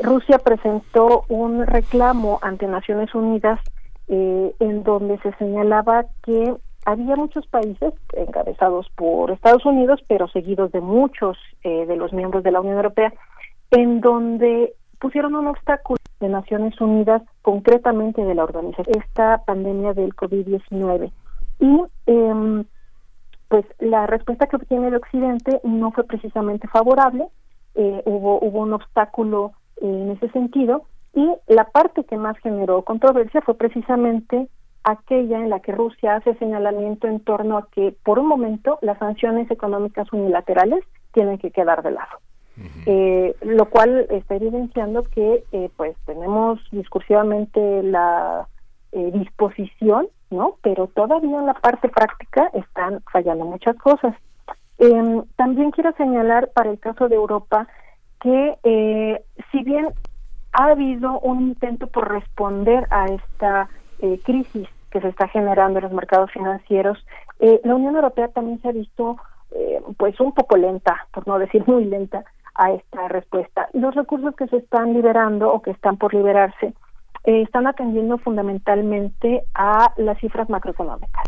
[0.00, 3.58] Rusia presentó un reclamo ante Naciones Unidas
[4.06, 6.54] eh, en donde se señalaba que
[6.86, 12.50] había muchos países encabezados por Estados Unidos, pero seguidos de muchos de los miembros de
[12.50, 13.12] la Unión Europea,
[13.70, 20.14] en donde pusieron un obstáculo de Naciones Unidas, concretamente de la organización, esta pandemia del
[20.14, 21.10] COVID-19
[21.58, 22.64] y eh,
[23.48, 27.26] pues la respuesta que obtiene el Occidente no fue precisamente favorable,
[27.74, 30.84] eh, hubo, hubo un obstáculo en ese sentido.
[31.14, 34.48] Y la parte que más generó controversia fue precisamente
[34.84, 38.98] aquella en la que Rusia hace señalamiento en torno a que por un momento las
[38.98, 42.18] sanciones económicas unilaterales tienen que quedar de lado.
[42.86, 48.46] eh, lo cual está evidenciando que eh, pues tenemos discursivamente la
[48.92, 50.56] eh, disposición ¿no?
[50.62, 54.14] Pero todavía en la parte práctica están fallando muchas cosas.
[54.78, 57.68] Eh, también quiero señalar para el caso de Europa
[58.20, 59.88] que eh, si bien
[60.52, 63.68] ha habido un intento por responder a esta
[64.00, 67.04] eh, crisis que se está generando en los mercados financieros,
[67.40, 69.16] eh, la Unión Europea también se ha visto
[69.50, 72.24] eh, pues un poco lenta, por no decir muy lenta,
[72.54, 73.68] a esta respuesta.
[73.72, 76.72] Los recursos que se están liberando o que están por liberarse
[77.24, 81.24] eh, están atendiendo fundamentalmente a las cifras macroeconómicas,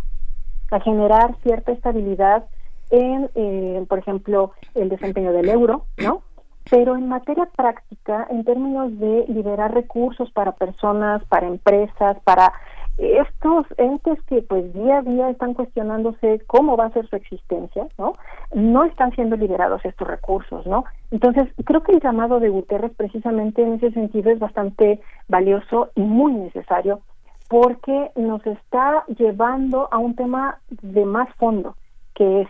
[0.71, 2.45] a generar cierta estabilidad
[2.91, 6.23] en, eh, por ejemplo, el desempeño del euro, ¿no?
[6.71, 12.53] Pero en materia práctica, en términos de liberar recursos para personas, para empresas, para
[12.99, 17.87] estos entes que pues día a día están cuestionándose cómo va a ser su existencia,
[17.99, 18.15] ¿no?
[18.55, 20.85] No están siendo liberados estos recursos, ¿no?
[21.11, 26.01] Entonces, creo que el llamado de Guterres precisamente en ese sentido es bastante valioso y
[26.01, 27.01] muy necesario
[27.49, 31.77] porque nos está llevando a un tema de más fondo,
[32.15, 32.49] que es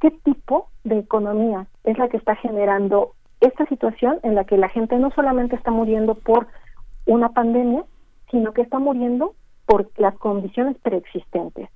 [0.00, 4.68] qué tipo de economía es la que está generando esta situación en la que la
[4.68, 6.46] gente no solamente está muriendo por
[7.06, 7.84] una pandemia,
[8.30, 9.34] sino que está muriendo
[9.70, 11.68] por las condiciones preexistentes.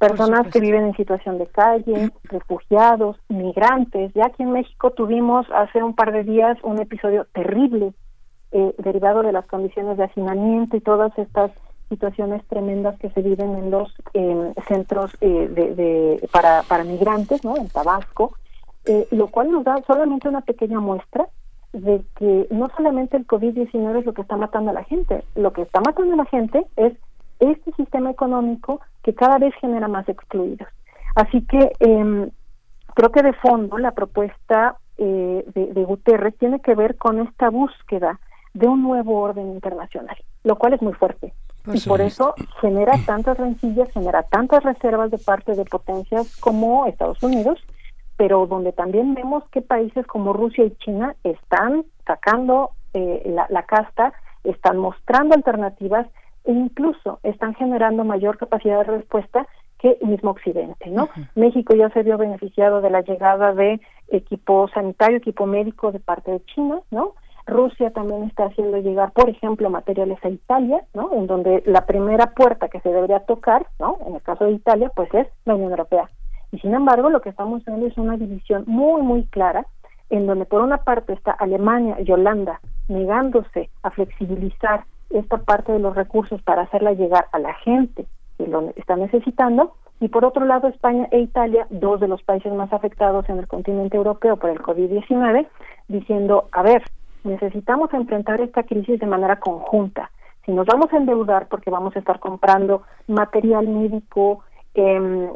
[0.00, 4.12] Personas que viven en situación de calle, refugiados, migrantes.
[4.14, 7.92] Ya aquí en México tuvimos hace un par de días un episodio terrible
[8.50, 11.52] eh, derivado de las condiciones de hacinamiento y todas estas
[11.88, 17.44] situaciones tremendas que se viven en los eh, centros eh, de, de, para, para migrantes,
[17.44, 17.56] ¿no?
[17.56, 18.34] En Tabasco,
[18.86, 21.28] eh, lo cual nos da solamente una pequeña muestra
[21.72, 25.52] de que no solamente el COVID-19 es lo que está matando a la gente, lo
[25.52, 26.92] que está matando a la gente es
[27.40, 30.68] este sistema económico que cada vez genera más excluidos.
[31.16, 32.30] Así que eh,
[32.94, 37.50] creo que de fondo la propuesta eh, de, de Guterres tiene que ver con esta
[37.50, 38.20] búsqueda
[38.54, 41.32] de un nuevo orden internacional, lo cual es muy fuerte.
[41.72, 47.22] y por eso genera tantas rencillas, genera tantas reservas de parte de potencias como Estados
[47.22, 47.58] Unidos,
[48.16, 53.62] pero donde también vemos que países como Rusia y China están sacando eh, la, la
[53.62, 54.12] casta,
[54.44, 56.06] están mostrando alternativas
[56.44, 59.46] e incluso están generando mayor capacidad de respuesta
[59.78, 61.08] que el mismo Occidente, ¿no?
[61.34, 66.30] México ya se vio beneficiado de la llegada de equipo sanitario, equipo médico de parte
[66.30, 67.14] de China, ¿no?
[67.46, 71.12] Rusia también está haciendo llegar, por ejemplo, materiales a Italia, ¿no?
[71.12, 73.98] En donde la primera puerta que se debería tocar, ¿no?
[74.06, 76.10] En el caso de Italia, pues es la Unión Europea.
[76.52, 79.66] Y sin embargo, lo que estamos viendo es una división muy, muy clara,
[80.10, 85.78] en donde por una parte está Alemania y Holanda negándose a flexibilizar esta parte de
[85.78, 88.06] los recursos para hacerla llegar a la gente
[88.38, 92.52] que lo está necesitando, y por otro lado España e Italia, dos de los países
[92.54, 95.46] más afectados en el continente europeo por el COVID-19,
[95.88, 96.82] diciendo, a ver,
[97.22, 100.10] necesitamos enfrentar esta crisis de manera conjunta.
[100.46, 104.42] Si nos vamos a endeudar porque vamos a estar comprando material médico,
[104.74, 105.30] eh,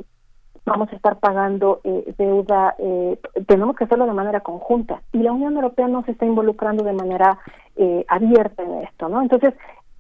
[0.67, 5.03] vamos a estar pagando eh, deuda, eh, tenemos que hacerlo de manera conjunta.
[5.13, 7.39] Y la Unión Europea no se está involucrando de manera
[7.77, 9.21] eh, abierta en esto, ¿no?
[9.21, 9.55] Entonces,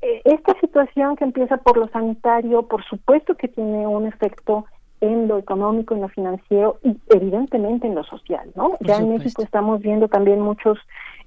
[0.04, 4.66] eh, esta situación que empieza por lo sanitario, por supuesto que tiene un efecto
[5.00, 8.72] en lo económico, en lo financiero y evidentemente en lo social, ¿no?
[8.80, 10.78] ya en México estamos viendo también muchos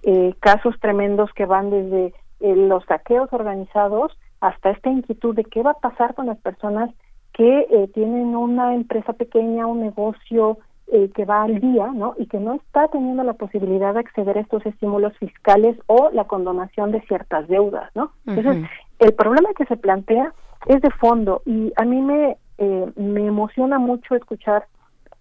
[0.03, 5.63] eh, casos tremendos que van desde eh, los saqueos organizados hasta esta inquietud de qué
[5.63, 6.91] va a pasar con las personas
[7.37, 10.57] que eh, tienen una empresa pequeña, un negocio
[10.91, 12.15] eh, que va al día, ¿no?
[12.17, 16.23] Y que no está teniendo la posibilidad de acceder a estos estímulos fiscales o la
[16.23, 18.11] condonación de ciertas deudas, ¿no?
[18.25, 20.33] Entonces, el problema que se plantea
[20.65, 24.65] es de fondo y a mí me, eh, me emociona mucho escuchar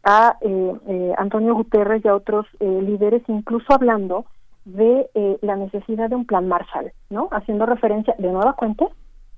[0.03, 4.25] a eh, eh, Antonio Guterres y a otros eh, líderes incluso hablando
[4.65, 7.29] de eh, la necesidad de un plan Marshall, ¿no?
[7.33, 8.87] Haciendo referencia de nueva cuenta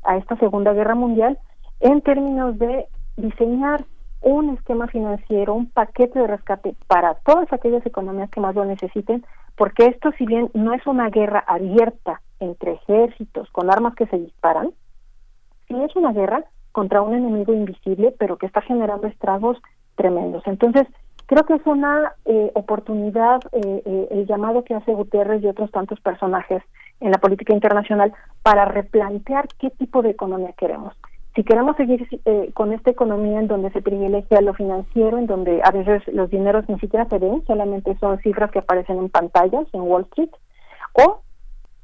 [0.04, 1.38] a esta Segunda Guerra Mundial
[1.80, 2.86] en términos de
[3.16, 3.84] diseñar
[4.20, 9.24] un esquema financiero, un paquete de rescate para todas aquellas economías que más lo necesiten,
[9.56, 14.18] porque esto si bien no es una guerra abierta entre ejércitos con armas que se
[14.18, 14.70] disparan,
[15.66, 19.58] sí es una guerra contra un enemigo invisible, pero que está generando estragos
[19.96, 20.42] tremendos.
[20.46, 20.86] Entonces,
[21.26, 25.70] creo que es una eh, oportunidad eh, eh, el llamado que hace Guterres y otros
[25.70, 26.62] tantos personajes
[27.00, 30.94] en la política internacional para replantear qué tipo de economía queremos.
[31.38, 35.60] Si queremos seguir eh, con esta economía en donde se privilegia lo financiero, en donde
[35.62, 39.64] a veces los dineros ni siquiera se ven, solamente son cifras que aparecen en pantallas
[39.72, 40.30] en Wall Street,
[40.94, 41.20] o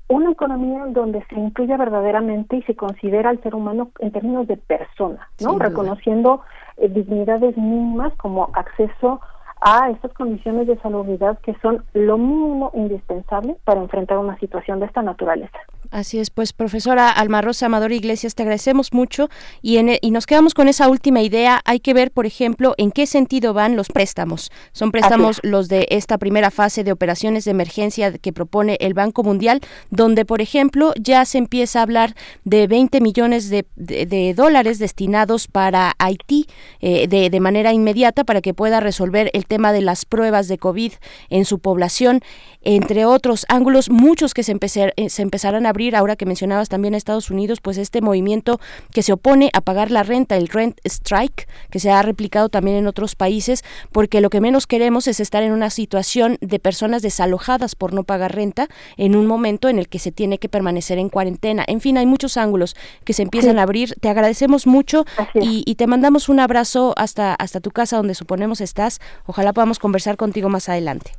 [0.09, 4.49] una economía en donde se incluya verdaderamente y se considera al ser humano en términos
[4.49, 5.57] de persona, ¿no?
[5.57, 6.41] Reconociendo
[6.77, 9.21] eh, dignidades mínimas como acceso
[9.61, 14.87] a estas condiciones de salubridad que son lo mínimo indispensable para enfrentar una situación de
[14.87, 15.61] esta naturaleza.
[15.95, 19.29] Así es, pues profesora Alma Rosa Amador Iglesias, te agradecemos mucho
[19.63, 21.61] y, en, e, y nos quedamos con esa última idea.
[21.65, 24.51] Hay que ver, por ejemplo, en qué sentido van los préstamos.
[24.73, 29.23] Son préstamos los de esta primera fase de operaciones de emergencia que propone el Banco
[29.23, 29.61] Mundial,
[29.91, 34.81] donde, por ejemplo, ya se empieza a hablar de 20 millones de, de, de dólares
[34.81, 36.49] destinados para Haití
[36.81, 40.59] eh, de, de manera inmediata para que pueda resolver el tema de las pruebas de
[40.59, 40.93] COVID
[41.31, 42.21] en su población,
[42.63, 46.69] entre otros ángulos, muchos que se, empezar, eh, se empezarán a abrir ahora que mencionabas
[46.69, 48.61] también a Estados Unidos, pues este movimiento
[48.93, 52.77] que se opone a pagar la renta, el rent strike, que se ha replicado también
[52.77, 53.63] en otros países,
[53.93, 58.05] porque lo que menos queremos es estar en una situación de personas desalojadas por no
[58.05, 61.65] pagar renta en un momento en el que se tiene que permanecer en cuarentena.
[61.67, 63.59] En fin, hay muchos ángulos que se empiezan sí.
[63.59, 63.95] a abrir.
[64.01, 65.05] Te agradecemos mucho
[65.35, 69.01] y, y, te mandamos un abrazo hasta, hasta tu casa donde suponemos estás.
[69.27, 71.13] Ojalá podamos conversar contigo más adelante.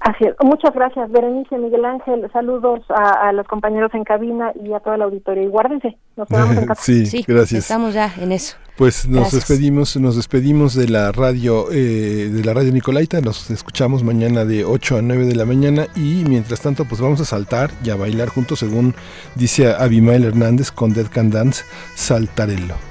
[0.00, 0.34] Así es.
[0.42, 2.26] Muchas gracias, Berenice, Miguel Ángel.
[2.32, 5.42] Saludos a, a, los compañeros en cabina y a toda la auditoría.
[5.42, 6.82] Y guárdense, nos quedamos en casa.
[6.82, 7.64] Sí, sí, gracias.
[7.64, 8.56] Estamos ya en eso.
[8.78, 9.48] Pues nos gracias.
[9.48, 13.20] despedimos, nos despedimos de la radio, eh, de la radio Nicolaita.
[13.20, 17.20] Nos escuchamos mañana de 8 a 9 de la mañana y mientras tanto, pues vamos
[17.20, 18.94] a saltar y a bailar juntos, según
[19.34, 21.64] dice Abimael Hernández con Dead Can Dance,
[21.94, 22.89] Saltarello.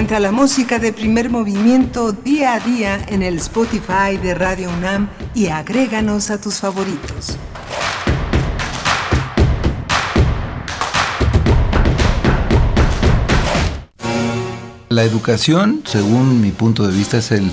[0.00, 5.10] Encuentra la música de primer movimiento día a día en el Spotify de Radio UNAM
[5.34, 7.36] y agréganos a tus favoritos.
[14.88, 17.52] La educación, según mi punto de vista, es el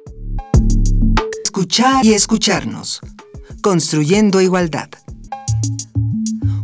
[1.61, 3.01] Escuchar y escucharnos.
[3.61, 4.89] Construyendo Igualdad.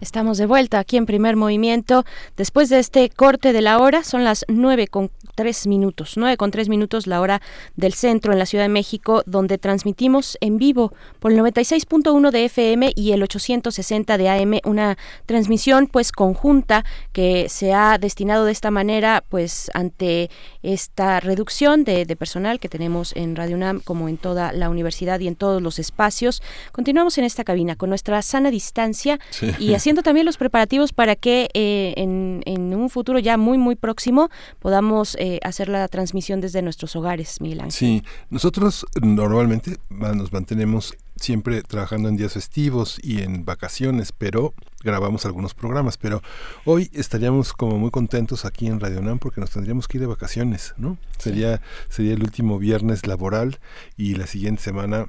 [0.00, 2.04] Estamos de vuelta aquí en primer movimiento.
[2.36, 6.50] Después de este corte de la hora, son las nueve con tres minutos, nueve con
[6.50, 7.40] tres minutos la hora
[7.76, 12.44] del centro en la Ciudad de México, donde transmitimos en vivo por el 96.1 de
[12.44, 18.52] FM y el 860 de AM, una transmisión pues conjunta que se ha destinado de
[18.52, 20.30] esta manera pues ante
[20.62, 25.20] esta reducción de, de personal que tenemos en Radio UNAM como en toda la universidad
[25.20, 26.42] y en todos los espacios.
[26.72, 29.52] Continuamos en esta cabina con nuestra sana distancia Sí.
[29.58, 33.76] y haciendo también los preparativos para que eh, en, en un futuro ya muy muy
[33.76, 37.70] próximo podamos eh, hacer la transmisión desde nuestros hogares, Ángel.
[37.70, 44.54] Sí, nosotros normalmente ma- nos mantenemos siempre trabajando en días festivos y en vacaciones, pero
[44.82, 46.20] grabamos algunos programas, pero
[46.64, 50.08] hoy estaríamos como muy contentos aquí en Radio Nam porque nos tendríamos que ir de
[50.08, 50.98] vacaciones, ¿no?
[51.18, 53.58] Sería sería el último viernes laboral
[53.96, 55.06] y la siguiente semana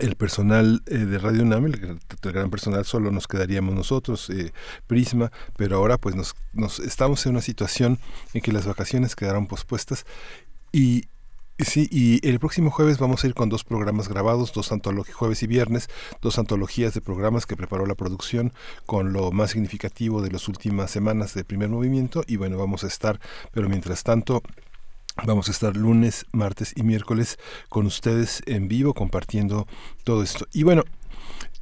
[0.00, 4.52] el personal eh, de Radio UNAM, el, gran personal, solo nos quedaríamos nosotros, eh,
[4.86, 7.98] Prisma, pero ahora pues nos, nos estamos en una situación
[8.34, 10.04] en que las vacaciones quedaron pospuestas
[10.72, 11.04] y
[11.60, 15.42] Sí, y el próximo jueves vamos a ir con dos programas grabados, dos antologías, jueves
[15.42, 15.88] y viernes,
[16.22, 18.52] dos antologías de programas que preparó la producción
[18.86, 22.22] con lo más significativo de las últimas semanas de primer movimiento.
[22.28, 23.18] Y bueno, vamos a estar,
[23.50, 24.40] pero mientras tanto,
[25.24, 27.38] Vamos a estar lunes, martes y miércoles
[27.68, 29.66] con ustedes en vivo compartiendo
[30.04, 30.46] todo esto.
[30.52, 30.84] Y bueno,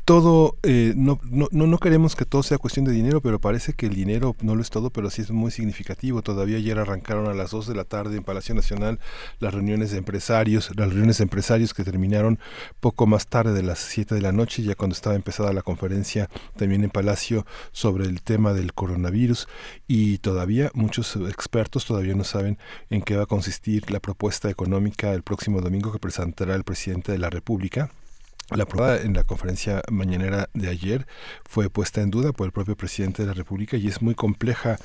[0.06, 3.86] todo, eh, no, no, no queremos que todo sea cuestión de dinero, pero parece que
[3.86, 6.22] el dinero no lo es todo, pero sí es muy significativo.
[6.22, 9.00] Todavía ayer arrancaron a las 2 de la tarde en Palacio Nacional
[9.40, 12.38] las reuniones de empresarios, las reuniones de empresarios que terminaron
[12.78, 16.30] poco más tarde de las 7 de la noche, ya cuando estaba empezada la conferencia
[16.56, 19.48] también en Palacio sobre el tema del coronavirus
[19.88, 22.58] y todavía muchos expertos todavía no saben
[22.90, 27.10] en qué va a consistir la propuesta económica el próximo domingo que presentará el presidente
[27.10, 27.90] de la República
[28.50, 31.06] la prueba en la conferencia mañanera de ayer
[31.48, 34.78] fue puesta en duda por el propio presidente de la República y es muy compleja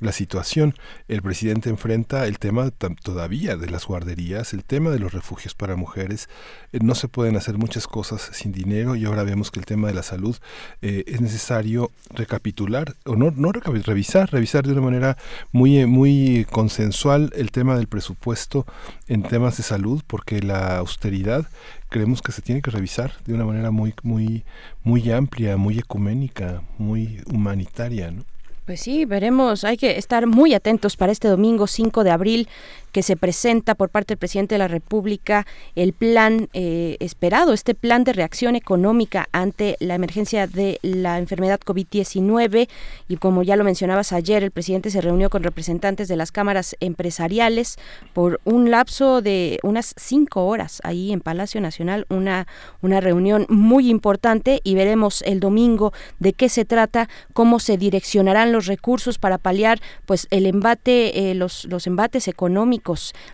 [0.00, 0.74] la situación.
[1.08, 5.76] El presidente enfrenta el tema todavía de las guarderías, el tema de los refugios para
[5.76, 6.30] mujeres.
[6.72, 9.88] Eh, no se pueden hacer muchas cosas sin dinero y ahora vemos que el tema
[9.88, 10.36] de la salud
[10.80, 15.18] eh, es necesario recapitular o no, no revisar, revisar de una manera
[15.50, 18.64] muy, muy consensual el tema del presupuesto
[19.06, 21.46] en temas de salud porque la austeridad
[21.92, 24.44] creemos que se tiene que revisar de una manera muy, muy,
[24.82, 28.10] muy amplia, muy ecuménica, muy humanitaria.
[28.10, 28.24] ¿no?
[28.64, 32.48] Pues sí, veremos, hay que estar muy atentos para este domingo 5 de abril
[32.92, 37.74] que se presenta por parte del presidente de la República el plan eh, esperado, este
[37.74, 42.68] plan de reacción económica ante la emergencia de la enfermedad COVID-19.
[43.08, 46.76] Y como ya lo mencionabas ayer, el presidente se reunió con representantes de las cámaras
[46.80, 47.78] empresariales
[48.12, 52.46] por un lapso de unas cinco horas ahí en Palacio Nacional, una,
[52.82, 58.52] una reunión muy importante y veremos el domingo de qué se trata, cómo se direccionarán
[58.52, 62.81] los recursos para paliar pues el embate, eh, los, los embates económicos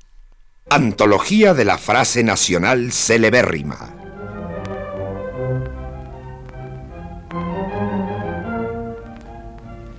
[0.71, 3.95] Antología de la frase nacional celebérrima.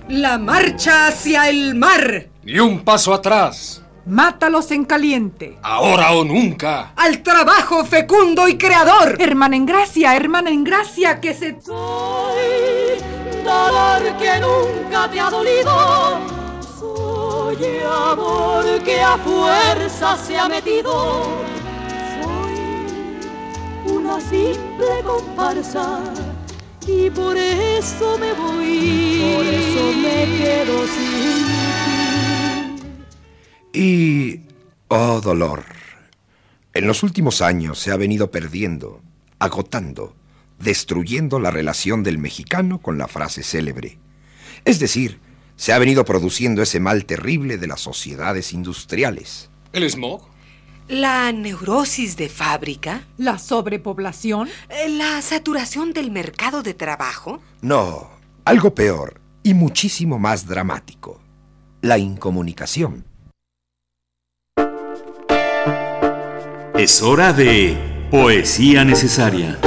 [0.08, 2.28] La marcha hacia el mar.
[2.44, 3.82] Ni un paso atrás.
[4.06, 5.58] Mátalos en caliente.
[5.60, 6.92] Ahora o nunca.
[6.94, 9.16] Al trabajo fecundo y creador.
[9.20, 11.60] Hermana en gracia, hermana en gracia, que se...
[11.60, 13.00] Soy
[13.44, 16.39] dolor que nunca te ha dolido
[17.50, 21.24] Soy amor que a fuerza se ha metido.
[22.22, 26.00] Soy una simple comparsa
[26.86, 29.34] y por eso me voy.
[29.34, 31.46] Por eso me quedo sin
[33.72, 33.78] ti.
[33.80, 34.42] Y,
[34.86, 35.64] oh dolor,
[36.72, 39.00] en los últimos años se ha venido perdiendo,
[39.40, 40.14] agotando,
[40.60, 43.98] destruyendo la relación del mexicano con la frase célebre.
[44.64, 45.18] Es decir,
[45.60, 49.50] se ha venido produciendo ese mal terrible de las sociedades industriales.
[49.74, 50.22] ¿El smog?
[50.88, 53.06] La neurosis de fábrica.
[53.18, 54.48] ¿La sobrepoblación?
[54.70, 57.42] Eh, ¿La saturación del mercado de trabajo?
[57.60, 58.08] No,
[58.46, 61.20] algo peor y muchísimo más dramático.
[61.82, 63.04] La incomunicación.
[66.78, 67.76] Es hora de
[68.10, 69.58] Poesía Necesaria.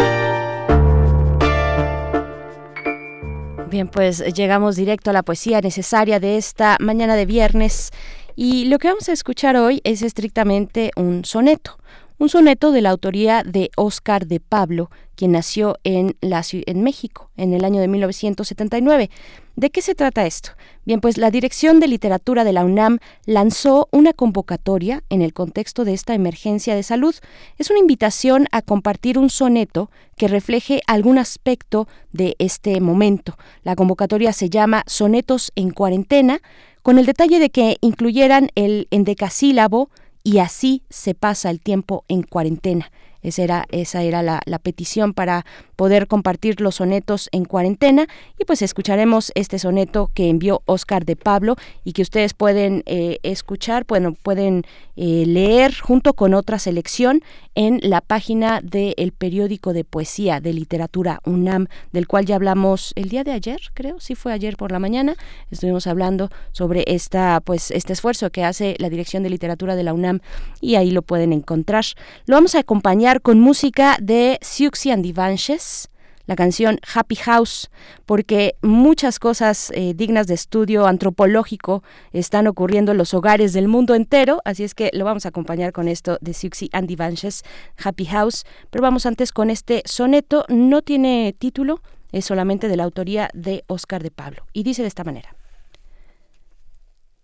[3.73, 7.89] Bien, pues llegamos directo a la poesía necesaria de esta mañana de viernes
[8.35, 11.79] y lo que vamos a escuchar hoy es estrictamente un soneto,
[12.19, 17.31] un soneto de la autoría de Óscar de Pablo, quien nació en, la, en México
[17.35, 19.09] en el año de 1979.
[19.55, 20.49] ¿De qué se trata esto?
[20.83, 22.97] Bien, pues la Dirección de Literatura de la UNAM
[23.27, 27.13] lanzó una convocatoria en el contexto de esta emergencia de salud.
[27.59, 33.37] Es una invitación a compartir un soneto que refleje algún aspecto de este momento.
[33.61, 36.41] La convocatoria se llama Sonetos en cuarentena,
[36.81, 39.91] con el detalle de que incluyeran el endecasílabo
[40.23, 42.91] y así se pasa el tiempo en cuarentena.
[43.23, 45.45] Esa era, esa era la, petición para
[45.75, 48.07] poder compartir los sonetos en cuarentena.
[48.37, 53.17] Y pues escucharemos este soneto que envió Oscar de Pablo y que ustedes pueden eh,
[53.23, 54.63] escuchar, bueno, pueden
[54.95, 57.21] eh, leer junto con otra selección
[57.55, 63.09] en la página del periódico de poesía de literatura UNAM, del cual ya hablamos el
[63.09, 65.15] día de ayer, creo, sí fue ayer por la mañana.
[65.51, 69.93] Estuvimos hablando sobre esta, pues, este esfuerzo que hace la Dirección de Literatura de la
[69.93, 70.19] UNAM
[70.61, 71.85] y ahí lo pueden encontrar.
[72.25, 75.89] Lo vamos a acompañar con música de Siouxsie and Divanches,
[76.25, 77.69] la canción Happy House,
[78.05, 83.93] porque muchas cosas eh, dignas de estudio antropológico están ocurriendo en los hogares del mundo
[83.93, 87.43] entero, así es que lo vamos a acompañar con esto de Siouxsie and Divanches,
[87.83, 91.81] Happy House, pero vamos antes con este soneto, no tiene título,
[92.11, 95.35] es solamente de la autoría de Oscar de Pablo, y dice de esta manera.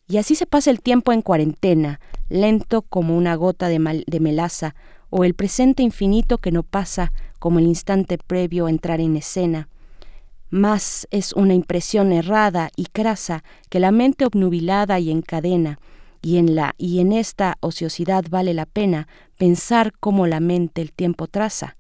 [0.08, 2.00] Y así se pasa el tiempo en cuarentena,
[2.30, 4.74] lento como una gota de, de melaza,
[5.10, 9.70] o el presente infinito que no pasa como el instante previo a entrar en escena.
[10.50, 15.80] Más es una impresión errada y crasa que la mente obnubilada y encadena,
[16.22, 19.08] y en la y en esta ociosidad vale la pena
[19.38, 21.78] pensar cómo la mente el tiempo traza.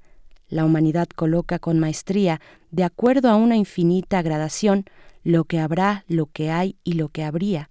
[0.47, 2.41] La humanidad coloca con maestría,
[2.71, 4.85] de acuerdo a una infinita gradación,
[5.23, 7.69] lo que habrá, lo que hay y lo que habría.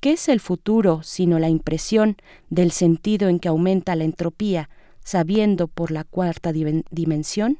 [0.00, 2.16] ¿Qué es el futuro sino la impresión
[2.48, 4.70] del sentido en que aumenta la entropía,
[5.08, 7.58] sabiendo por la cuarta dimensión?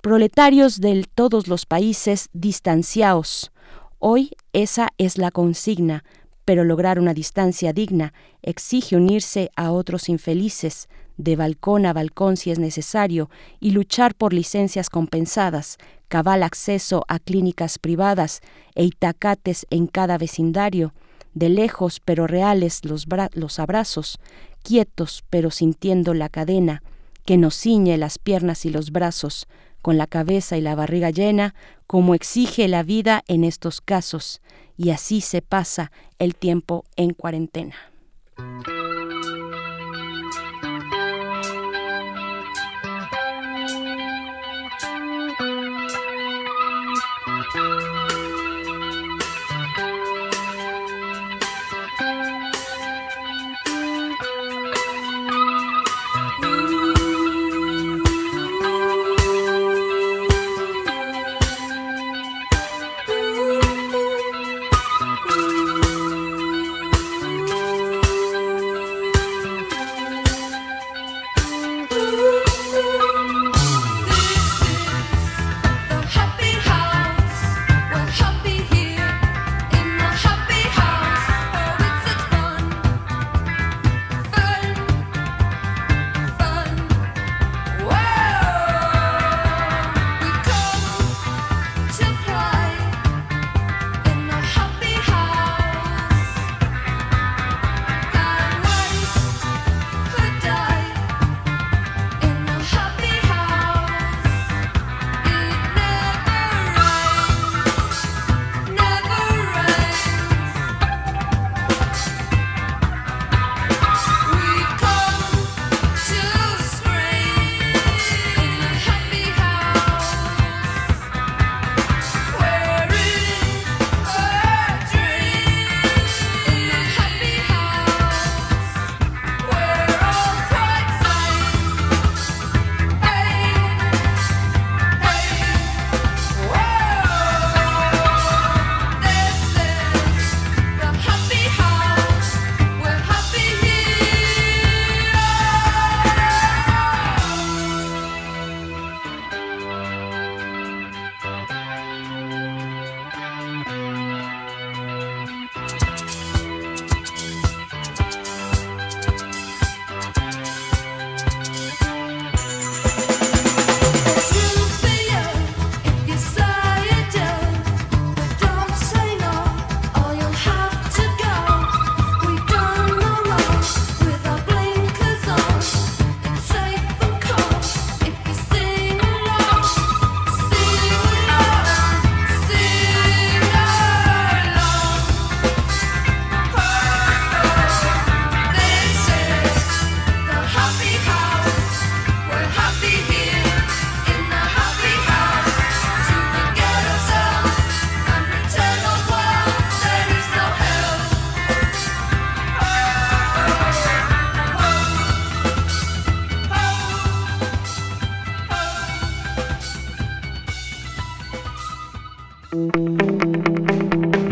[0.00, 3.50] Proletarios de todos los países distanciaos.
[3.98, 6.04] Hoy esa es la consigna,
[6.44, 12.52] pero lograr una distancia digna exige unirse a otros infelices, de balcón a balcón si
[12.52, 15.76] es necesario, y luchar por licencias compensadas,
[16.06, 18.42] cabal acceso a clínicas privadas
[18.76, 20.94] e itacates en cada vecindario,
[21.34, 24.18] de lejos pero reales los, los abrazos,
[24.62, 26.82] quietos pero sintiendo la cadena
[27.24, 29.46] que nos ciñe las piernas y los brazos,
[29.82, 31.54] con la cabeza y la barriga llena,
[31.86, 34.40] como exige la vida en estos casos,
[34.76, 37.74] y así se pasa el tiempo en cuarentena.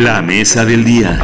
[0.09, 1.23] La mesa del día.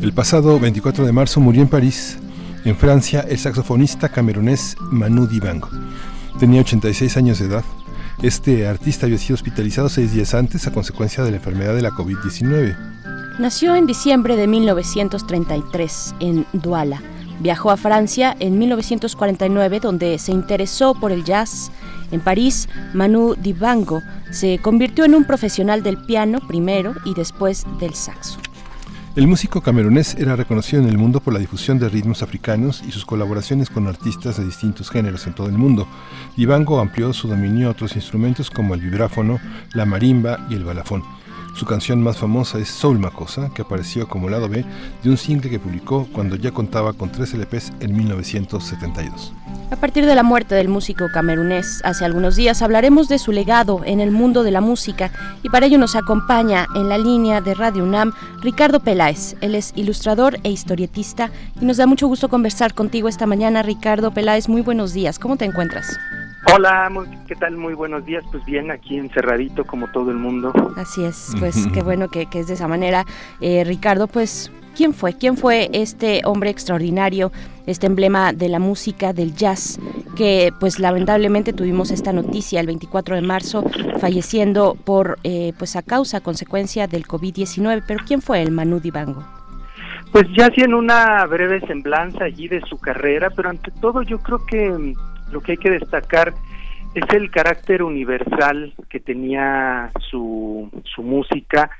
[0.00, 2.16] El pasado 24 de marzo murió en París,
[2.64, 5.68] en Francia, el saxofonista camerunés Manu Dibango.
[6.38, 7.64] Tenía 86 años de edad.
[8.22, 11.90] Este artista había sido hospitalizado seis días antes a consecuencia de la enfermedad de la
[11.90, 12.76] COVID-19.
[13.38, 17.00] Nació en diciembre de 1933 en Douala.
[17.38, 21.70] Viajó a Francia en 1949 donde se interesó por el jazz.
[22.10, 27.94] En París, Manu Dibango se convirtió en un profesional del piano primero y después del
[27.94, 28.40] saxo.
[29.18, 32.92] El músico camerunés era reconocido en el mundo por la difusión de ritmos africanos y
[32.92, 35.88] sus colaboraciones con artistas de distintos géneros en todo el mundo.
[36.36, 39.40] Dibango amplió su dominio a otros instrumentos como el vibráfono,
[39.72, 41.02] la marimba y el balafón.
[41.58, 44.64] Su canción más famosa es Soul Makosa, que apareció como lado B
[45.02, 49.32] de un single que publicó cuando ya contaba con tres LPs en 1972.
[49.72, 53.80] A partir de la muerte del músico camerunés hace algunos días hablaremos de su legado
[53.84, 55.10] en el mundo de la música
[55.42, 59.34] y para ello nos acompaña en la línea de Radio UNAM Ricardo Peláez.
[59.40, 63.64] Él es ilustrador e historietista y nos da mucho gusto conversar contigo esta mañana.
[63.64, 65.18] Ricardo Peláez, muy buenos días.
[65.18, 65.98] ¿Cómo te encuentras?
[66.46, 66.90] Hola,
[67.26, 67.56] ¿qué tal?
[67.56, 68.24] Muy buenos días.
[68.30, 70.52] Pues bien, aquí encerradito como todo el mundo.
[70.76, 73.04] Así es, pues qué bueno que, es de esa manera.
[73.40, 75.14] Eh, Ricardo, pues, ¿quién fue?
[75.14, 77.32] ¿Quién fue este hombre extraordinario,
[77.66, 79.80] este emblema de la música, del jazz,
[80.16, 83.64] que pues lamentablemente tuvimos esta noticia el 24 de marzo,
[83.98, 87.82] falleciendo por, eh, pues a causa, consecuencia del COVID-19?
[87.86, 89.24] Pero ¿quién fue el Manu Dibango?
[90.12, 94.46] Pues ya hacían una breve semblanza allí de su carrera, pero ante todo yo creo
[94.46, 94.94] que
[95.32, 96.34] lo que hay que destacar
[96.94, 101.70] es el carácter universal que tenía su, su música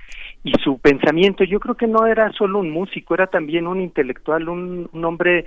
[0.45, 1.45] y su pensamiento.
[1.45, 5.47] Yo creo que no era solo un músico, era también un intelectual, un, hombre,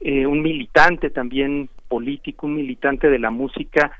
[0.00, 3.90] eh, un militante también político, un militante de la música,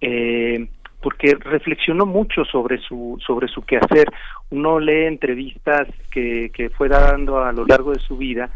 [0.00, 0.66] eh,
[1.00, 4.10] porque reflexionó mucho sobre su sobre su quehacer.
[4.50, 8.50] Uno lee entrevistas que, que fue dando a lo largo de su vida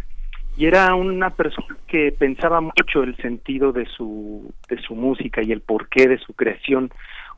[0.56, 5.52] y era una persona que pensaba mucho el sentido de su de su música y
[5.52, 6.90] el porqué de su creación.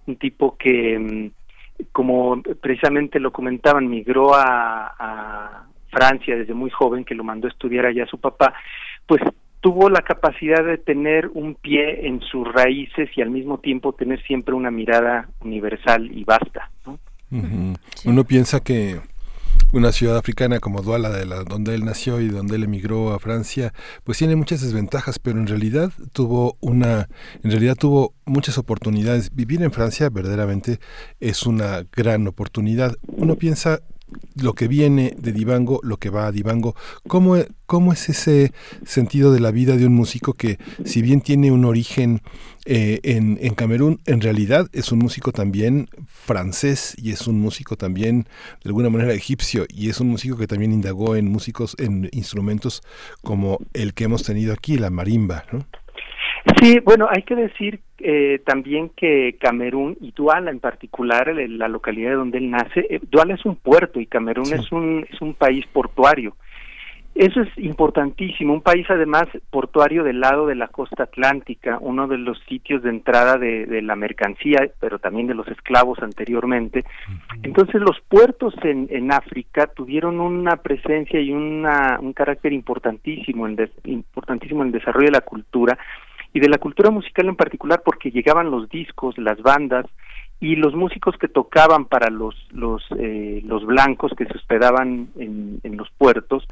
[0.06, 1.30] Un tipo que mm,
[1.92, 7.84] como precisamente lo comentaban migró a, Francia desde muy joven que lo mandó a estudiar
[7.84, 8.54] allá su papá
[9.06, 9.20] pues
[9.60, 14.22] tuvo la capacidad de tener un pie en sus raíces y al mismo tiempo tener
[14.22, 16.70] siempre una mirada universal y vasta
[18.06, 19.00] uno piensa que
[19.72, 23.18] una ciudad africana como Douala, de la, donde él nació y donde él emigró a
[23.18, 23.72] Francia,
[24.04, 27.08] pues tiene muchas desventajas, pero en realidad tuvo una,
[27.42, 29.34] en realidad tuvo muchas oportunidades.
[29.34, 30.78] Vivir en Francia verdaderamente
[31.20, 32.96] es una gran oportunidad.
[33.06, 33.80] Uno piensa
[34.40, 36.74] lo que viene de Divango, lo que va a Divango,
[37.06, 37.36] ¿cómo,
[37.66, 38.52] cómo es ese
[38.84, 42.20] sentido de la vida de un músico que si bien tiene un origen
[42.64, 47.76] eh, en, en, Camerún, en realidad es un músico también francés y es un músico
[47.76, 48.24] también
[48.62, 52.82] de alguna manera egipcio y es un músico que también indagó en músicos, en instrumentos
[53.22, 55.66] como el que hemos tenido aquí, la marimba, ¿no?
[56.60, 62.16] Sí, bueno, hay que decir eh, también que Camerún y Duala en particular, la localidad
[62.16, 65.64] donde él nace, eh, Duala es un puerto y Camerún es un es un país
[65.72, 66.34] portuario.
[67.14, 72.16] Eso es importantísimo, un país además portuario del lado de la costa atlántica, uno de
[72.16, 76.84] los sitios de entrada de, de la mercancía, pero también de los esclavos anteriormente.
[77.42, 83.58] Entonces los puertos en, en África tuvieron una presencia y una, un carácter importantísimo en,
[83.84, 85.78] importantísimo en el desarrollo de la cultura
[86.32, 89.86] y de la cultura musical en particular porque llegaban los discos, las bandas
[90.40, 95.60] y los músicos que tocaban para los los eh, los blancos que se hospedaban en,
[95.62, 96.44] en los puertos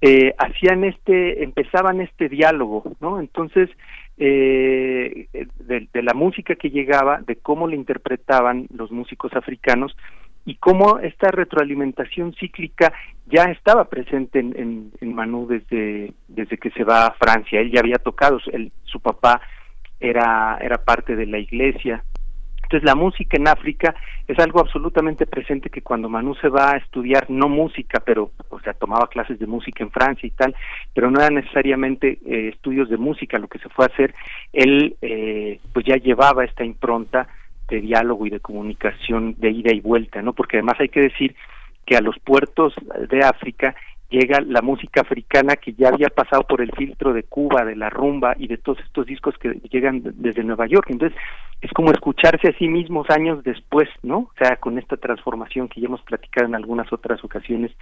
[0.00, 3.68] eh, hacían este empezaban este diálogo no entonces
[4.16, 9.94] eh, de, de, la música que llegaba de cómo le interpretaban los músicos africanos
[10.46, 12.92] y cómo esta retroalimentación cíclica
[13.26, 17.60] ya estaba presente en, en, Manu desde, desde que se va a Francia.
[17.60, 19.40] Él ya había tocado, él, su papá
[19.98, 22.04] era, era parte de la iglesia.
[22.62, 23.94] Entonces la música en África
[24.26, 28.60] es algo absolutamente presente que cuando Manu se va a estudiar, no música, pero, o
[28.60, 30.54] sea, tomaba clases de música en Francia y tal,
[30.94, 34.14] pero no eran necesariamente eh, estudios de música lo que se fue a hacer,
[34.52, 37.28] él eh, pues ya llevaba esta impronta
[37.68, 40.32] de diálogo y de comunicación de ida y vuelta, ¿no?
[40.32, 41.34] Porque además hay que decir
[41.84, 42.74] que a los puertos
[43.08, 43.74] de África
[44.08, 47.90] llega la música africana que ya había pasado por el filtro de Cuba, de la
[47.90, 50.86] rumba y de todos estos discos que llegan desde Nueva York.
[50.90, 51.18] Entonces,
[51.60, 54.18] es como escucharse a sí mismos años después, ¿no?
[54.18, 57.72] O sea, con esta transformación que ya hemos platicado en algunas otras ocasiones,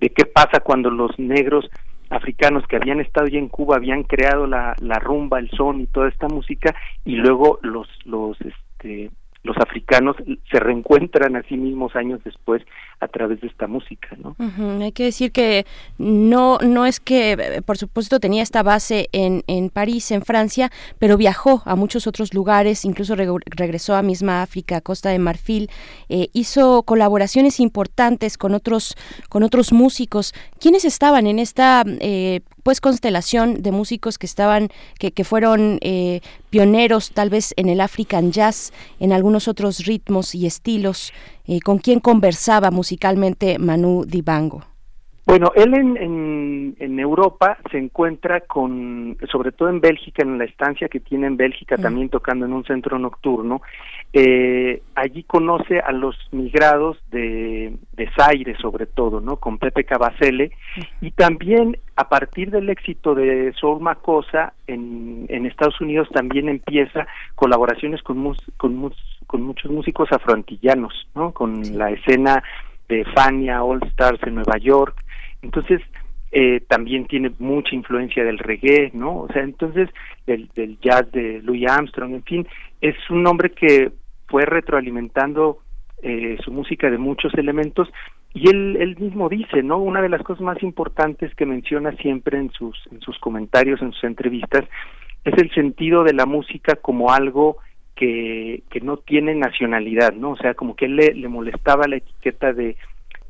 [0.00, 1.68] de qué pasa cuando los negros
[2.10, 5.86] africanos que habían estado ya en Cuba habían creado la, la rumba, el son y
[5.86, 9.10] toda esta música y luego los los este
[9.42, 10.16] los africanos
[10.50, 12.62] se reencuentran a sí mismos años después
[13.00, 14.36] a través de esta música, ¿no?
[14.82, 15.64] Hay que decir que
[15.96, 21.16] no no es que, por supuesto, tenía esta base en, en París, en Francia, pero
[21.16, 25.70] viajó a muchos otros lugares, incluso regresó a misma África, Costa de Marfil,
[26.10, 28.96] eh, hizo colaboraciones importantes con otros
[29.30, 30.34] con otros músicos.
[30.60, 36.20] ¿Quiénes estaban en esta eh, pues constelación de músicos que estaban, que, que fueron eh,
[36.50, 41.12] pioneros tal vez en el African Jazz, en algunos otros ritmos y estilos,
[41.46, 44.64] eh, con quién conversaba musicalmente Manu Dibango.
[45.30, 50.88] Bueno, él en, en, Europa se encuentra con, sobre todo en Bélgica, en la estancia
[50.88, 51.82] que tiene en Bélgica, mm.
[51.82, 53.62] también tocando en un centro nocturno.
[54.12, 59.36] Eh, allí conoce a los migrados de, de Zaire, sobre todo, ¿no?
[59.36, 60.50] Con Pepe Cabacele.
[60.76, 61.06] Mm.
[61.06, 67.06] Y también, a partir del éxito de Soul Macosa, en, en Estados Unidos también empieza
[67.34, 68.92] colaboraciones con, con,
[69.26, 71.32] con muchos músicos afroantillanos, ¿no?
[71.32, 72.42] Con la escena
[72.88, 74.96] de Fania All Stars en Nueva York
[75.42, 75.80] entonces,
[76.32, 79.20] eh, también tiene mucha influencia del reggae, ¿no?
[79.22, 79.88] O sea, entonces,
[80.26, 82.48] del, del jazz de Louis Armstrong, en fin,
[82.80, 83.92] es un hombre que
[84.28, 85.58] fue retroalimentando
[86.02, 87.88] eh, su música de muchos elementos
[88.32, 89.78] y él, él mismo dice, ¿no?
[89.78, 93.92] Una de las cosas más importantes que menciona siempre en sus, en sus comentarios, en
[93.92, 94.64] sus entrevistas,
[95.24, 97.58] es el sentido de la música como algo
[97.96, 100.30] que, que no tiene nacionalidad, ¿no?
[100.30, 102.76] O sea, como que él le, le molestaba la etiqueta de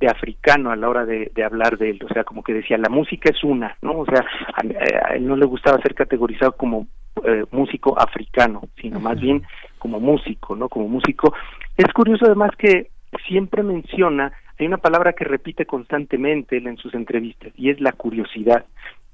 [0.00, 2.88] de africano a la hora de, hablar de él, o sea, como que decía, la
[2.88, 3.98] música es una, ¿no?
[3.98, 4.24] O sea,
[4.56, 6.86] a, él no le gustaba ser categorizado como
[7.22, 9.42] eh, músico africano, sino más bien
[9.78, 10.70] como músico, ¿no?
[10.70, 11.34] Como músico.
[11.76, 12.88] Es curioso además que
[13.28, 17.92] siempre menciona, hay una palabra que repite constantemente él en sus entrevistas, y es la
[17.92, 18.66] curiosidad,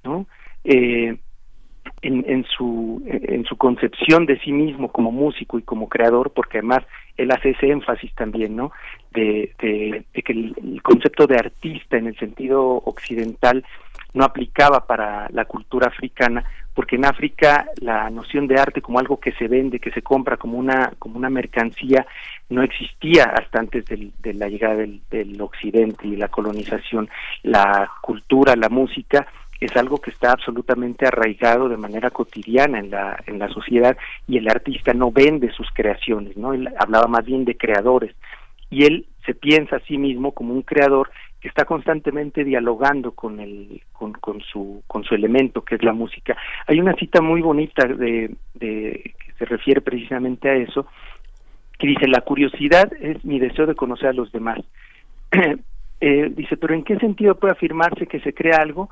[0.05, 0.27] ¿no?
[0.65, 1.17] Eh,
[2.03, 6.59] en, en, su, en su concepción de sí mismo como músico y como creador, porque
[6.59, 6.85] además
[7.17, 8.73] él hace ese énfasis también, ¿no?
[9.13, 13.65] De, que el, concepto de artista en el sentido occidental
[14.13, 16.45] no aplicaba para la cultura africana,
[16.75, 20.37] porque en África la noción de arte como algo que se vende, que se compra
[20.37, 22.07] como una como una mercancía,
[22.49, 27.09] no existía hasta antes del, de la llegada del occidente y la colonización.
[27.43, 29.27] La cultura, la música
[29.61, 33.97] es algo que está absolutamente arraigado de manera cotidiana en la, en la sociedad
[34.29, 36.53] y el artista no vende sus creaciones, ¿no?
[36.53, 38.15] Él hablaba más bien de creadores
[38.71, 41.11] y él se piensa a sí mismo como un creador
[41.41, 45.93] que está constantemente dialogando con el con, con su con su elemento que es la
[45.93, 46.37] música.
[46.67, 50.87] Hay una cita muy bonita de, de que se refiere precisamente a eso
[51.79, 54.61] que dice la curiosidad es mi deseo de conocer a los demás.
[56.01, 58.91] eh, dice, pero ¿en qué sentido puede afirmarse que se crea algo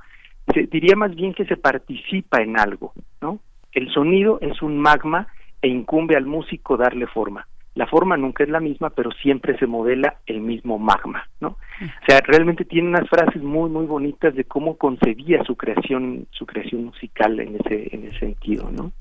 [0.53, 3.41] se, diría más bien que se participa en algo, ¿no?
[3.73, 5.27] El sonido es un magma
[5.63, 7.47] e incumbe al músico darle forma.
[7.75, 11.49] La forma nunca es la misma, pero siempre se modela el mismo magma, ¿no?
[11.49, 16.47] O sea, realmente tiene unas frases muy muy bonitas de cómo concebía su creación, su
[16.47, 18.93] creación musical en ese en ese sentido, ¿no?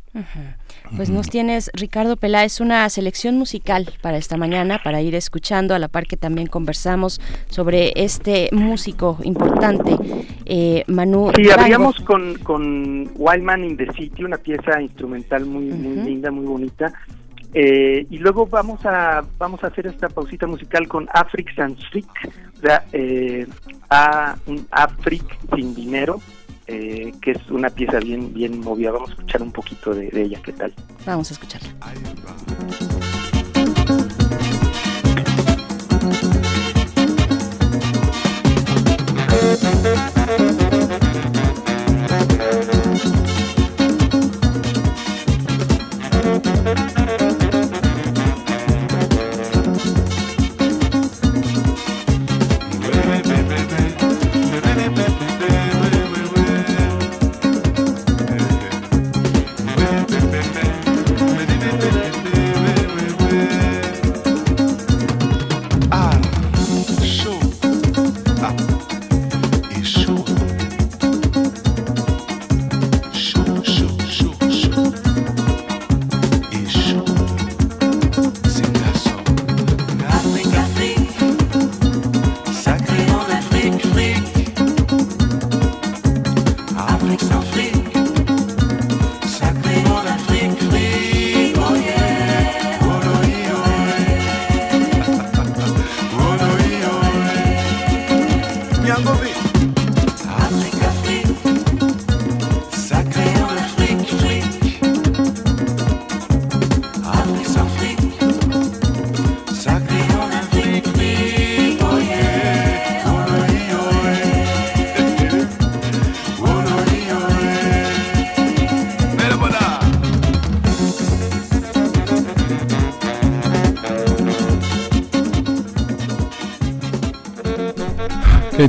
[0.96, 5.80] Pues nos tienes, Ricardo Peláez, una selección musical para esta mañana, para ir escuchando, a
[5.80, 9.96] la par que también conversamos sobre este músico importante,
[10.46, 11.32] eh, Manu.
[11.36, 16.46] Sí, abríamos con, con Wildman in the City, una pieza instrumental muy, muy linda, muy
[16.46, 16.94] bonita.
[17.56, 22.60] Eh, y luego vamos a vamos a hacer esta pausita musical con Afric Sans o
[22.60, 23.46] sea, eh,
[23.92, 25.24] a un Afric
[25.56, 26.20] sin dinero,
[26.68, 28.92] eh, que es una pieza bien, bien movida.
[28.92, 30.74] Vamos a escuchar un poquito de, ella, ¿qué tal?
[31.06, 31.74] Vamos a escucharla.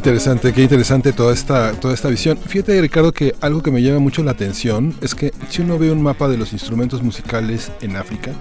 [0.05, 2.37] Interesante, qué interesante toda esta, toda esta visión.
[2.37, 5.91] Fíjate, Ricardo, que algo que me llama mucho la atención es que si uno ve
[5.91, 8.33] un mapa de los instrumentos musicales en África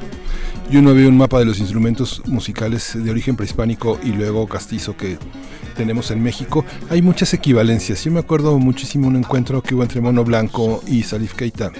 [0.69, 4.97] y uno ve un mapa de los instrumentos musicales de origen prehispánico y luego castizo
[4.97, 5.17] que
[5.77, 8.03] tenemos en México, hay muchas equivalencias.
[8.03, 11.71] Yo me acuerdo muchísimo un encuentro que hubo entre Mono Blanco y Salif Keita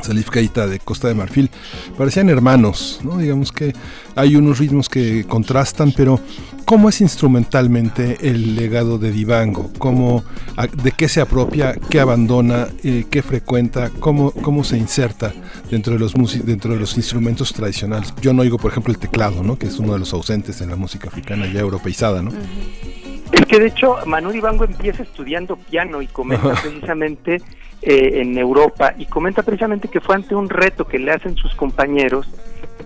[0.00, 1.50] Salif Keita de Costa de Marfil,
[1.96, 3.18] parecían hermanos, ¿no?
[3.18, 3.74] Digamos que
[4.16, 6.20] hay unos ritmos que contrastan, pero
[6.64, 9.70] ¿cómo es instrumentalmente el legado de Divango?
[9.78, 10.24] ¿Cómo,
[10.82, 15.32] ¿De qué se apropia, qué abandona, eh, qué frecuenta, cómo, cómo se inserta
[15.70, 18.14] dentro de, los dentro de los instrumentos tradicionales?
[18.20, 19.58] Yo no oigo, por ejemplo, el teclado, ¿no?
[19.58, 22.32] Que es uno de los ausentes en la música africana ya europeizada, ¿no?
[23.32, 27.42] Es que de hecho Manu Divango empieza estudiando piano y comenta precisamente
[27.82, 31.54] eh, en Europa y comenta precisamente que fue ante un reto que le hacen sus
[31.54, 32.28] compañeros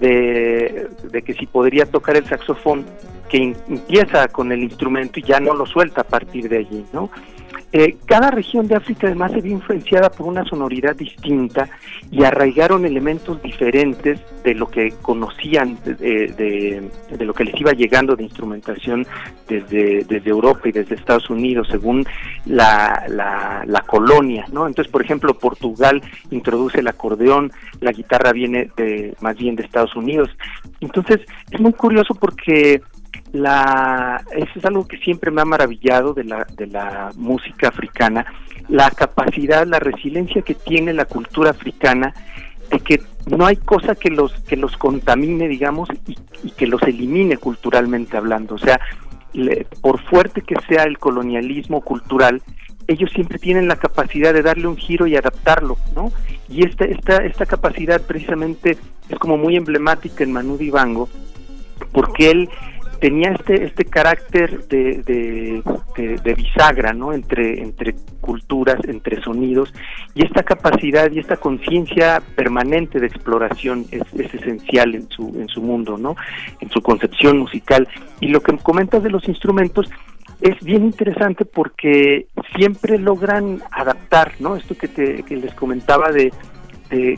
[0.01, 2.85] de, que si podría tocar el saxofón,
[3.29, 7.11] que empieza con el instrumento y ya no lo suelta a partir de allí, ¿no?
[7.75, 11.70] Eh, cada región de África además se vio influenciada por una sonoridad distinta
[12.10, 16.83] y arraigaron elementos diferentes de lo que conocían, de,
[17.18, 19.07] lo que les iba llegando de instrumentación
[19.49, 22.05] desde, desde Europa y desde Estados Unidos, según
[22.44, 24.67] la, la, colonia, ¿no?
[24.67, 29.94] Entonces, por ejemplo, Portugal introduce el acordeón, la guitarra viene de, más bien de Estados
[29.97, 30.31] Unidos.
[30.81, 31.20] Entonces,
[31.51, 32.81] es muy curioso porque
[33.32, 38.26] la eso es algo que siempre me ha maravillado de la de la música africana
[38.68, 42.15] la capacidad la resiliencia que tiene la cultura africana
[42.70, 46.16] de que no hay cosa que los que los contamine digamos y,
[46.50, 48.78] que los elimine culturalmente hablando o sea
[49.81, 52.42] por fuerte que sea el colonialismo cultural
[52.89, 56.12] ellos siempre tienen la capacidad de darle un giro y adaptarlo, ¿no?
[56.49, 58.76] Y esta, esta, esta capacidad precisamente
[59.08, 61.08] es como muy emblemática en Manu Dibango,
[61.92, 62.50] porque él
[63.03, 69.75] tenía este este carácter de, de, bisagra no entre entre culturas entre sonidos
[70.15, 75.49] y esta capacidad y esta conciencia permanente de exploración es, es, esencial en su en
[75.49, 76.15] su mundo no
[76.61, 77.89] en su concepción musical.
[78.21, 79.91] Y lo que comentas de los instrumentos
[80.41, 86.33] es bien interesante porque siempre logran adaptar no esto que te que les comentaba de,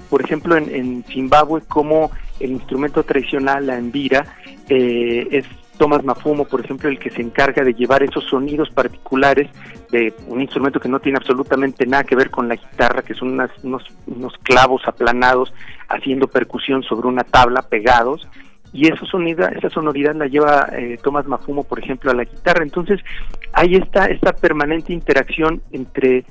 [0.08, 4.24] por ejemplo en, en Zimbabue como el instrumento tradicional la envira
[4.68, 5.44] eh, es
[5.78, 9.50] Thomas Mafumo, por ejemplo, el que se encarga de llevar esos sonidos particulares
[9.90, 13.40] de un instrumento que no tiene absolutamente nada que ver con la guitarra, que son
[13.62, 15.52] unos, unos clavos aplanados
[15.88, 18.26] haciendo percusión sobre una tabla pegados,
[18.74, 22.64] y esa sonoridad, esa sonoridad la lleva eh, Thomas Mafumo, por ejemplo, a la guitarra.
[22.64, 23.00] Entonces,
[23.52, 26.24] hay esta, esta permanente interacción entre,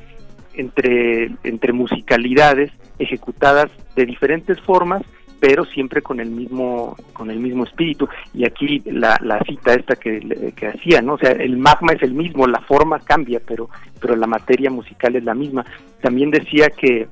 [0.54, 5.04] entre, entre musicalidades ejecutadas de diferentes formas,
[5.44, 8.08] pero siempre con el mismo con el mismo espíritu.
[8.34, 12.02] Y aquí la, la cita esta que, que hacía no o sea el magma es
[12.02, 15.66] el mismo la forma cambia pero pero la materia musical es la misma.
[16.02, 17.10] También decía que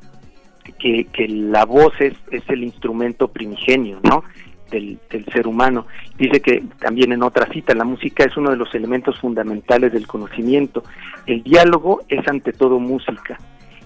[0.80, 4.24] que, que la voz es, es el instrumento primigenio no
[4.70, 5.86] del, del, ser humano.
[6.18, 10.08] Dice que también en otra cita, la música es uno de los elementos fundamentales del
[10.08, 10.86] conocimiento.
[11.26, 13.38] El diálogo es ante todo música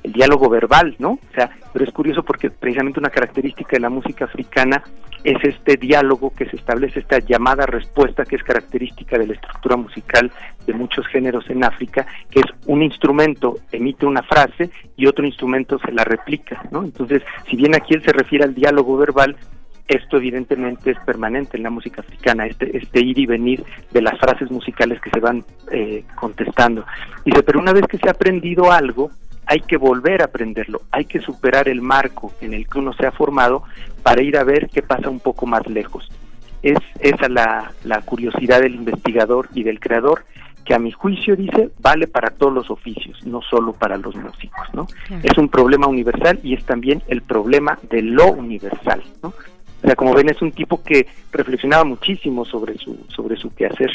[0.06, 1.12] el diálogo verbal, ¿no?
[1.14, 4.84] O sea, pero es curioso porque precisamente una característica de la música africana
[5.24, 9.76] es este diálogo que se establece, esta llamada respuesta que es característica de la estructura
[9.76, 10.32] musical
[10.68, 15.80] de muchos géneros en África, que es un instrumento emite una frase y otro instrumento
[15.80, 16.84] se la replica, ¿no?
[16.84, 19.36] Entonces, si bien aquí él se refiere al diálogo verbal,
[19.88, 24.20] esto evidentemente es permanente en la música africana, este, este ir y venir de las
[24.20, 26.86] frases musicales que se van eh, contestando.
[27.24, 29.12] Dice, pero una vez que se ha aprendido algo,
[29.46, 33.06] hay que volver a aprenderlo, hay que superar el marco en el que uno se
[33.06, 33.64] ha formado
[34.04, 36.10] para ir a ver qué pasa un poco más lejos.
[36.62, 40.26] Es esa la, la curiosidad del investigador y del creador
[40.66, 44.68] que a mi juicio dice vale para todos los oficios, no solo para los músicos,
[44.74, 44.88] ¿no?
[45.22, 49.34] Es un problema universal y es también el problema de lo universal, ¿no?
[49.84, 53.92] O sea, como ven, es un tipo que reflexionaba muchísimo sobre su, sobre su quehacer.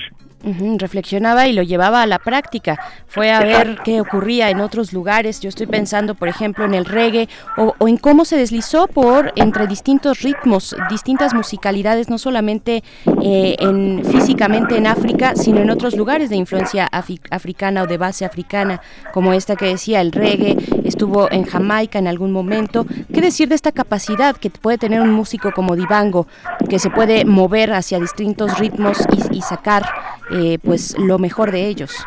[0.79, 2.79] reflexionaba y lo llevaba a la práctica.
[3.07, 5.41] Fue a ver qué ocurría en otros lugares.
[5.41, 9.67] Yo estoy pensando, por ejemplo, en el reggae o, en cómo se deslizó por entre
[9.67, 12.83] distintos ritmos, distintas musicalidades, no solamente
[13.23, 16.89] eh, en, físicamente en África, sino en otros lugares de influencia
[17.31, 18.81] africana o de base africana,
[19.13, 22.87] como esta que decía el reggae, estuvo en Jamaica en algún momento.
[23.13, 26.27] ¿Qué decir de esta capacidad que puede tener un músico como divango,
[26.69, 28.99] que se puede mover hacia distintos ritmos
[29.31, 29.83] y, sacar
[30.31, 32.07] eh, pues lo mejor de ellos.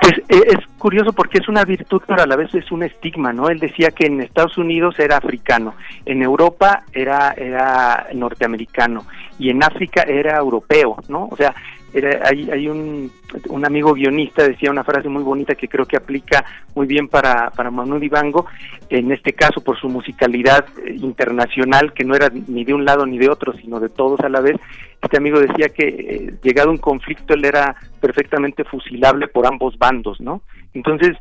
[0.00, 3.32] Pues eh, es curioso porque es una virtud, pero a la vez es un estigma,
[3.32, 3.48] ¿no?
[3.48, 5.74] Él decía que en Estados Unidos era africano,
[6.06, 9.04] en Europa era, era norteamericano
[9.38, 11.28] y en África era europeo, ¿no?
[11.30, 11.54] O sea,
[11.92, 13.10] Era, hay hay un,
[13.48, 16.44] un amigo guionista, decía una frase muy bonita que creo que aplica
[16.74, 18.46] muy bien para, para Manu Dibango,
[18.90, 23.06] en este caso por su musicalidad eh, internacional, que no era ni de un lado
[23.06, 24.56] ni de otro, sino de todos a la vez.
[25.02, 30.20] Este amigo decía que eh, llegado un conflicto él era perfectamente fusilable por ambos bandos,
[30.20, 30.42] ¿no?
[30.74, 31.16] Entonces,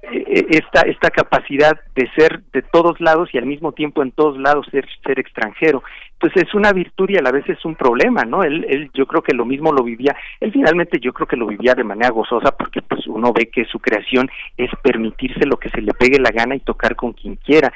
[0.00, 4.66] esta esta capacidad de ser de todos lados y al mismo tiempo en todos lados
[4.70, 5.82] ser ser extranjero.
[6.20, 9.06] Pues es una virtud y a la vez es un problema no él él yo
[9.06, 12.10] creo que lo mismo lo vivía él finalmente yo creo que lo vivía de manera
[12.10, 16.20] gozosa porque pues uno ve que su creación es permitirse lo que se le pegue
[16.20, 17.72] la gana y tocar con quien quiera.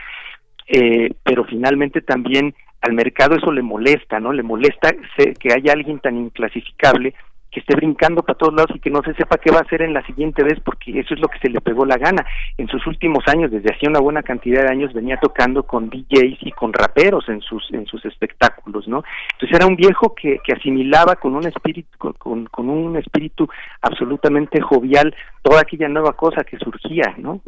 [0.69, 5.99] Eh, pero finalmente también al mercado eso le molesta no le molesta que haya alguien
[5.99, 7.15] tan inclasificable
[7.53, 9.83] que esté brincando para todos lados y que no se sepa qué va a hacer
[9.83, 12.25] en la siguiente vez porque eso es lo que se le pegó la gana.
[12.57, 16.39] En sus últimos años, desde hacía una buena cantidad de años, venía tocando con DJs
[16.41, 19.05] y con raperos en sus en sus espectáculos, ¿no?
[19.35, 23.49] Entonces era un viejo que, que asimilaba con un espíritu con, con un espíritu
[23.83, 27.41] absolutamente jovial toda aquella nueva cosa que surgía, ¿no?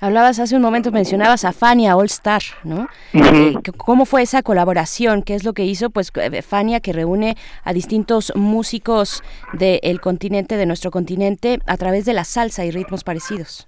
[0.00, 2.88] Hablabas hace un momento, mencionabas a Fania All Star, ¿no?
[3.12, 5.22] Eh, ¿Cómo fue esa colaboración?
[5.22, 5.90] ¿Qué es lo que hizo?
[5.90, 9.22] Pues eh, Fania que reúne a distintos músicos
[9.54, 13.66] del continente, de nuestro continente, a través de la salsa y ritmos parecidos.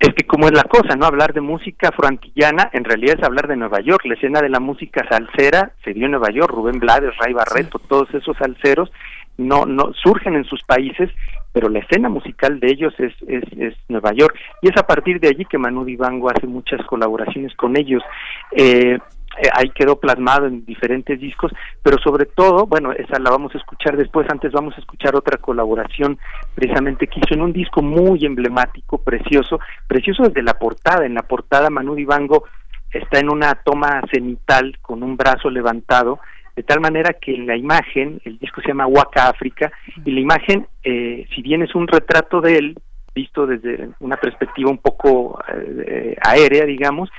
[0.00, 1.06] Es que como es la cosa, ¿no?
[1.06, 4.04] Hablar de música frontillana en realidad es hablar de Nueva York.
[4.06, 6.50] La escena de la música salsera se dio en Nueva York.
[6.50, 8.90] Rubén Blades, Ray Barreto, todos esos salseros
[9.36, 11.10] no, no surgen en sus países
[11.54, 14.36] pero la escena musical de ellos es, es, Nueva York.
[14.60, 18.02] Y es a partir de allí que Manu Dibango hace muchas colaboraciones con ellos.
[18.50, 18.98] Eh,
[19.38, 23.58] eh, ahí quedó plasmado en diferentes discos, pero sobre todo, bueno, esa la vamos a
[23.58, 26.18] escuchar después, antes vamos a escuchar otra colaboración
[26.56, 31.22] precisamente que hizo en un disco muy emblemático, precioso, precioso desde la portada, en la
[31.22, 32.44] portada Manu Dibango
[32.92, 36.18] está en una toma cenital con un brazo levantado,
[36.56, 39.72] de tal manera que la imagen, el disco se llama Waka África,
[40.04, 42.78] y la imagen, eh, si bien es un retrato de él,
[43.14, 47.10] visto desde una perspectiva un poco eh, aérea, digamos,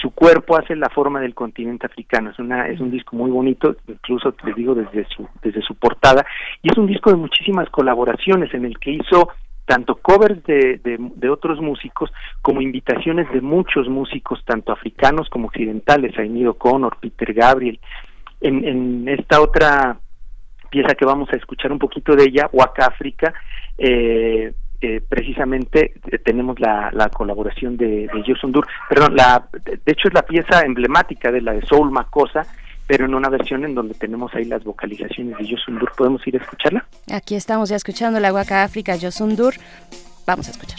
[0.00, 2.30] su cuerpo hace la forma del continente africano.
[2.30, 6.24] Es una es un disco muy bonito, incluso les digo desde su desde su portada
[6.62, 9.30] y es un disco de muchísimas colaboraciones en el que hizo
[9.64, 15.48] tanto covers de, de, de, otros músicos como invitaciones de muchos músicos, tanto africanos como
[15.48, 17.78] occidentales, Ainido Connor, Peter Gabriel,
[18.40, 19.98] en, en esta otra
[20.70, 23.32] pieza que vamos a escuchar un poquito de ella, Waka África,
[23.76, 30.08] eh, eh, precisamente eh, tenemos la, la, colaboración de, de Yosundur, perdón, la, de hecho
[30.08, 32.46] es la pieza emblemática de la de Soul Makosa,
[32.86, 35.92] pero en una versión en donde tenemos ahí las vocalizaciones de Yosundur.
[35.96, 36.86] ¿Podemos ir a escucharla?
[37.12, 39.54] Aquí estamos ya escuchando la Waka África Yosundur.
[40.26, 40.78] Vamos a escuchar.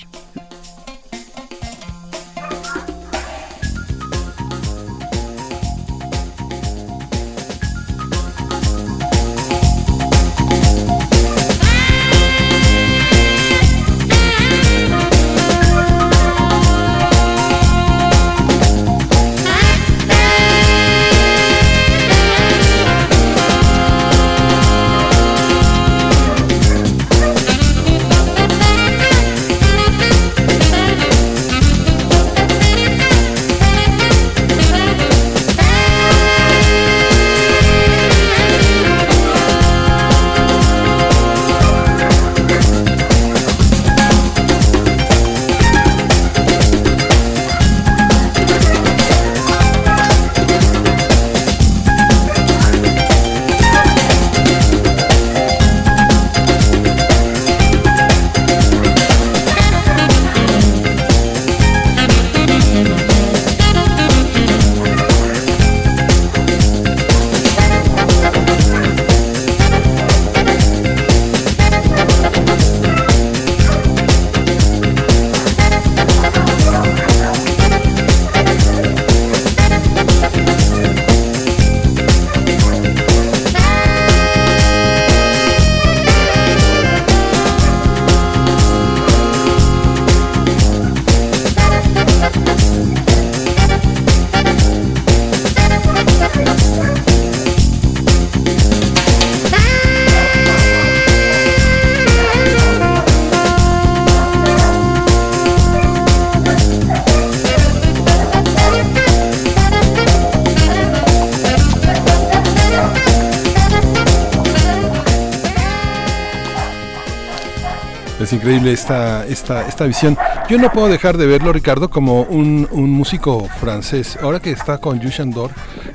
[119.29, 120.17] Esta, esta, visión.
[120.49, 124.17] Yo no puedo dejar de verlo, Ricardo, como un, un músico francés.
[124.21, 125.51] Ahora que está con Yushandor,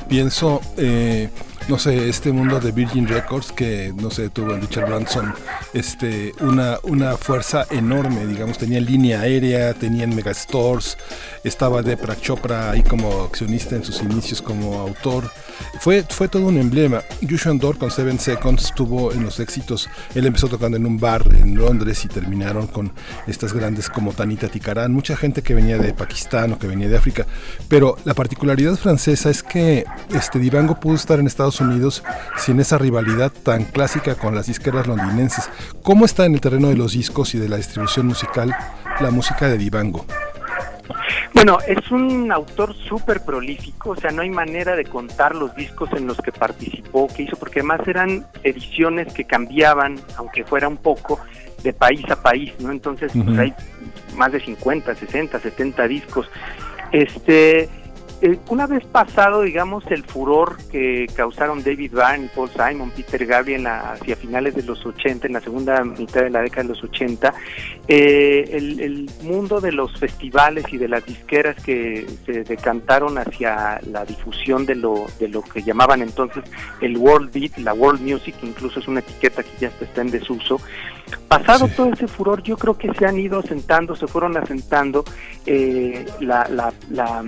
[0.08, 0.60] pienso...
[0.76, 1.28] Eh,
[1.68, 5.32] no sé, este mundo de Virgin Records que, no sé, tuvo Richard Branson
[5.72, 10.98] este, una, una fuerza enorme, digamos, tenía línea aérea, tenían megastores,
[11.42, 15.30] estaba Depra Chopra ahí como accionista en sus inicios como autor.
[15.84, 17.02] Fue, fue todo un emblema.
[17.20, 21.22] Yushan Dor con Seven Seconds tuvo en los éxitos, él empezó tocando en un bar
[21.34, 22.90] en Londres y terminaron con
[23.26, 26.96] estas grandes como Tanita Ticarán, mucha gente que venía de Pakistán o que venía de
[26.96, 27.26] África,
[27.68, 32.02] pero la particularidad francesa es que este Divango pudo estar en Estados Unidos
[32.38, 35.50] sin esa rivalidad tan clásica con las disqueras londinenses.
[35.82, 38.56] ¿Cómo está en el terreno de los discos y de la distribución musical
[39.02, 40.06] la música de Divango?
[41.34, 45.90] Bueno, es un autor súper prolífico, o sea, no hay manera de contar los discos
[45.92, 50.76] en los que participó, que hizo, porque además eran ediciones que cambiaban, aunque fuera un
[50.76, 51.18] poco,
[51.64, 52.70] de país a país, ¿no?
[52.70, 53.54] Entonces, pues hay
[54.16, 56.30] más de 50, 60, 70 discos.
[56.92, 57.68] Este,
[58.26, 63.66] eh, una vez pasado, digamos, el furor que causaron David Byrne, Paul Simon, Peter Gabriel
[63.66, 67.34] hacia finales de los 80, en la segunda mitad de la década de los 80,
[67.86, 74.06] eh, el, mundo de los festivales y de las disqueras que se decantaron hacia la
[74.06, 76.44] difusión de lo, de lo que llamaban entonces
[76.80, 80.60] el World Beat, la World Music, incluso es una etiqueta que ya está en desuso,
[81.28, 85.04] Pasado todo ese furor, yo creo que se han ido asentando, se fueron asentando
[85.46, 87.24] eh, la, la, la,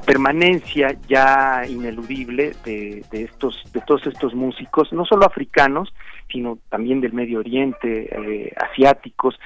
[0.00, 5.92] permanencia ya ineludible de, de, estos, de todos estos músicos, no solo africanos,
[6.30, 9.38] sino también del Medio Oriente, eh, asiáticos.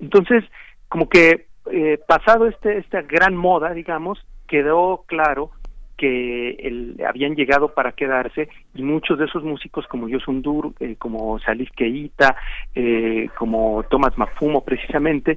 [0.00, 0.44] Entonces,
[0.88, 5.50] como que eh, pasado este, esta gran moda, digamos, quedó claro
[5.96, 11.38] que habían llegado para quedarse y muchos de esos músicos como Yosun Dur, eh, como
[11.38, 12.36] Salif Keita,
[12.74, 15.36] eh, como Thomas Mafumo precisamente,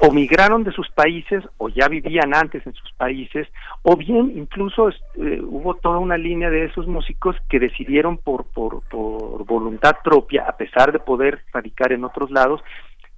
[0.00, 3.46] o migraron de sus países o ya vivían antes en sus países,
[3.82, 8.82] o bien incluso eh, hubo toda una línea de esos músicos que decidieron por, por,
[8.88, 12.62] por voluntad propia, a pesar de poder radicar en otros lados,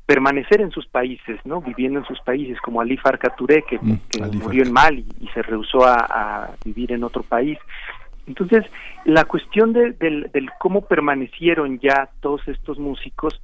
[0.07, 1.61] permanecer en sus países, ¿no?
[1.61, 5.43] Viviendo en sus países, como Ali Farka Touré, que, mm, murió en Mali y se
[5.43, 7.59] rehusó a, vivir en otro país.
[8.27, 8.65] Entonces,
[9.05, 13.41] la cuestión de, del, cómo permanecieron ya todos estos músicos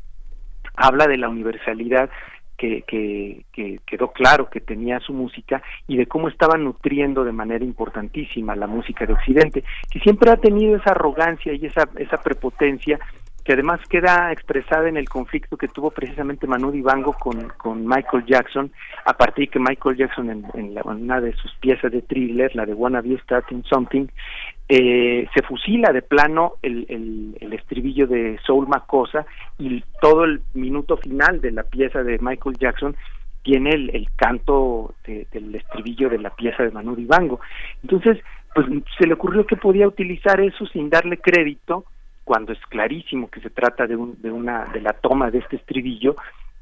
[0.74, 2.10] habla de la universalidad
[2.58, 7.32] que, que, que, quedó claro que tenía su música y de cómo estaba nutriendo de
[7.32, 12.18] manera importantísima la música de Occidente, que siempre ha tenido esa arrogancia y esa, esa
[12.18, 12.98] prepotencia
[13.48, 18.26] que además queda expresada en el conflicto que tuvo precisamente Manu Dibango con, con Michael
[18.26, 18.70] Jackson,
[19.06, 22.74] a partir de que Michael Jackson en, una de sus piezas de thriller, la de
[22.74, 24.08] Wanna Be Starting Something,
[24.68, 29.24] eh, se fusila de plano el, el, estribillo de Soul Macosa
[29.58, 32.94] y todo el minuto final de la pieza de Michael Jackson
[33.42, 37.40] tiene el, canto del estribillo de la pieza de Manu Dibango.
[37.82, 38.18] Entonces,
[38.54, 38.66] pues
[38.98, 41.84] se le ocurrió que podía utilizar eso sin darle crédito
[42.24, 46.14] cuando es clarísimo que se trata de, de una de la toma de este estribillo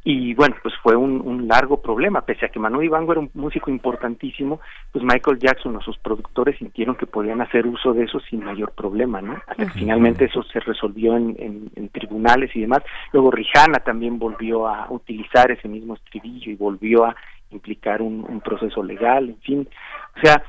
[0.08, 3.72] y bueno pues fue un, largo problema pese a que Manu Dibango era un músico
[3.72, 4.60] importantísimo
[4.92, 8.70] pues Michael Jackson o sus productores sintieron que podían hacer uso de eso sin mayor
[8.70, 11.34] problema no hasta que finalmente eso se resolvió en,
[11.74, 12.82] en, tribunales y demás.
[13.12, 17.16] Luego Rihanna también volvió a utilizar ese mismo estribillo y volvió a
[17.50, 19.68] implicar un, proceso legal en fin.
[20.16, 20.40] O sea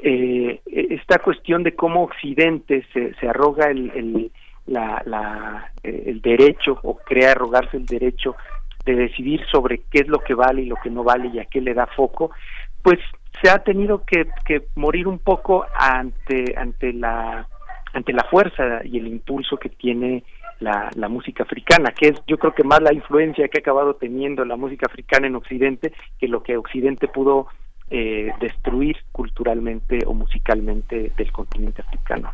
[0.00, 4.30] eh, esta cuestión de cómo Occidente se, se arroga el
[4.66, 8.36] la, la, eh, el derecho o crea arrogarse el derecho
[8.84, 11.44] de decidir sobre qué es lo que vale y lo que no vale y a
[11.44, 12.30] qué le da foco,
[12.82, 12.98] pues
[13.42, 14.26] se ha tenido que,
[14.74, 17.46] morir un poco ante ante la
[17.94, 20.24] ante la fuerza y el impulso que tiene
[20.60, 24.44] la, música africana, que es yo creo que más la influencia que ha acabado teniendo
[24.44, 27.48] la música africana en Occidente que lo que Occidente pudo
[27.94, 32.32] eh, destruir culturalmente o musicalmente del continente africano.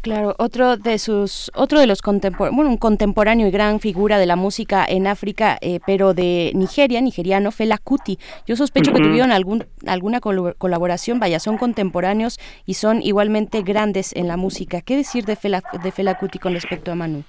[0.00, 4.24] Claro, otro de sus, otro de los contemporáneos, bueno, un contemporáneo y gran figura de
[4.24, 8.18] la música en África, eh, pero de Nigeria, nigeriano, Fela Kuti.
[8.46, 14.26] Yo sospecho que tuvieron algún, alguna colaboración, vaya, son contemporáneos y son igualmente grandes en
[14.26, 14.80] la música.
[14.80, 17.24] ¿Qué decir de Fela, de Fela Kuti con respecto a Manu?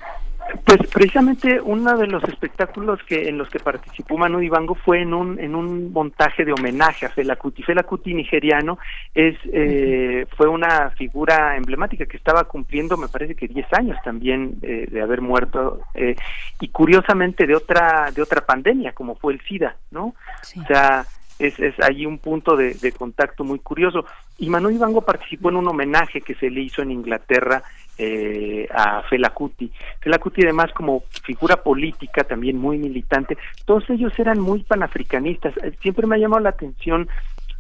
[0.64, 5.14] Pues precisamente uno de los espectáculos que en los que participó Manu Dibango fue en
[5.14, 7.64] un en un montaje de homenaje a Fela Kuti.
[7.64, 8.78] Fela Kuti nigeriano
[9.14, 14.60] es eh, fue una figura emblemática que estaba cumpliendo, me parece que 10 años también
[14.62, 16.16] eh, de haber muerto eh,
[16.60, 20.14] y curiosamente de otra de otra pandemia como fue el SIDA, ¿no?
[20.62, 21.06] O sea,
[21.40, 24.06] es, es ahí un punto de, de contacto muy curioso.
[24.38, 27.64] Y Manu Dibango participó en un homenaje que se le hizo en Inglaterra
[27.98, 29.72] eh, a Fela Kuti.
[30.00, 35.56] Fela Kuti además como figura política también muy militante, todos ellos eran muy panafricanistas.
[35.58, 37.08] Eh, siempre me ha llamado la atención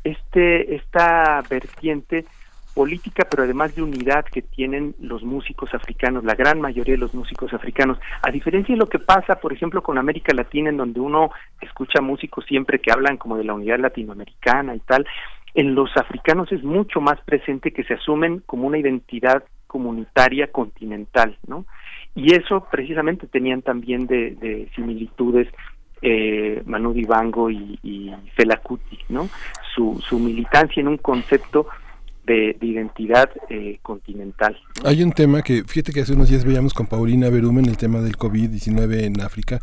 [0.03, 2.25] este esta vertiente
[2.75, 7.13] política, pero además de unidad que tienen los músicos africanos, la gran mayoría de los
[7.13, 7.97] músicos africanos.
[8.21, 11.31] A diferencia de lo que pasa, por ejemplo, con América Latina, en donde uno
[11.61, 15.07] escucha músicos siempre que hablan como de la unidad latinoamericana y tal,
[15.53, 21.37] en los africanos es mucho más presente que se asumen como una identidad comunitaria continental,
[21.47, 21.65] ¿no?
[22.15, 25.47] Y eso precisamente tenían también de, similitudes
[26.01, 29.27] eh, Manu Dibango y, y Fela Kuti, ¿no?
[29.73, 31.67] Su, su militancia en un concepto
[32.25, 34.57] de, identidad eh, continental.
[34.83, 37.99] Hay un tema que, fíjate que hace unos días veíamos con Paulina Berumen el tema
[37.99, 39.59] del COVID-19 en África,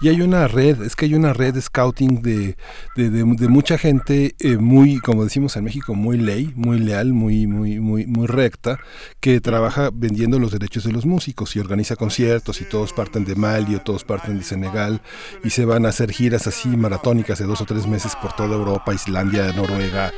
[0.00, 2.56] y hay una red, es que hay una red de scouting de,
[2.96, 7.80] de, mucha gente eh, muy, como decimos en México, muy ley, muy leal, muy, muy,
[7.80, 8.78] muy, muy recta,
[9.20, 13.34] que trabaja vendiendo los derechos de los músicos y organiza conciertos y todos parten de
[13.34, 15.00] Mali o todos parten de Senegal
[15.44, 18.54] y se van a hacer giras así maratónicas de dos o tres meses por toda
[18.54, 20.12] Europa, Islandia, Noruega.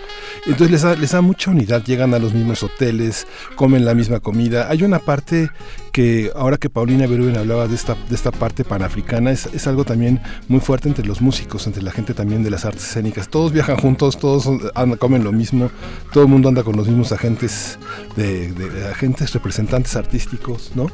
[0.46, 3.26] Entonces les da, les da mucha unidad llegan a los mismos hoteles,
[3.56, 4.68] comen la misma comida.
[4.70, 5.50] Hay una parte
[5.90, 9.84] que ahora que Paulina Berúben hablaba de esta, de esta parte panafricana, es, es, algo
[9.84, 13.28] también muy fuerte entre los músicos, entre la gente también de las artes escénicas.
[13.28, 14.48] Todos viajan juntos, todos
[14.98, 15.70] comen lo mismo,
[16.12, 17.78] todo el mundo anda con los mismos agentes,
[18.14, 18.52] de,
[18.92, 20.86] agentes representantes artísticos, ¿no?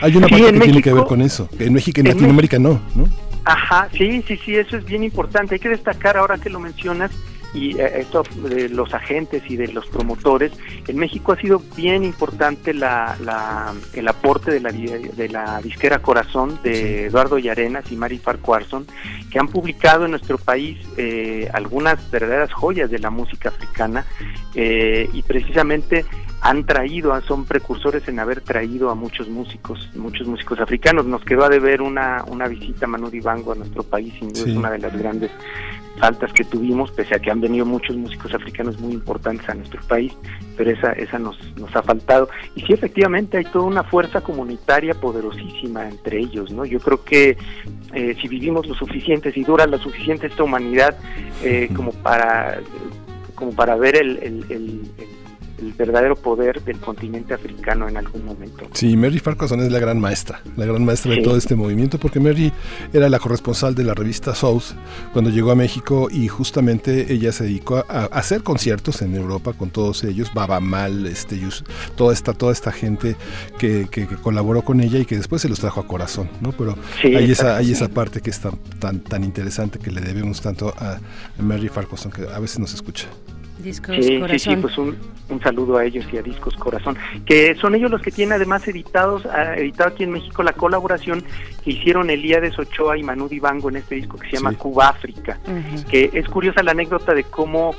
[0.00, 2.80] Hay una parte que tiene que ver con eso, en México y en, Latinoamérica no,
[2.94, 3.06] ¿no?
[3.44, 5.56] Ajá, sí, sí, sí, eso es bien importante.
[5.56, 7.10] Hay que destacar ahora que lo mencionas
[7.54, 10.52] y eh, esto de los agentes y de los promotores,
[10.86, 13.16] en México ha sido bien importante la,
[13.92, 18.86] el aporte de la, de la disquera Corazón de Eduardo Yarenas y Mari Farquharson,
[19.30, 24.06] que han publicado en nuestro país eh, algunas verdaderas joyas de la música africana
[24.54, 26.04] eh, y precisamente
[26.42, 31.06] han traído, son precursores en haber traído a muchos músicos, muchos músicos africanos.
[31.06, 34.56] Nos quedó a deber una, una visita Manu Dibango a nuestro país, sin duda es
[34.56, 35.30] una de las grandes
[35.98, 39.80] faltas que tuvimos, pese a que han venido muchos músicos africanos muy importantes a nuestro
[39.82, 40.12] país,
[40.56, 42.28] pero esa, esa nos, nos ha faltado.
[42.54, 46.64] Y sí, efectivamente, hay toda una fuerza comunitaria poderosísima entre ellos, ¿no?
[46.64, 47.36] Yo creo que
[47.94, 50.96] eh, si vivimos lo suficiente, si dura lo suficiente esta humanidad
[51.42, 52.60] eh, como para
[53.34, 54.80] como para ver el, el el
[55.70, 58.66] verdadero poder del continente africano en algún momento.
[58.72, 62.18] Sí, Mary Farquharson es la gran maestra, la gran maestra de todo este movimiento, porque
[62.18, 62.52] Mary
[62.92, 64.74] era la corresponsal de la revista South
[65.12, 69.70] cuando llegó a México y justamente ella se dedicó a, hacer conciertos en Europa con
[69.70, 71.40] todos ellos, Baba Mal, este,
[71.96, 73.16] toda esta, toda esta gente
[73.58, 73.86] que,
[74.22, 76.52] colaboró con ella y que después se los trajo a corazón, ¿no?
[76.52, 80.74] Pero hay esa, hay esa parte que es tan, tan, interesante que le debemos tanto
[80.78, 80.98] a
[81.38, 83.08] Mary Farquharson que a veces nos escucha.
[83.62, 84.38] Discos sí, Corazón.
[84.38, 84.96] Sí, sí, pues un,
[85.42, 89.24] saludo a ellos y a Discos Corazón, que son ellos los que tienen además editados,
[89.26, 91.24] ah, editado aquí en México la colaboración
[91.64, 95.38] que hicieron Elías Ochoa y Manu Dibango en este disco que se llama Cuba África,
[95.90, 97.74] que es curiosa la anécdota de cómo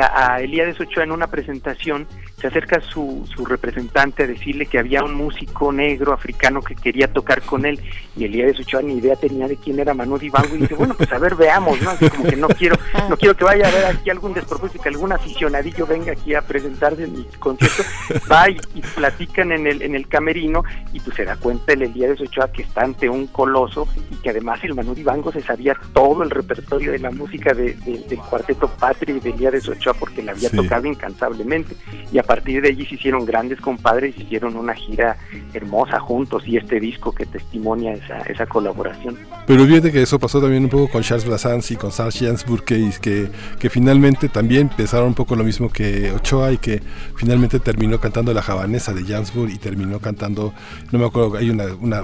[0.00, 2.06] a, a Elías Ochoa en una presentación
[2.42, 7.06] se acerca su, su representante a decirle que había un músico negro africano que quería
[7.06, 7.80] tocar con él
[8.16, 10.74] y el día de su ni idea tenía de quién era Manu Dibango y dice,
[10.74, 11.90] bueno, pues a ver, veamos, ¿no?
[11.90, 12.76] Así como que no quiero
[13.08, 16.42] no quiero que vaya a haber aquí algún despropósito, que algún aficionadillo venga aquí a
[16.42, 17.84] presentarse en mi concierto,
[18.30, 18.58] va y,
[18.96, 22.50] platican en el en el camerino y pues se da cuenta el Elías de Ochoa
[22.50, 26.30] que está ante un coloso y que además el Manu Dibango se sabía todo el
[26.30, 30.32] repertorio de la música de, del cuarteto Patria y de Elías de Ochoa porque la
[30.32, 31.76] había tocado incansablemente.
[32.10, 35.18] Y a partir de allí se hicieron grandes compadres, hicieron una gira
[35.52, 39.18] hermosa juntos y este disco que testimonia esa, esa colaboración.
[39.46, 42.64] Pero fíjate que eso pasó también un poco con Charles Brassens y con Serge Gainsbourg,
[42.64, 43.28] que,
[43.58, 46.80] que, finalmente también pensaron un poco lo mismo que Ochoa y que
[47.16, 50.54] finalmente terminó cantando la javanesa de Gainsbourg y terminó cantando,
[50.90, 52.02] no me acuerdo, hay una, una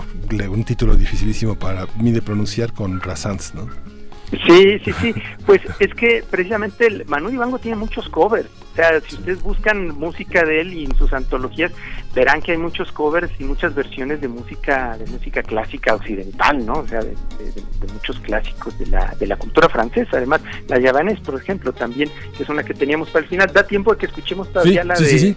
[0.50, 3.66] un título dificilísimo para mí de pronunciar con Brassens, ¿no?
[4.30, 5.14] Sí, sí, sí.
[5.46, 8.48] Pues es que precisamente el Manu Ibango tiene muchos covers.
[8.72, 11.72] O sea, si ustedes buscan música de él y en sus antologías,
[12.14, 16.74] verán que hay muchos covers y muchas versiones de música de música clásica occidental, ¿no?
[16.74, 17.14] O sea, de,
[17.92, 20.18] muchos clásicos de la, de la cultura francesa.
[20.18, 23.50] Además, la Yavanés, por ejemplo, también, que es una que teníamos para el final.
[23.52, 25.34] Da tiempo de que escuchemos todavía la de...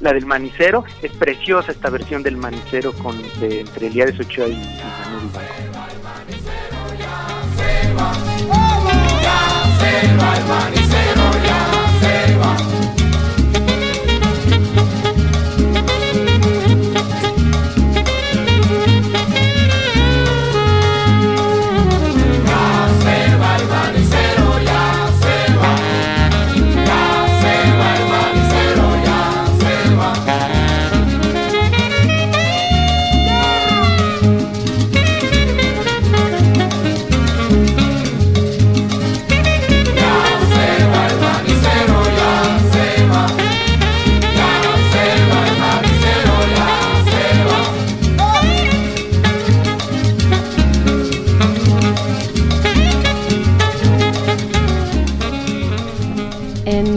[0.00, 4.52] la del manicero, es preciosa esta versión del manicero con de, entre Elías Ochoa y,
[4.52, 5.28] y Manu
[6.98, 8.27] ya
[9.78, 11.60] se va el manicero, ya
[12.00, 12.77] se va.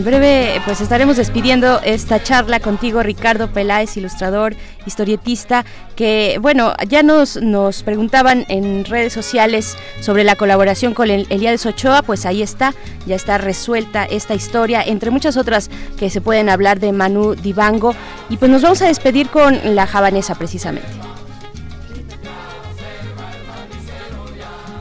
[0.02, 4.56] En breve pues estaremos despidiendo esta charla contigo, Ricardo Peláez, ilustrador,
[4.88, 5.64] historietista,
[5.96, 11.68] que bueno, ya nos, nos preguntaban en redes sociales sobre la colaboración con el, Elías
[11.68, 12.74] Ochoa, pues ahí está,
[13.06, 17.94] ya está resuelta esta historia, entre muchas otras que se pueden hablar de Manu Dibango.
[18.28, 20.90] Y pues nos vamos a despedir con la javanesa precisamente.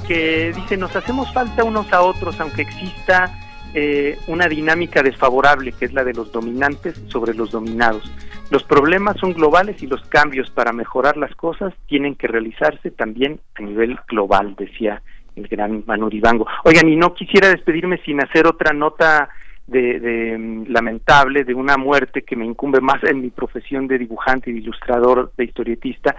[0.09, 3.40] Que dice, nos hacemos falta unos a otros, aunque exista
[3.75, 8.11] eh, una dinámica desfavorable, que es la de los dominantes sobre los dominados.
[8.51, 13.41] Los problemas son globales y los cambios para mejorar las cosas tienen que realizarse también
[13.55, 15.03] a nivel global, decía
[15.37, 16.47] el gran Manu Dibango.
[16.65, 19.29] Oigan, y no quisiera despedirme sin hacer otra nota
[19.69, 24.51] de, mm, lamentable de una muerte que me incumbe más en mi profesión de dibujante
[24.51, 26.17] y de ilustrador, de historietista,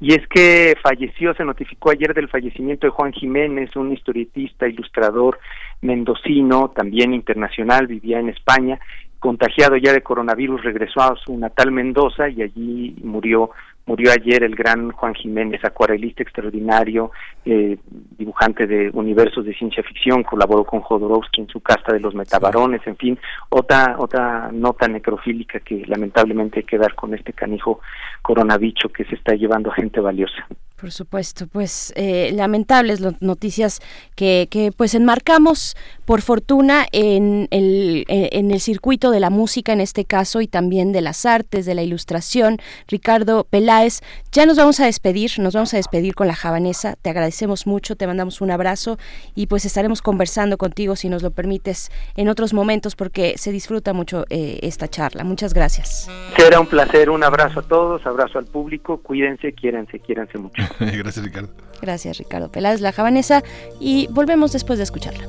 [0.00, 5.38] y es que falleció, se notificó ayer del fallecimiento de Juan Jiménez, un historietista, ilustrador
[5.80, 8.78] mendocino, también internacional, vivía en España,
[9.18, 13.50] contagiado ya de coronavirus, regresó a su natal Mendoza y allí murió
[13.86, 17.12] Murió ayer el gran Juan Jiménez, acuarelista extraordinario,
[17.44, 17.78] eh,
[18.18, 22.84] dibujante de universos de ciencia ficción, colaboró con Jodorowsky en su casta de los metabarones,
[22.86, 23.16] en fin,
[23.48, 27.80] otra otra nota necrofílica que lamentablemente hay que dar con este canijo
[28.22, 30.46] coronavicho que se está llevando a gente valiosa.
[30.78, 33.80] Por supuesto, pues eh, lamentables noticias
[34.14, 35.74] que, que pues enmarcamos
[36.04, 40.46] por fortuna en el, eh, en el circuito de la música en este caso y
[40.46, 42.58] también de las artes, de la ilustración.
[42.88, 46.94] Ricardo Peláez, ya nos vamos a despedir, nos vamos a despedir con la javanesa.
[47.00, 48.98] Te agradecemos mucho, te mandamos un abrazo
[49.34, 53.92] y pues estaremos conversando contigo si nos lo permites en otros momentos porque se disfruta
[53.92, 55.24] mucho eh, esta charla.
[55.24, 56.08] Muchas gracias.
[56.36, 60.62] Será un placer, un abrazo a todos, abrazo al público, cuídense, quiéranse, quiéranse mucho.
[60.80, 61.48] Gracias, Ricardo.
[61.80, 63.42] Gracias, Ricardo Peláez, la javanesa,
[63.80, 65.28] y volvemos después de escucharla.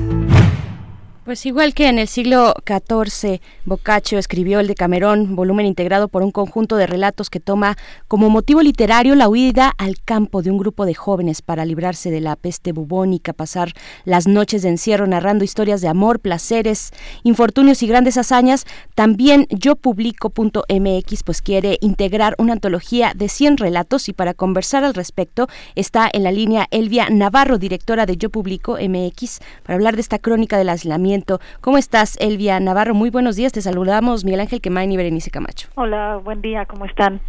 [1.31, 6.23] Pues igual que en el siglo XIV, Boccaccio escribió el de Camerón, volumen integrado por
[6.23, 7.77] un conjunto de relatos que toma
[8.09, 12.19] como motivo literario la huida al campo de un grupo de jóvenes para librarse de
[12.19, 13.71] la peste bubónica, pasar
[14.03, 16.91] las noches de encierro narrando historias de amor, placeres,
[17.23, 18.65] infortunios y grandes hazañas.
[18.93, 24.95] También yo publico.mx pues quiere integrar una antología de 100 relatos y para conversar al
[24.95, 30.01] respecto está en la línea Elvia Navarro, directora de Yo Publico MX, para hablar de
[30.01, 31.20] esta crónica del aislamiento
[31.61, 32.93] ¿Cómo estás, Elvia Navarro?
[32.93, 35.69] Muy buenos días, te saludamos Miguel Ángel Quemain y Berenice Camacho.
[35.75, 37.21] Hola, buen día, ¿cómo están?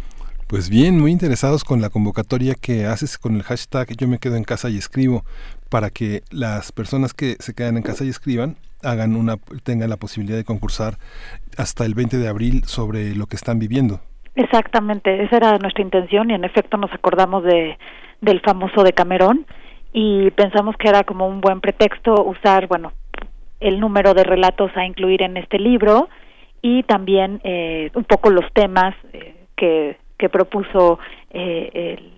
[0.47, 4.35] Pues bien, muy interesados con la convocatoria que haces con el hashtag Yo me quedo
[4.35, 5.23] en casa y escribo
[5.69, 9.97] para que las personas que se quedan en casa y escriban hagan una tengan la
[9.97, 10.97] posibilidad de concursar
[11.57, 14.01] hasta el 20 de abril sobre lo que están viviendo.
[14.35, 17.77] Exactamente, esa era nuestra intención y en efecto nos acordamos de
[18.21, 19.45] del famoso de Camerón
[19.91, 22.93] y pensamos que era como un buen pretexto usar, bueno,
[23.63, 26.09] el número de relatos a incluir en este libro
[26.61, 30.99] y también eh, un poco los temas eh, que, que propuso
[31.31, 32.13] eh, el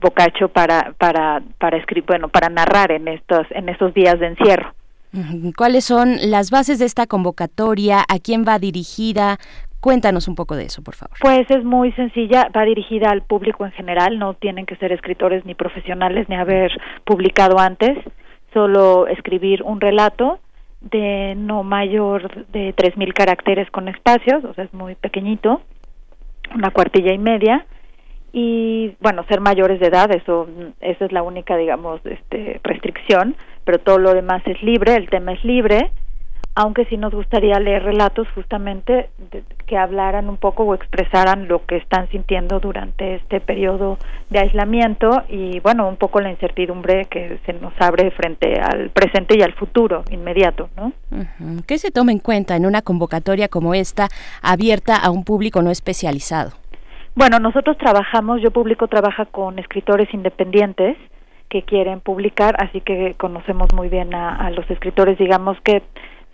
[0.00, 4.74] Boccaccio para para para escribir bueno para narrar en estos en estos días de encierro
[5.56, 8.00] ¿Cuáles son las bases de esta convocatoria?
[8.00, 9.36] ¿A quién va dirigida?
[9.80, 11.18] Cuéntanos un poco de eso, por favor.
[11.20, 15.44] Pues es muy sencilla, va dirigida al público en general, no tienen que ser escritores
[15.44, 16.72] ni profesionales ni haber
[17.04, 17.98] publicado antes,
[18.54, 20.38] solo escribir un relato
[20.82, 25.62] de no mayor de 3.000 caracteres con espacios, o sea, es muy pequeñito,
[26.54, 27.66] una cuartilla y media,
[28.32, 30.48] y bueno, ser mayores de edad, eso,
[30.80, 35.32] esa es la única, digamos, este, restricción, pero todo lo demás es libre, el tema
[35.32, 35.90] es libre,
[36.54, 39.10] aunque sí nos gustaría leer relatos justamente
[39.66, 43.98] que hablaran un poco o expresaran lo que están sintiendo durante este periodo
[44.28, 49.36] de aislamiento y bueno, un poco la incertidumbre que se nos abre frente al presente
[49.36, 50.92] y al futuro inmediato, ¿no?
[51.66, 54.08] ¿Qué se toma en cuenta en una convocatoria como esta
[54.42, 56.50] abierta a un público no especializado?
[57.14, 60.96] Bueno, nosotros trabajamos, yo público trabaja con escritores independientes
[61.50, 65.82] que quieren publicar, así que conocemos muy bien a, los escritores, digamos que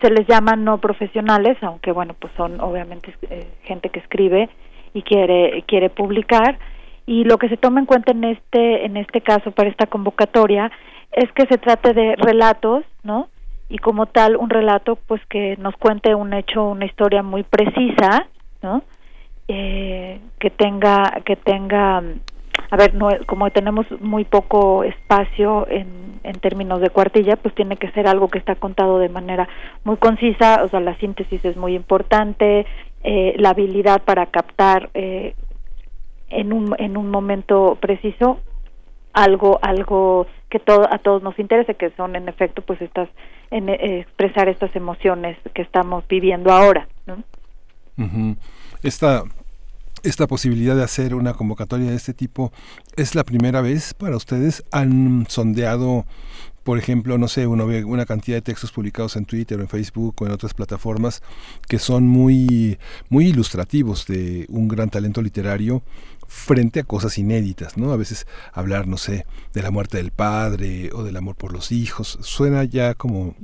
[0.00, 4.48] se les llama no profesionales, aunque bueno, pues son obviamente eh, gente que escribe
[4.94, 6.58] y quiere quiere publicar
[7.06, 10.70] y lo que se toma en cuenta en este en este caso para esta convocatoria
[11.12, 13.28] es que se trate de relatos, ¿no?
[13.68, 18.26] Y como tal un relato pues que nos cuente un hecho, una historia muy precisa,
[18.62, 18.82] ¿no?
[19.48, 22.02] Eh, que tenga que tenga
[22.70, 27.76] a ver, no, como tenemos muy poco espacio en, en términos de cuartilla, pues tiene
[27.76, 29.48] que ser algo que está contado de manera
[29.84, 32.66] muy concisa, o sea, la síntesis es muy importante,
[33.04, 35.34] eh, la habilidad para captar eh,
[36.28, 38.40] en, un, en un momento preciso
[39.12, 43.08] algo algo que todo, a todos nos interese, que son en efecto pues estas
[43.50, 47.22] en, eh, expresar estas emociones que estamos viviendo ahora, ¿no?
[48.82, 49.24] Esta
[50.02, 52.52] esta posibilidad de hacer una convocatoria de este tipo
[52.96, 54.64] es la primera vez para ustedes?
[54.70, 56.06] ¿Han sondeado,
[56.62, 59.68] por ejemplo, no sé, uno ve una cantidad de textos publicados en Twitter o en
[59.68, 61.22] Facebook o en otras plataformas
[61.68, 62.78] que son muy,
[63.08, 65.82] muy ilustrativos de un gran talento literario
[66.28, 67.90] frente a cosas inéditas, ¿no?
[67.90, 71.72] A veces hablar, no sé, de la muerte del padre o del amor por los
[71.72, 73.34] hijos, suena ya como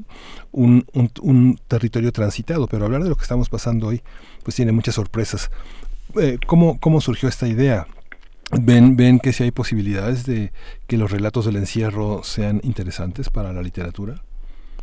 [0.52, 4.02] un, un, un territorio transitado, pero hablar de lo que estamos pasando hoy,
[4.42, 5.50] pues tiene muchas sorpresas.
[6.20, 7.86] Eh, ¿cómo, ¿cómo surgió esta idea?
[8.52, 10.52] ¿Ven, ¿Ven que si hay posibilidades de
[10.86, 14.14] que los relatos del encierro sean interesantes para la literatura?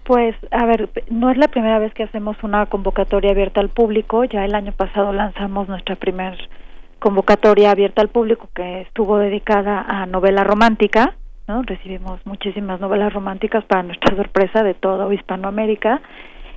[0.03, 4.23] Pues, a ver, no es la primera vez que hacemos una convocatoria abierta al público.
[4.25, 6.35] Ya el año pasado lanzamos nuestra primera
[6.99, 11.15] convocatoria abierta al público que estuvo dedicada a novela romántica.
[11.47, 11.61] ¿no?
[11.61, 16.01] Recibimos muchísimas novelas románticas para nuestra sorpresa de toda Hispanoamérica.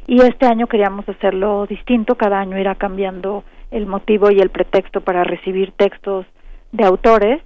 [0.06, 2.16] Y este año queríamos hacerlo distinto.
[2.16, 3.44] Cada año irá cambiando
[3.74, 6.24] el motivo y el pretexto para recibir textos
[6.72, 7.42] de autores.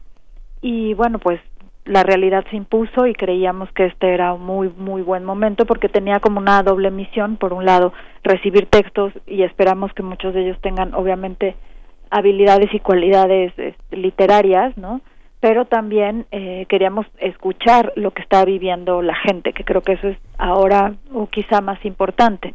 [0.61, 1.41] Y bueno pues
[1.85, 5.89] la realidad se impuso y creíamos que este era un muy muy buen momento porque
[5.89, 7.37] tenía como una doble misión.
[7.39, 7.93] Por un lado
[8.23, 11.57] recibir textos y esperamos que muchos de ellos tengan obviamente
[12.11, 15.01] habilidades y cualidades este, literarias no
[15.41, 20.09] pero también eh, queríamos escuchar lo que está viviendo la gente que creo que eso
[20.09, 22.55] es ahora o quizá más importante.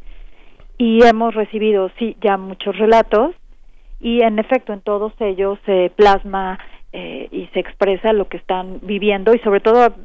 [0.78, 3.36] Y hemos recibido sí ya muchos relatos
[4.04, 6.60] y en efecto en todos ellos se plasma
[6.92, 9.96] eh, y se expresa lo que están viviendo y sobre todo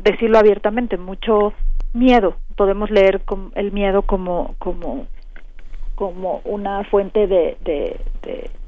[0.00, 1.54] decirlo abiertamente mucho
[1.94, 3.22] miedo podemos leer
[3.54, 5.06] el miedo como como
[5.94, 7.98] como una fuente de, de,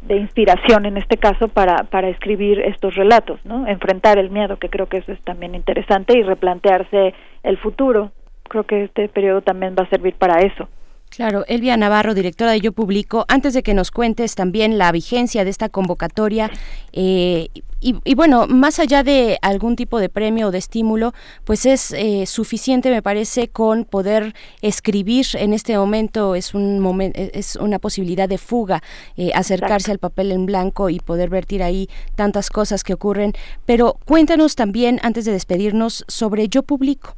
[0.02, 3.68] de, inspiración en este caso para, para escribir estos relatos, ¿no?
[3.68, 8.10] Enfrentar el miedo, que creo que eso es también interesante, y replantearse el futuro.
[8.48, 10.68] Creo que este periodo también va a servir para eso.
[11.10, 15.44] Claro, Elvia Navarro, directora de Yo Publico, antes de que nos cuentes también la vigencia
[15.44, 16.50] de esta convocatoria
[16.92, 17.48] eh,
[17.80, 21.14] y, bueno, más allá de algún tipo de premio o de estímulo,
[21.44, 27.18] pues es eh, suficiente, me parece, con poder escribir en este momento es un momento,
[27.18, 28.82] es una posibilidad de fuga,
[29.16, 33.32] eh, acercarse al papel en blanco y poder vertir ahí tantas cosas que ocurren.
[33.64, 37.16] Pero cuéntanos también, antes de despedirnos, sobre Yo Publico.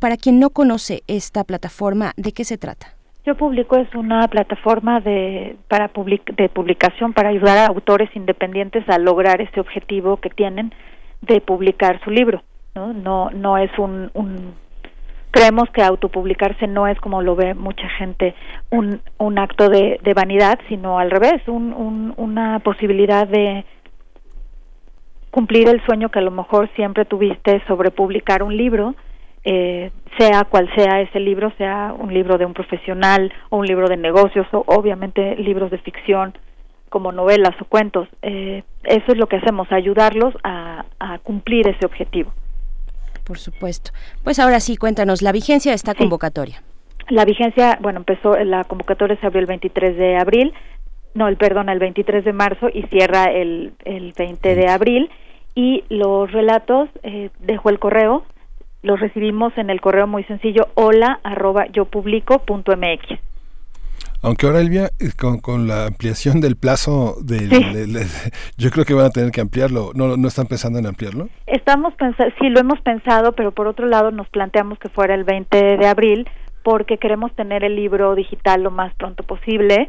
[0.00, 2.97] Para quien no conoce esta plataforma, ¿de qué se trata?
[3.24, 5.90] Yo Publico es una plataforma de, para
[6.36, 10.72] de publicación para ayudar a autores independientes a lograr ese objetivo que tienen
[11.20, 12.42] de publicar su libro.
[12.74, 14.54] No, no, no es un, un
[15.30, 18.34] creemos que autopublicarse no es como lo ve mucha gente
[18.70, 23.64] un, un acto de, vanidad, sino al revés, un, un, una posibilidad de
[25.30, 28.94] cumplir el sueño que a lo mejor siempre tuviste sobre publicar un libro,
[29.50, 33.88] eh, sea cual sea ese libro, sea un libro de un profesional o un libro
[33.88, 36.36] de negocios o obviamente libros de ficción
[36.90, 38.08] como novelas o cuentos.
[38.20, 40.84] Eh, eso es lo que hacemos, ayudarlos a,
[41.22, 42.30] cumplir ese objetivo.
[43.24, 43.90] Por supuesto.
[44.22, 46.62] Pues ahora sí, cuéntanos la vigencia de esta convocatoria.
[47.08, 50.52] La vigencia, bueno, empezó, la convocatoria se abrió el 23 de abril,
[51.14, 55.10] no, el perdón, el 23 de marzo y cierra el, el 20 de abril.
[55.54, 58.24] Y los relatos, eh, dejo el correo,
[58.82, 63.18] los recibimos en el correo muy sencillo, hola arroba yo publico punto mx.
[64.20, 67.50] Aunque ahora, Elvia, eh, con, con la ampliación del plazo, del,
[68.56, 69.92] yo creo que van a tener que ampliarlo.
[69.94, 71.28] ¿No, ¿No están pensando en ampliarlo?
[71.46, 75.22] Estamos pensando, sí, lo hemos pensado, pero por otro lado nos planteamos que fuera el
[75.22, 76.28] 20 de abril
[76.64, 79.88] porque queremos tener el libro digital lo más pronto posible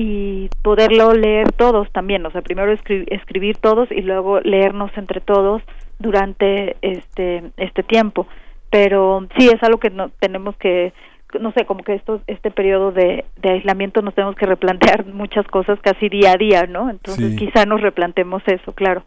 [0.00, 5.60] y poderlo leer todos también, o sea, primero escribir todos y luego leernos entre todos
[5.98, 8.28] durante este este tiempo.
[8.70, 10.92] Pero sí es algo que no tenemos que
[11.40, 15.44] no sé, como que esto, este periodo de, de aislamiento nos tenemos que replantear muchas
[15.48, 16.88] cosas casi día a día, ¿no?
[16.90, 19.02] Entonces quizá nos replantemos eso, claro.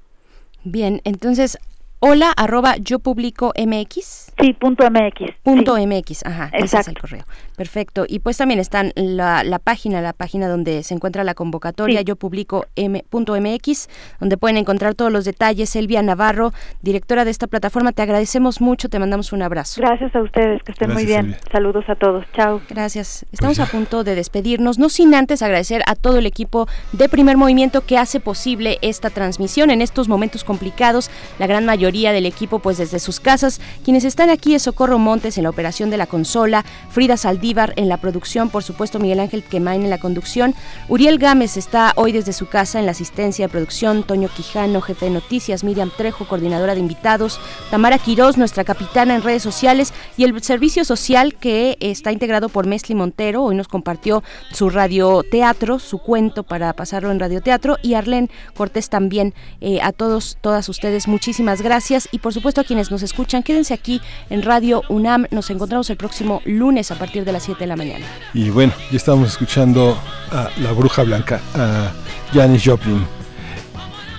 [0.66, 1.58] Bien, entonces
[2.04, 4.32] hola arroba yo publico mx.
[4.40, 5.36] Sí, punto mx.
[5.44, 7.24] Punto mx, ajá, ese es el correo.
[7.56, 8.06] Perfecto.
[8.08, 12.16] Y pues también está la, la página, la página donde se encuentra la convocatoria, yo
[12.16, 13.90] publico m.mx,
[14.20, 15.76] donde pueden encontrar todos los detalles.
[15.76, 19.80] Elvia Navarro, directora de esta plataforma, te agradecemos mucho, te mandamos un abrazo.
[19.80, 21.38] Gracias a ustedes, que estén muy bien.
[21.52, 22.26] Saludos a todos.
[22.34, 22.62] Chao.
[22.68, 23.28] Gracias.
[23.32, 27.08] Estamos pues a punto de despedirnos, no sin antes agradecer a todo el equipo de
[27.10, 31.12] Primer Movimiento que hace posible esta transmisión en estos momentos complicados.
[31.38, 35.38] La gran mayoría del equipo, pues desde sus casas, quienes están aquí es Socorro Montes
[35.38, 39.44] en la operación de la consola, Frida Saldí en la producción, por supuesto Miguel Ángel
[39.44, 40.56] Quemain en la conducción.
[40.88, 45.08] Uriel Gámez está hoy desde su casa en la asistencia de producción, Toño Quijano, jefe
[45.08, 50.24] de noticias, Miriam Trejo, coordinadora de invitados, Tamara Quirós, nuestra capitana en redes sociales y
[50.24, 55.98] el servicio social que está integrado por Mesli Montero, hoy nos compartió su radioteatro, su
[55.98, 59.34] cuento para pasarlo en radioteatro y Arlén Cortés también.
[59.60, 61.81] Eh, a todos, todas ustedes, muchísimas gracias
[62.12, 65.26] y por supuesto a quienes nos escuchan, quédense aquí en Radio UNAM.
[65.32, 68.06] Nos encontramos el próximo lunes a partir de las 7 de la mañana.
[68.34, 69.98] Y bueno, ya estamos escuchando
[70.32, 71.92] a La Bruja Blanca, a
[72.34, 73.06] Janis Joplin.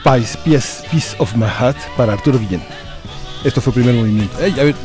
[0.04, 2.62] Piece, Piece, of My Heart para Arturo Guillén.
[3.44, 4.36] Esto fue el primer movimiento.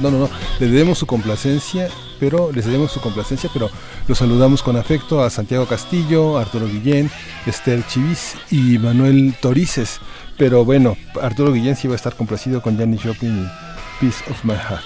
[0.01, 0.29] no, no, no.
[0.59, 1.89] Le debemos su complacencia,
[2.19, 3.69] pero les debemos su complacencia, pero
[4.07, 7.09] los saludamos con afecto a Santiago Castillo, Arturo Guillén,
[7.45, 9.99] Esther Chivis y Manuel Torices.
[10.37, 14.43] Pero bueno, Arturo Guillén sí va a estar complacido con Janis Joplin y Piece of
[14.43, 14.85] My Heart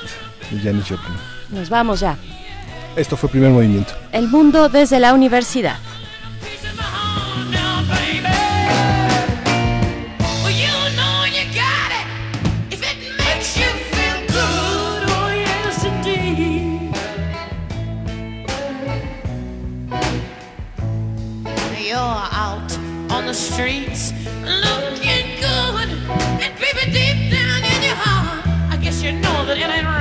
[0.52, 1.18] de Janis Joplin.
[1.50, 2.18] Nos vamos ya.
[2.96, 3.94] Esto fue primer movimiento.
[4.12, 5.78] El mundo desde la universidad.
[23.34, 24.12] streets
[24.44, 25.21] looking
[26.62, 30.01] baby deep down in your heart I guess you know that it ain't right